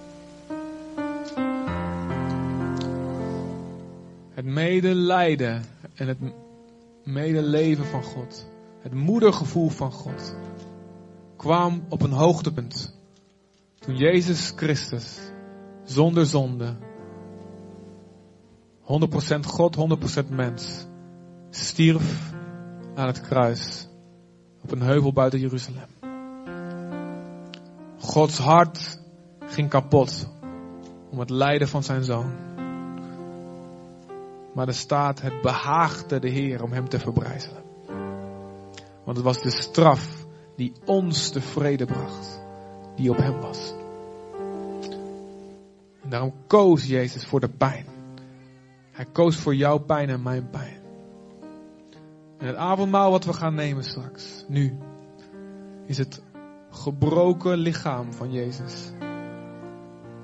Het 4.33 4.45
medelijden 4.45 5.63
en 5.93 6.07
het 6.07 6.17
medeleven 7.03 7.85
van 7.85 8.03
God, 8.03 8.45
het 8.81 8.93
moedergevoel 8.93 9.69
van 9.69 9.91
God, 9.91 10.35
kwam 11.35 11.83
op 11.89 12.01
een 12.01 12.11
hoogtepunt 12.11 12.97
toen 13.79 13.97
Jezus 13.97 14.53
Christus 14.55 15.19
zonder 15.83 16.25
zonde, 16.25 16.75
100% 18.81 18.85
God, 19.45 19.77
100% 20.25 20.29
mens, 20.29 20.85
stierf 21.49 22.33
aan 22.95 23.07
het 23.07 23.21
kruis 23.21 23.87
op 24.61 24.71
een 24.71 24.81
heuvel 24.81 25.13
buiten 25.13 25.39
Jeruzalem. 25.39 25.89
Gods 27.99 28.37
hart 28.37 28.99
ging 29.45 29.69
kapot 29.69 30.29
om 31.09 31.19
het 31.19 31.29
lijden 31.29 31.67
van 31.67 31.83
zijn 31.83 32.03
zoon. 32.03 32.31
Maar 34.53 34.67
er 34.67 34.73
staat, 34.73 35.21
het 35.21 35.41
behaagde 35.41 36.19
de 36.19 36.29
Heer 36.29 36.63
om 36.63 36.71
hem 36.71 36.89
te 36.89 36.99
verbrijzelen. 36.99 37.63
Want 39.03 39.17
het 39.17 39.25
was 39.25 39.41
de 39.41 39.51
straf 39.51 40.25
die 40.55 40.73
ons 40.85 41.31
de 41.31 41.41
vrede 41.41 41.85
bracht, 41.85 42.41
die 42.95 43.09
op 43.09 43.17
hem 43.17 43.39
was. 43.39 43.73
En 46.01 46.09
daarom 46.09 46.33
koos 46.47 46.85
Jezus 46.85 47.25
voor 47.25 47.39
de 47.39 47.49
pijn. 47.49 47.85
Hij 48.91 49.05
koos 49.05 49.35
voor 49.35 49.55
jouw 49.55 49.77
pijn 49.77 50.09
en 50.09 50.21
mijn 50.21 50.49
pijn. 50.49 50.82
En 52.43 52.49
het 52.49 52.57
avondmaal 52.57 53.11
wat 53.11 53.25
we 53.25 53.33
gaan 53.33 53.55
nemen 53.55 53.83
straks, 53.83 54.45
nu, 54.47 54.77
is 55.85 55.97
het 55.97 56.21
gebroken 56.69 57.57
lichaam 57.57 58.13
van 58.13 58.31
Jezus. 58.31 58.91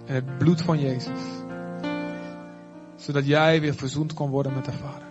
En 0.06 0.16
het 0.16 0.38
bloed 0.38 0.62
van 0.62 0.80
Jezus. 0.80 1.20
Zodat 2.96 3.26
jij 3.26 3.62
weer 3.62 3.74
verzoend 3.74 4.14
kon 4.14 4.30
worden 4.30 4.54
met 4.54 4.66
de 4.66 4.72
Vader. 4.72 5.08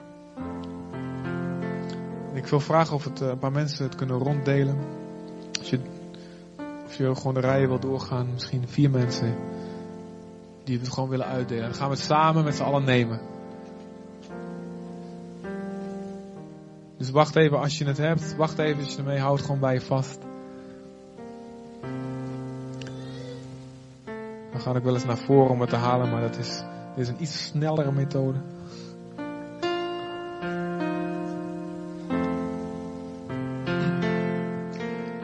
ik 2.34 2.46
wil 2.46 2.60
vragen 2.60 2.94
of 2.94 3.04
het, 3.04 3.20
eh, 3.20 3.28
een 3.28 3.38
paar 3.38 3.52
mensen 3.52 3.84
het 3.84 3.94
kunnen 3.94 4.18
ronddelen. 4.18 4.78
Als 5.58 5.70
je, 5.70 5.80
of 6.84 6.96
je 6.96 7.14
gewoon 7.14 7.34
de 7.34 7.40
rijen 7.40 7.68
wil 7.68 7.80
doorgaan, 7.80 8.32
misschien 8.32 8.68
vier 8.68 8.90
mensen 8.90 9.36
die 10.64 10.78
het 10.78 10.88
gewoon 10.88 11.08
willen 11.08 11.26
uitdelen. 11.26 11.64
Dan 11.64 11.74
gaan 11.74 11.88
we 11.88 11.94
het 11.94 12.04
samen 12.04 12.44
met 12.44 12.54
z'n 12.54 12.62
allen 12.62 12.84
nemen. 12.84 13.20
Dus 16.98 17.10
wacht 17.10 17.36
even 17.36 17.58
als 17.58 17.78
je 17.78 17.84
het 17.84 17.96
hebt. 17.96 18.36
Wacht 18.36 18.58
even 18.58 18.84
als 18.84 18.92
je 18.92 18.98
ermee 18.98 19.18
houdt 19.18 19.42
gewoon 19.42 19.60
bij 19.60 19.74
je 19.74 19.80
vast. 19.80 20.18
Dan 24.50 24.60
ga 24.60 24.74
ik 24.74 24.82
wel 24.82 24.94
eens 24.94 25.04
naar 25.04 25.18
voren 25.18 25.50
om 25.50 25.60
het 25.60 25.70
te 25.70 25.76
halen, 25.76 26.10
maar 26.10 26.20
dat 26.20 26.38
is, 26.38 26.62
dit 26.96 27.04
is 27.04 27.08
een 27.08 27.22
iets 27.22 27.44
snellere 27.44 27.92
methode. 27.92 28.38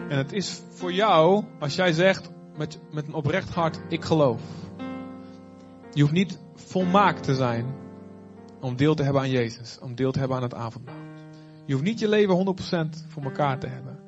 En 0.09 0.21
het 0.21 0.33
is 0.33 0.63
voor 0.71 0.93
jou, 0.93 1.45
als 1.59 1.75
jij 1.75 1.93
zegt 1.93 2.31
met, 2.57 2.79
met 2.91 3.07
een 3.07 3.15
oprecht 3.15 3.55
hart, 3.55 3.81
ik 3.89 4.05
geloof. 4.05 4.41
Je 5.93 6.01
hoeft 6.01 6.15
niet 6.15 6.39
volmaakt 6.55 7.23
te 7.23 7.35
zijn 7.35 7.67
om 8.61 8.77
deel 8.77 8.95
te 8.95 9.03
hebben 9.03 9.23
aan 9.23 9.31
Jezus, 9.31 9.79
om 9.79 9.95
deel 9.95 10.13
te 10.13 10.19
hebben 10.19 10.37
aan 10.37 10.43
het 10.43 10.55
avondmaal. 10.55 11.04
Je 11.67 11.73
hoeft 11.73 11.85
niet 11.85 11.99
je 11.99 12.09
leven 12.09 12.57
100% 13.07 13.07
voor 13.09 13.23
elkaar 13.23 13.59
te 13.59 13.67
hebben. 13.67 13.99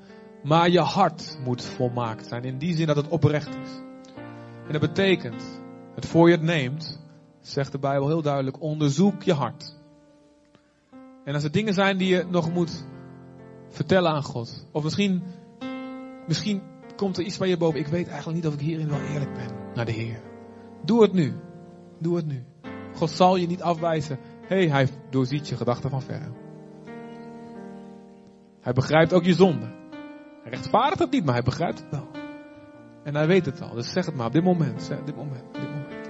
Maar 0.43 0.71
je 0.71 0.81
hart 0.81 1.39
moet 1.45 1.65
volmaakt 1.65 2.27
zijn. 2.27 2.45
In 2.45 2.59
die 2.59 2.77
zin 2.77 2.87
dat 2.87 2.97
het 2.97 3.09
oprecht 3.09 3.49
is. 3.49 3.71
En 4.67 4.73
dat 4.73 4.81
betekent, 4.81 5.61
het 5.95 6.07
voor 6.07 6.29
je 6.29 6.35
het 6.35 6.45
neemt, 6.45 7.01
zegt 7.41 7.73
de 7.73 7.79
Bijbel 7.79 8.09
heel 8.09 8.23
duidelijk, 8.23 8.61
onderzoek 8.61 9.23
je 9.23 9.33
hart. 9.33 9.77
En 11.25 11.35
als 11.35 11.45
er 11.45 11.51
dingen 11.51 11.75
zijn 11.75 11.99
die 11.99 12.09
je 12.09 12.27
nog 12.31 12.53
moet 12.53 12.85
vertellen 13.69 14.11
aan 14.11 14.23
God. 14.23 14.67
Of 14.73 14.83
misschien, 14.83 15.23
misschien 16.27 16.63
komt 16.97 17.19
er 17.19 17.25
iets 17.25 17.39
bij 17.39 17.49
je 17.49 17.57
boven. 17.57 17.81
Ik 17.81 17.87
weet 17.87 18.09
eigenlijk 18.09 18.37
niet 18.37 18.47
of 18.47 18.55
ik 18.55 18.61
hierin 18.61 18.89
wel 18.89 19.01
eerlijk 19.01 19.35
ben 19.35 19.49
naar 19.75 19.85
de 19.85 19.93
Heer. 19.93 20.21
Doe 20.85 21.03
het 21.03 21.13
nu. 21.13 21.35
Doe 21.99 22.17
het 22.17 22.27
nu. 22.27 22.45
God 22.95 23.11
zal 23.11 23.37
je 23.37 23.47
niet 23.47 23.63
afwijzen. 23.63 24.19
Hey, 24.47 24.69
hij 24.69 24.89
doorziet 25.11 25.49
je 25.49 25.57
gedachten 25.57 25.91
van 25.91 26.03
verre. 26.03 26.36
Hij 28.67 28.75
begrijpt 28.75 29.13
ook 29.13 29.25
je 29.25 29.35
zonde. 29.35 29.67
Hij 30.43 30.53
rechtvaardigt 30.53 30.99
het 30.99 31.11
niet, 31.11 31.25
maar 31.25 31.35
hij 31.35 31.43
begrijpt 31.43 31.79
het 31.79 31.91
wel. 31.91 32.09
En 33.05 33.15
hij 33.15 33.27
weet 33.27 33.47
het 33.47 33.63
al. 33.63 33.75
Dus 33.75 33.93
zeg 33.93 34.07
het 34.07 34.15
maar 34.15 34.27
op 34.27 34.33
dit 34.33 34.45
moment. 34.45 34.83
Zeg, 34.83 35.05
dit 35.05 35.17
moment. 35.17 35.45
Dit 35.53 35.63
moment. 35.63 36.09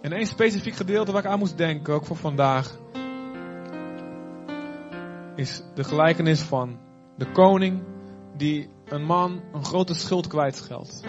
En 0.00 0.12
één 0.12 0.26
specifiek 0.26 0.74
gedeelte 0.74 1.12
waar 1.12 1.24
ik 1.24 1.30
aan 1.30 1.38
moest 1.38 1.56
denken, 1.56 1.94
ook 1.94 2.04
voor 2.04 2.16
vandaag, 2.16 2.78
is 5.36 5.62
de 5.74 5.84
gelijkenis 5.84 6.40
van 6.40 6.78
de 7.16 7.30
koning 7.32 7.82
die 8.36 8.70
een 8.84 9.04
man 9.04 9.42
een 9.52 9.64
grote 9.64 9.94
schuld 9.94 10.26
kwijtscheldt. 10.26 11.04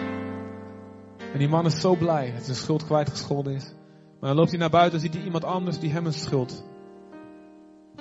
En 1.32 1.38
die 1.38 1.48
man 1.48 1.66
is 1.66 1.80
zo 1.80 1.96
blij 1.96 2.32
dat 2.32 2.44
zijn 2.44 2.56
schuld 2.56 2.84
kwijtgescholden 2.84 3.54
is. 3.54 3.74
Maar 4.20 4.28
dan 4.28 4.38
loopt 4.38 4.50
hij 4.50 4.58
naar 4.58 4.70
buiten 4.70 4.94
en 4.94 5.04
ziet 5.04 5.14
hij 5.14 5.24
iemand 5.24 5.44
anders 5.44 5.78
die 5.78 5.92
hem 5.92 6.06
een 6.06 6.12
schuld. 6.12 6.64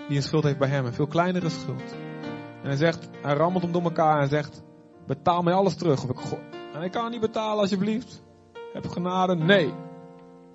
Die 0.07 0.15
een 0.15 0.23
schuld 0.23 0.43
heeft 0.43 0.57
bij 0.57 0.69
hem, 0.69 0.85
een 0.85 0.93
veel 0.93 1.07
kleinere 1.07 1.49
schuld. 1.49 1.91
En 2.61 2.67
hij 2.67 2.75
zegt, 2.75 3.09
hij 3.21 3.33
rammelt 3.33 3.63
hem 3.63 3.71
door 3.71 3.83
elkaar 3.83 4.21
en 4.21 4.27
zegt, 4.27 4.63
betaal 5.05 5.41
mij 5.41 5.53
alles 5.53 5.75
terug. 5.75 6.03
Of 6.03 6.09
ik 6.09 6.39
en 6.73 6.83
ik 6.83 6.91
kan 6.91 7.11
niet 7.11 7.21
betalen 7.21 7.59
alsjeblieft. 7.59 8.23
Heb 8.73 8.87
genade? 8.87 9.35
Nee. 9.35 9.73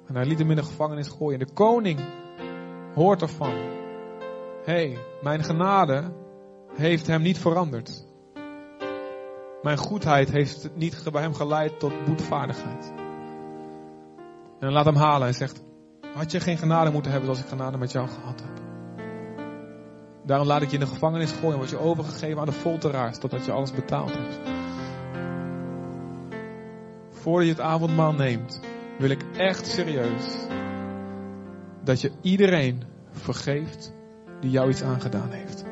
En 0.06 0.14
hij 0.14 0.24
liet 0.24 0.38
hem 0.38 0.50
in 0.50 0.56
de 0.56 0.62
gevangenis 0.62 1.08
gooien. 1.08 1.40
En 1.40 1.46
de 1.46 1.52
koning 1.52 2.00
hoort 2.94 3.22
ervan. 3.22 3.54
Hé, 4.64 4.72
hey, 4.72 4.98
mijn 5.22 5.44
genade 5.44 6.12
heeft 6.74 7.06
hem 7.06 7.22
niet 7.22 7.38
veranderd. 7.38 8.06
Mijn 9.62 9.76
goedheid 9.76 10.30
heeft 10.30 10.70
niet 10.74 11.02
bij 11.12 11.22
hem 11.22 11.34
geleid 11.34 11.78
tot 11.78 12.04
boetvaardigheid. 12.04 12.92
En 14.58 14.68
dan 14.68 14.72
laat 14.72 14.84
hem 14.84 14.96
halen 14.96 15.26
en 15.26 15.34
zegt, 15.34 15.62
had 16.14 16.30
je 16.30 16.40
geen 16.40 16.58
genade 16.58 16.90
moeten 16.90 17.10
hebben 17.10 17.28
zoals 17.28 17.44
ik 17.44 17.50
genade 17.50 17.78
met 17.78 17.92
jou 17.92 18.08
gehad 18.08 18.40
heb. 18.40 18.61
Daarom 20.22 20.46
laat 20.46 20.62
ik 20.62 20.68
je 20.68 20.74
in 20.74 20.84
de 20.84 20.90
gevangenis 20.90 21.32
gooien 21.32 21.52
en 21.52 21.56
word 21.58 21.70
je 21.70 21.78
overgegeven 21.78 22.40
aan 22.40 22.46
de 22.46 22.52
folteraars 22.52 23.18
totdat 23.18 23.44
je 23.44 23.52
alles 23.52 23.72
betaald 23.72 24.12
hebt. 24.12 24.38
Voordat 27.10 27.46
je 27.46 27.52
het 27.52 27.60
avondmaal 27.60 28.12
neemt, 28.12 28.60
wil 28.98 29.10
ik 29.10 29.24
echt 29.36 29.66
serieus 29.66 30.46
dat 31.84 32.00
je 32.00 32.12
iedereen 32.20 32.82
vergeeft 33.10 33.92
die 34.40 34.50
jou 34.50 34.70
iets 34.70 34.82
aangedaan 34.82 35.30
heeft. 35.30 35.64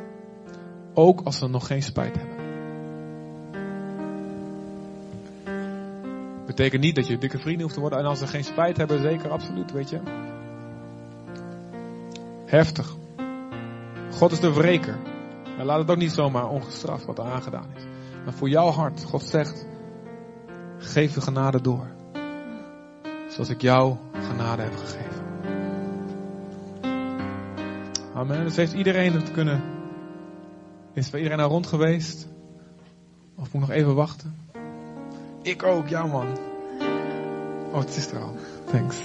Ook 0.94 1.20
als 1.20 1.38
ze 1.38 1.48
nog 1.48 1.66
geen 1.66 1.82
spijt 1.82 2.16
hebben. 2.16 2.38
Betekent 6.46 6.82
niet 6.82 6.94
dat 6.94 7.06
je 7.06 7.18
dikke 7.18 7.38
vrienden 7.38 7.62
hoeft 7.62 7.74
te 7.74 7.80
worden. 7.80 7.98
En 7.98 8.04
als 8.04 8.18
ze 8.18 8.26
geen 8.26 8.44
spijt 8.44 8.76
hebben, 8.76 9.00
zeker, 9.00 9.30
absoluut, 9.30 9.72
weet 9.72 9.90
je. 9.90 10.00
Heftig. 12.46 12.98
God 14.20 14.32
is 14.32 14.40
de 14.40 14.52
wreker. 14.52 14.98
Laat 15.62 15.78
het 15.78 15.90
ook 15.90 15.96
niet 15.96 16.12
zomaar 16.12 16.48
ongestraft 16.48 17.04
wat 17.04 17.18
er 17.18 17.24
aangedaan 17.24 17.66
is. 17.76 17.82
Maar 18.24 18.32
voor 18.32 18.48
jouw 18.48 18.68
hart, 18.70 19.04
God 19.04 19.22
zegt, 19.22 19.66
geef 20.78 21.14
de 21.14 21.20
genade 21.20 21.60
door. 21.60 21.86
Zoals 23.28 23.48
ik 23.48 23.60
jou 23.60 23.96
genade 24.12 24.62
heb 24.62 24.76
gegeven. 24.76 25.22
Amen. 28.14 28.44
Dus 28.44 28.56
heeft 28.56 28.72
iedereen 28.72 29.12
het 29.12 29.30
kunnen. 29.30 29.62
Is 30.92 31.10
bij 31.10 31.20
iedereen 31.20 31.44
al 31.44 31.50
rond 31.50 31.66
geweest? 31.66 32.28
Of 33.36 33.52
moet 33.52 33.60
nog 33.60 33.70
even 33.70 33.94
wachten? 33.94 34.36
Ik 35.42 35.62
ook, 35.62 35.88
ja 35.88 36.06
man. 36.06 36.26
Oh, 37.72 37.78
het 37.78 37.96
is 37.96 38.10
er 38.10 38.18
al. 38.18 38.34
Thanks. 38.70 39.00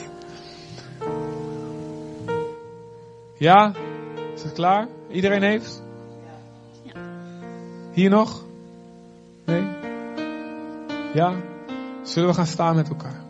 Ja? 3.37 3.73
Is 4.33 4.43
het 4.43 4.53
klaar? 4.53 4.87
Iedereen 5.15 5.43
heeft? 5.43 5.83
Ja. 6.83 6.93
Hier 7.91 8.09
nog? 8.09 8.45
Nee? 9.45 9.67
Ja? 11.13 11.33
Zullen 12.03 12.29
we 12.29 12.35
gaan 12.35 12.45
staan 12.45 12.75
met 12.75 12.89
elkaar? 12.89 13.23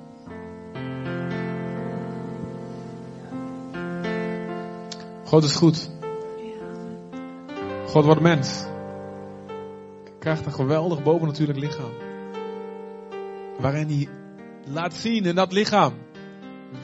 God 5.23 5.43
is 5.43 5.55
goed. 5.55 5.89
God 7.87 8.05
wordt 8.05 8.21
mens. 8.21 8.65
Krijgt 10.19 10.45
een 10.45 10.53
geweldig 10.53 11.03
bovennatuurlijk 11.03 11.59
lichaam. 11.59 11.91
Waarin 13.59 13.87
hij 13.87 14.07
laat 14.73 14.93
zien 14.93 15.25
in 15.25 15.35
dat 15.35 15.51
lichaam 15.51 15.93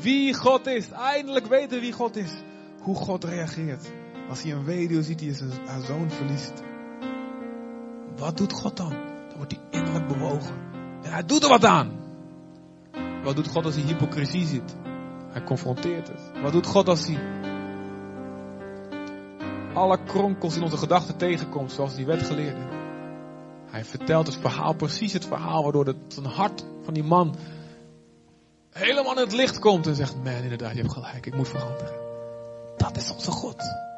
wie 0.01 0.33
God 0.33 0.67
is. 0.67 0.89
Eindelijk 0.89 1.45
weten 1.45 1.79
wie 1.79 1.91
God 1.91 2.15
is. 2.15 2.31
Hoe 2.79 2.95
God 2.95 3.23
reageert. 3.23 3.91
Als 4.31 4.43
hij 4.43 4.51
een 4.51 4.63
weduwe 4.63 5.03
ziet 5.03 5.19
die 5.19 5.33
zijn, 5.33 5.83
zoon 5.85 6.11
verliest. 6.11 6.53
Wat 8.17 8.37
doet 8.37 8.53
God 8.53 8.77
dan? 8.77 8.89
Dan 8.89 9.37
wordt 9.37 9.51
hij 9.51 9.79
innerlijk 9.79 10.07
bewogen. 10.07 10.55
En 11.01 11.11
hij 11.11 11.25
doet 11.25 11.43
er 11.43 11.49
wat 11.49 11.65
aan. 11.65 11.91
Wat 13.23 13.35
doet 13.35 13.47
God 13.47 13.65
als 13.65 13.75
hij 13.75 13.83
hypocrisie 13.83 14.45
ziet? 14.45 14.75
Hij 15.29 15.43
confronteert 15.43 16.07
het. 16.07 16.41
Wat 16.41 16.51
doet 16.51 16.65
God 16.65 16.87
als 16.87 17.07
hij 17.07 17.19
alle 19.73 20.03
kronkels 20.03 20.55
in 20.55 20.63
onze 20.63 20.77
gedachten 20.77 21.17
tegenkomt, 21.17 21.71
zoals 21.71 21.95
die 21.95 22.05
wetgeleerde? 22.05 22.61
Hij 23.65 23.85
vertelt 23.85 24.27
het 24.27 24.37
verhaal, 24.37 24.73
precies 24.73 25.13
het 25.13 25.25
verhaal, 25.25 25.63
waardoor 25.63 25.85
het 25.85 26.19
hart 26.23 26.65
van 26.83 26.93
die 26.93 27.03
man 27.03 27.35
helemaal 28.69 29.11
in 29.11 29.23
het 29.23 29.33
licht 29.33 29.59
komt 29.59 29.87
en 29.87 29.95
zegt, 29.95 30.15
man 30.15 30.33
inderdaad, 30.33 30.73
je 30.73 30.81
hebt 30.81 30.93
gelijk, 30.93 31.25
ik 31.25 31.35
moet 31.35 31.49
veranderen. 31.49 31.93
Dat 32.77 32.97
is 32.97 33.11
onze 33.11 33.31
God. 33.31 33.89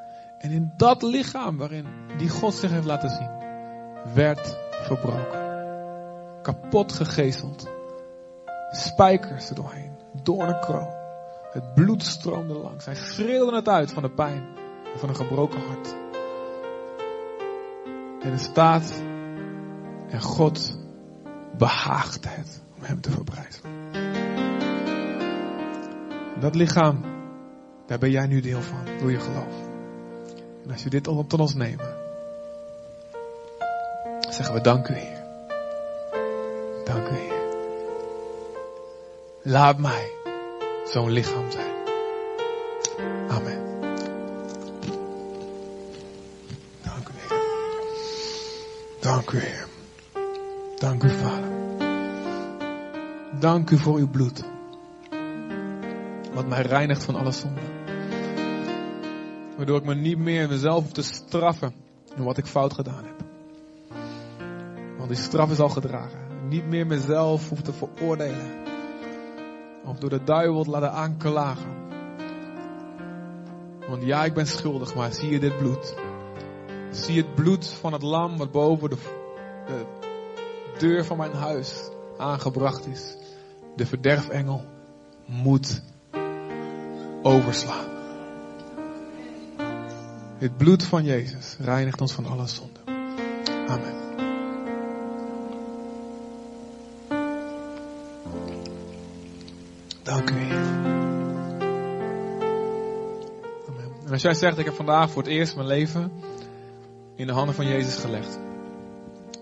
En 0.43 0.51
in 0.51 0.73
dat 0.77 1.01
lichaam 1.01 1.57
waarin 1.57 1.85
die 2.17 2.29
God 2.29 2.53
zich 2.53 2.71
heeft 2.71 2.85
laten 2.85 3.09
zien, 3.09 3.29
werd 4.13 4.57
verbroken. 4.69 5.41
Kapot 6.41 6.93
gegezeld. 6.93 7.69
Spijkers 8.71 9.49
er 9.49 9.55
doorheen. 9.55 9.91
Doornenkroon. 10.23 10.93
Het 11.51 11.73
bloed 11.73 12.03
stroomde 12.03 12.53
langs. 12.53 12.85
Hij 12.85 12.95
schreeuwde 12.95 13.55
het 13.55 13.67
uit 13.67 13.91
van 13.91 14.03
de 14.03 14.09
pijn 14.09 14.43
en 14.93 14.99
van 14.99 15.09
een 15.09 15.15
gebroken 15.15 15.59
hart. 15.67 15.95
En 18.21 18.31
er 18.31 18.39
staat, 18.39 19.01
en 20.09 20.21
God 20.21 20.77
behaagde 21.57 22.29
het 22.29 22.63
om 22.75 22.83
hem 22.83 23.01
te 23.01 23.11
verbrijzelen. 23.11 23.71
Dat 26.39 26.55
lichaam, 26.55 27.01
daar 27.85 27.99
ben 27.99 28.11
jij 28.11 28.27
nu 28.27 28.41
deel 28.41 28.61
van, 28.61 28.85
door 28.99 29.11
je 29.11 29.19
geloof. 29.19 29.72
En 30.63 30.71
als 30.71 30.83
je 30.83 30.89
dit 30.89 31.03
tot 31.03 31.39
ons 31.39 31.53
nemen, 31.53 31.95
zeggen 34.29 34.55
we 34.55 34.61
dank 34.61 34.87
u 34.87 34.93
Heer. 34.93 35.23
Dank 36.85 37.07
u 37.07 37.15
Heer. 37.15 37.41
Laat 39.41 39.77
mij 39.77 40.11
zo'n 40.85 41.09
lichaam 41.09 41.51
zijn. 41.51 41.73
Amen. 43.29 43.61
Dank 46.81 47.07
u 47.07 47.11
Heer. 47.15 47.41
Dank 48.99 49.31
u 49.31 49.39
Heer. 49.39 49.67
Dank 50.77 51.03
u 51.03 51.09
Vader. 51.09 51.51
Dank 53.39 53.69
u 53.69 53.77
voor 53.77 53.97
uw 53.97 54.09
bloed. 54.09 54.43
Wat 56.33 56.47
mij 56.47 56.61
reinigt 56.61 57.03
van 57.03 57.15
alle 57.15 57.31
zonde. 57.31 57.72
Waardoor 59.57 59.77
ik 59.77 59.85
me 59.85 59.95
niet 59.95 60.17
meer 60.17 60.49
mezelf 60.49 60.83
hoef 60.83 60.91
te 60.91 61.03
straffen 61.03 61.73
door 62.15 62.25
wat 62.25 62.37
ik 62.37 62.45
fout 62.45 62.73
gedaan 62.73 63.03
heb. 63.05 63.23
Want 64.97 65.09
die 65.09 65.17
straf 65.17 65.51
is 65.51 65.59
al 65.59 65.69
gedragen. 65.69 66.19
Niet 66.47 66.65
meer 66.65 66.87
mezelf 66.87 67.49
hoef 67.49 67.61
te 67.61 67.73
veroordelen. 67.73 68.51
Of 69.85 69.97
door 69.97 70.09
de 70.09 70.23
duivel 70.23 70.63
te 70.63 70.69
laten 70.69 70.91
aanklagen. 70.91 71.81
Want 73.87 74.03
ja, 74.03 74.25
ik 74.25 74.33
ben 74.33 74.47
schuldig, 74.47 74.95
maar 74.95 75.13
zie 75.13 75.29
je 75.29 75.39
dit 75.39 75.57
bloed? 75.57 75.95
Zie 76.91 77.17
het 77.17 77.35
bloed 77.35 77.67
van 77.67 77.93
het 77.93 78.01
lam 78.01 78.37
wat 78.37 78.51
boven 78.51 78.89
de, 78.89 78.97
de 79.67 79.85
deur 80.77 81.05
van 81.05 81.17
mijn 81.17 81.33
huis 81.33 81.89
aangebracht 82.17 82.87
is. 82.87 83.17
De 83.75 83.85
verderfengel 83.85 84.65
moet 85.25 85.83
overslaan. 87.21 87.92
Dit 90.43 90.57
bloed 90.57 90.83
van 90.83 91.03
Jezus 91.03 91.57
reinigt 91.59 92.01
ons 92.01 92.13
van 92.13 92.25
alle 92.25 92.47
zonde. 92.47 92.79
Amen. 93.67 93.95
Dank 100.03 100.29
u. 100.29 100.33
Amen. 103.67 103.91
En 104.05 104.11
als 104.11 104.21
jij 104.21 104.33
zegt, 104.33 104.57
ik 104.57 104.65
heb 104.65 104.73
vandaag 104.73 105.11
voor 105.11 105.21
het 105.21 105.31
eerst 105.31 105.55
mijn 105.55 105.67
leven 105.67 106.11
in 107.15 107.27
de 107.27 107.33
handen 107.33 107.55
van 107.55 107.67
Jezus 107.67 107.95
gelegd. 107.95 108.39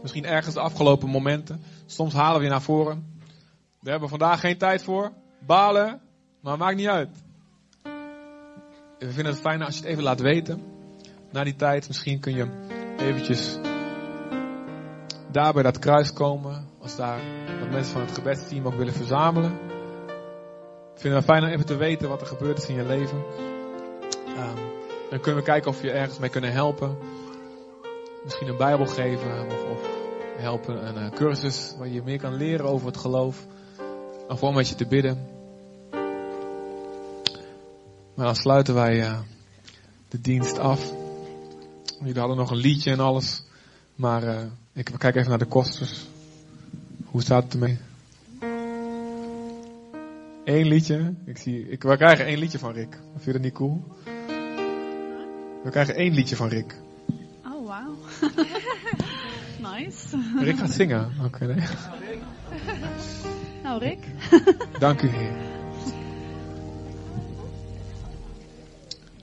Misschien 0.02 0.26
ergens 0.26 0.54
de 0.56 0.62
afgelopen 0.62 1.10
momenten. 1.10 1.64
Soms 1.86 2.14
halen 2.14 2.38
we 2.38 2.43
je 2.43 2.52
naar 2.52 2.62
voren. 2.62 3.22
We 3.80 3.89
hebben 3.89 4.10
vandaag 4.10 4.39
geen 4.39 4.58
tijd 4.58 4.84
voor. 4.84 5.12
Balen. 5.45 6.02
Maar 6.41 6.58
maakt 6.58 6.78
niet 6.78 6.88
uit. 6.88 7.10
We 8.99 9.12
vinden 9.12 9.34
het 9.34 9.41
fijn 9.41 9.62
als 9.62 9.76
je 9.76 9.82
het 9.82 9.89
even 9.89 10.04
laat 10.04 10.20
weten. 10.20 10.70
Na 11.32 11.43
die 11.43 11.55
tijd, 11.55 11.88
misschien 11.88 12.19
kun 12.19 12.36
je 12.36 12.47
eventjes 12.97 13.57
daar 15.32 15.53
bij 15.53 15.63
dat 15.63 15.79
kruis 15.79 16.13
komen. 16.13 16.67
Als 16.79 16.95
daar 16.95 17.19
wat 17.59 17.69
mensen 17.69 17.91
van 17.93 18.01
het 18.01 18.11
gebedsteam 18.11 18.65
ook 18.65 18.75
willen 18.75 18.93
verzamelen. 18.93 19.59
Vinden 20.95 21.19
we 21.19 21.25
fijn 21.25 21.43
om 21.43 21.49
even 21.49 21.65
te 21.65 21.75
weten 21.75 22.09
wat 22.09 22.21
er 22.21 22.27
gebeurd 22.27 22.57
is 22.57 22.67
in 22.67 22.75
je 22.75 22.86
leven. 22.86 23.17
Um, 24.27 24.71
dan 25.09 25.19
kunnen 25.19 25.39
we 25.41 25.49
kijken 25.49 25.69
of 25.69 25.82
je 25.82 25.91
ergens 25.91 26.19
mee 26.19 26.29
kunnen 26.29 26.51
helpen. 26.51 26.97
Misschien 28.23 28.47
een 28.47 28.57
Bijbel 28.57 28.86
geven 28.86 29.45
of, 29.45 29.63
of 29.71 29.89
helpen 30.38 30.88
een 30.88 31.03
uh, 31.03 31.09
cursus 31.09 31.75
waar 31.77 31.88
je 31.88 32.03
meer 32.03 32.19
kan 32.19 32.34
leren 32.34 32.65
over 32.65 32.88
het 32.88 32.97
geloof. 32.97 33.45
Of 34.27 34.43
om 34.43 34.55
met 34.55 34.69
je 34.69 34.75
te 34.75 34.86
bidden. 34.86 35.27
Maar 38.15 38.25
dan 38.25 38.36
sluiten 38.36 38.73
wij 38.73 38.99
uh, 38.99 39.19
de 40.09 40.21
dienst 40.21 40.59
af. 40.59 41.01
Jullie 42.04 42.20
hadden 42.20 42.38
nog 42.38 42.52
een 42.52 42.58
liedje 42.58 42.91
en 42.91 42.99
alles. 42.99 43.43
Maar 43.95 44.24
uh, 44.24 44.41
ik 44.74 44.91
kijk 44.97 45.16
even 45.16 45.30
naar 45.30 45.39
de 45.39 45.45
kosters. 45.45 46.08
Hoe 47.06 47.22
staat 47.22 47.43
het 47.43 47.54
ermee? 47.54 47.78
Eén 50.45 50.68
liedje. 50.68 51.14
Ik 51.26 51.38
zie, 51.38 51.70
ik, 51.70 51.84
we 51.84 51.97
krijgen 51.97 52.26
één 52.26 52.38
liedje 52.38 52.60
van 52.60 52.72
Rick. 52.72 52.99
Vind 53.12 53.26
je 53.26 53.32
dat 53.32 53.41
niet 53.41 53.54
cool? 53.54 53.84
We 55.64 55.70
krijgen 55.70 55.95
één 55.95 56.14
liedje 56.14 56.36
van 56.36 56.47
Rick. 56.47 56.76
Oh, 57.45 57.68
wauw. 57.68 57.95
nice. 59.78 60.18
Rick 60.39 60.58
gaat 60.58 60.72
zingen. 60.72 61.12
Oké, 61.18 61.26
okay, 61.26 61.56
nee. 61.56 61.68
Nou, 63.64 63.80
Rick. 63.80 63.99
Dank 64.80 65.02
u, 65.02 65.08
Heer. 65.08 65.51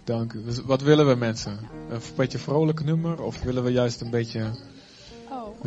Dank 0.09 0.33
u. 0.33 0.43
Wat 0.65 0.83
willen 0.83 1.09
we 1.09 1.15
mensen? 1.15 1.59
Een 1.91 2.01
beetje 2.17 2.39
vrolijk 2.39 2.85
nummer 2.85 3.23
of 3.23 3.43
willen 3.43 3.65
we 3.65 3.71
juist 3.71 4.01
een 4.01 4.11
beetje 4.11 4.51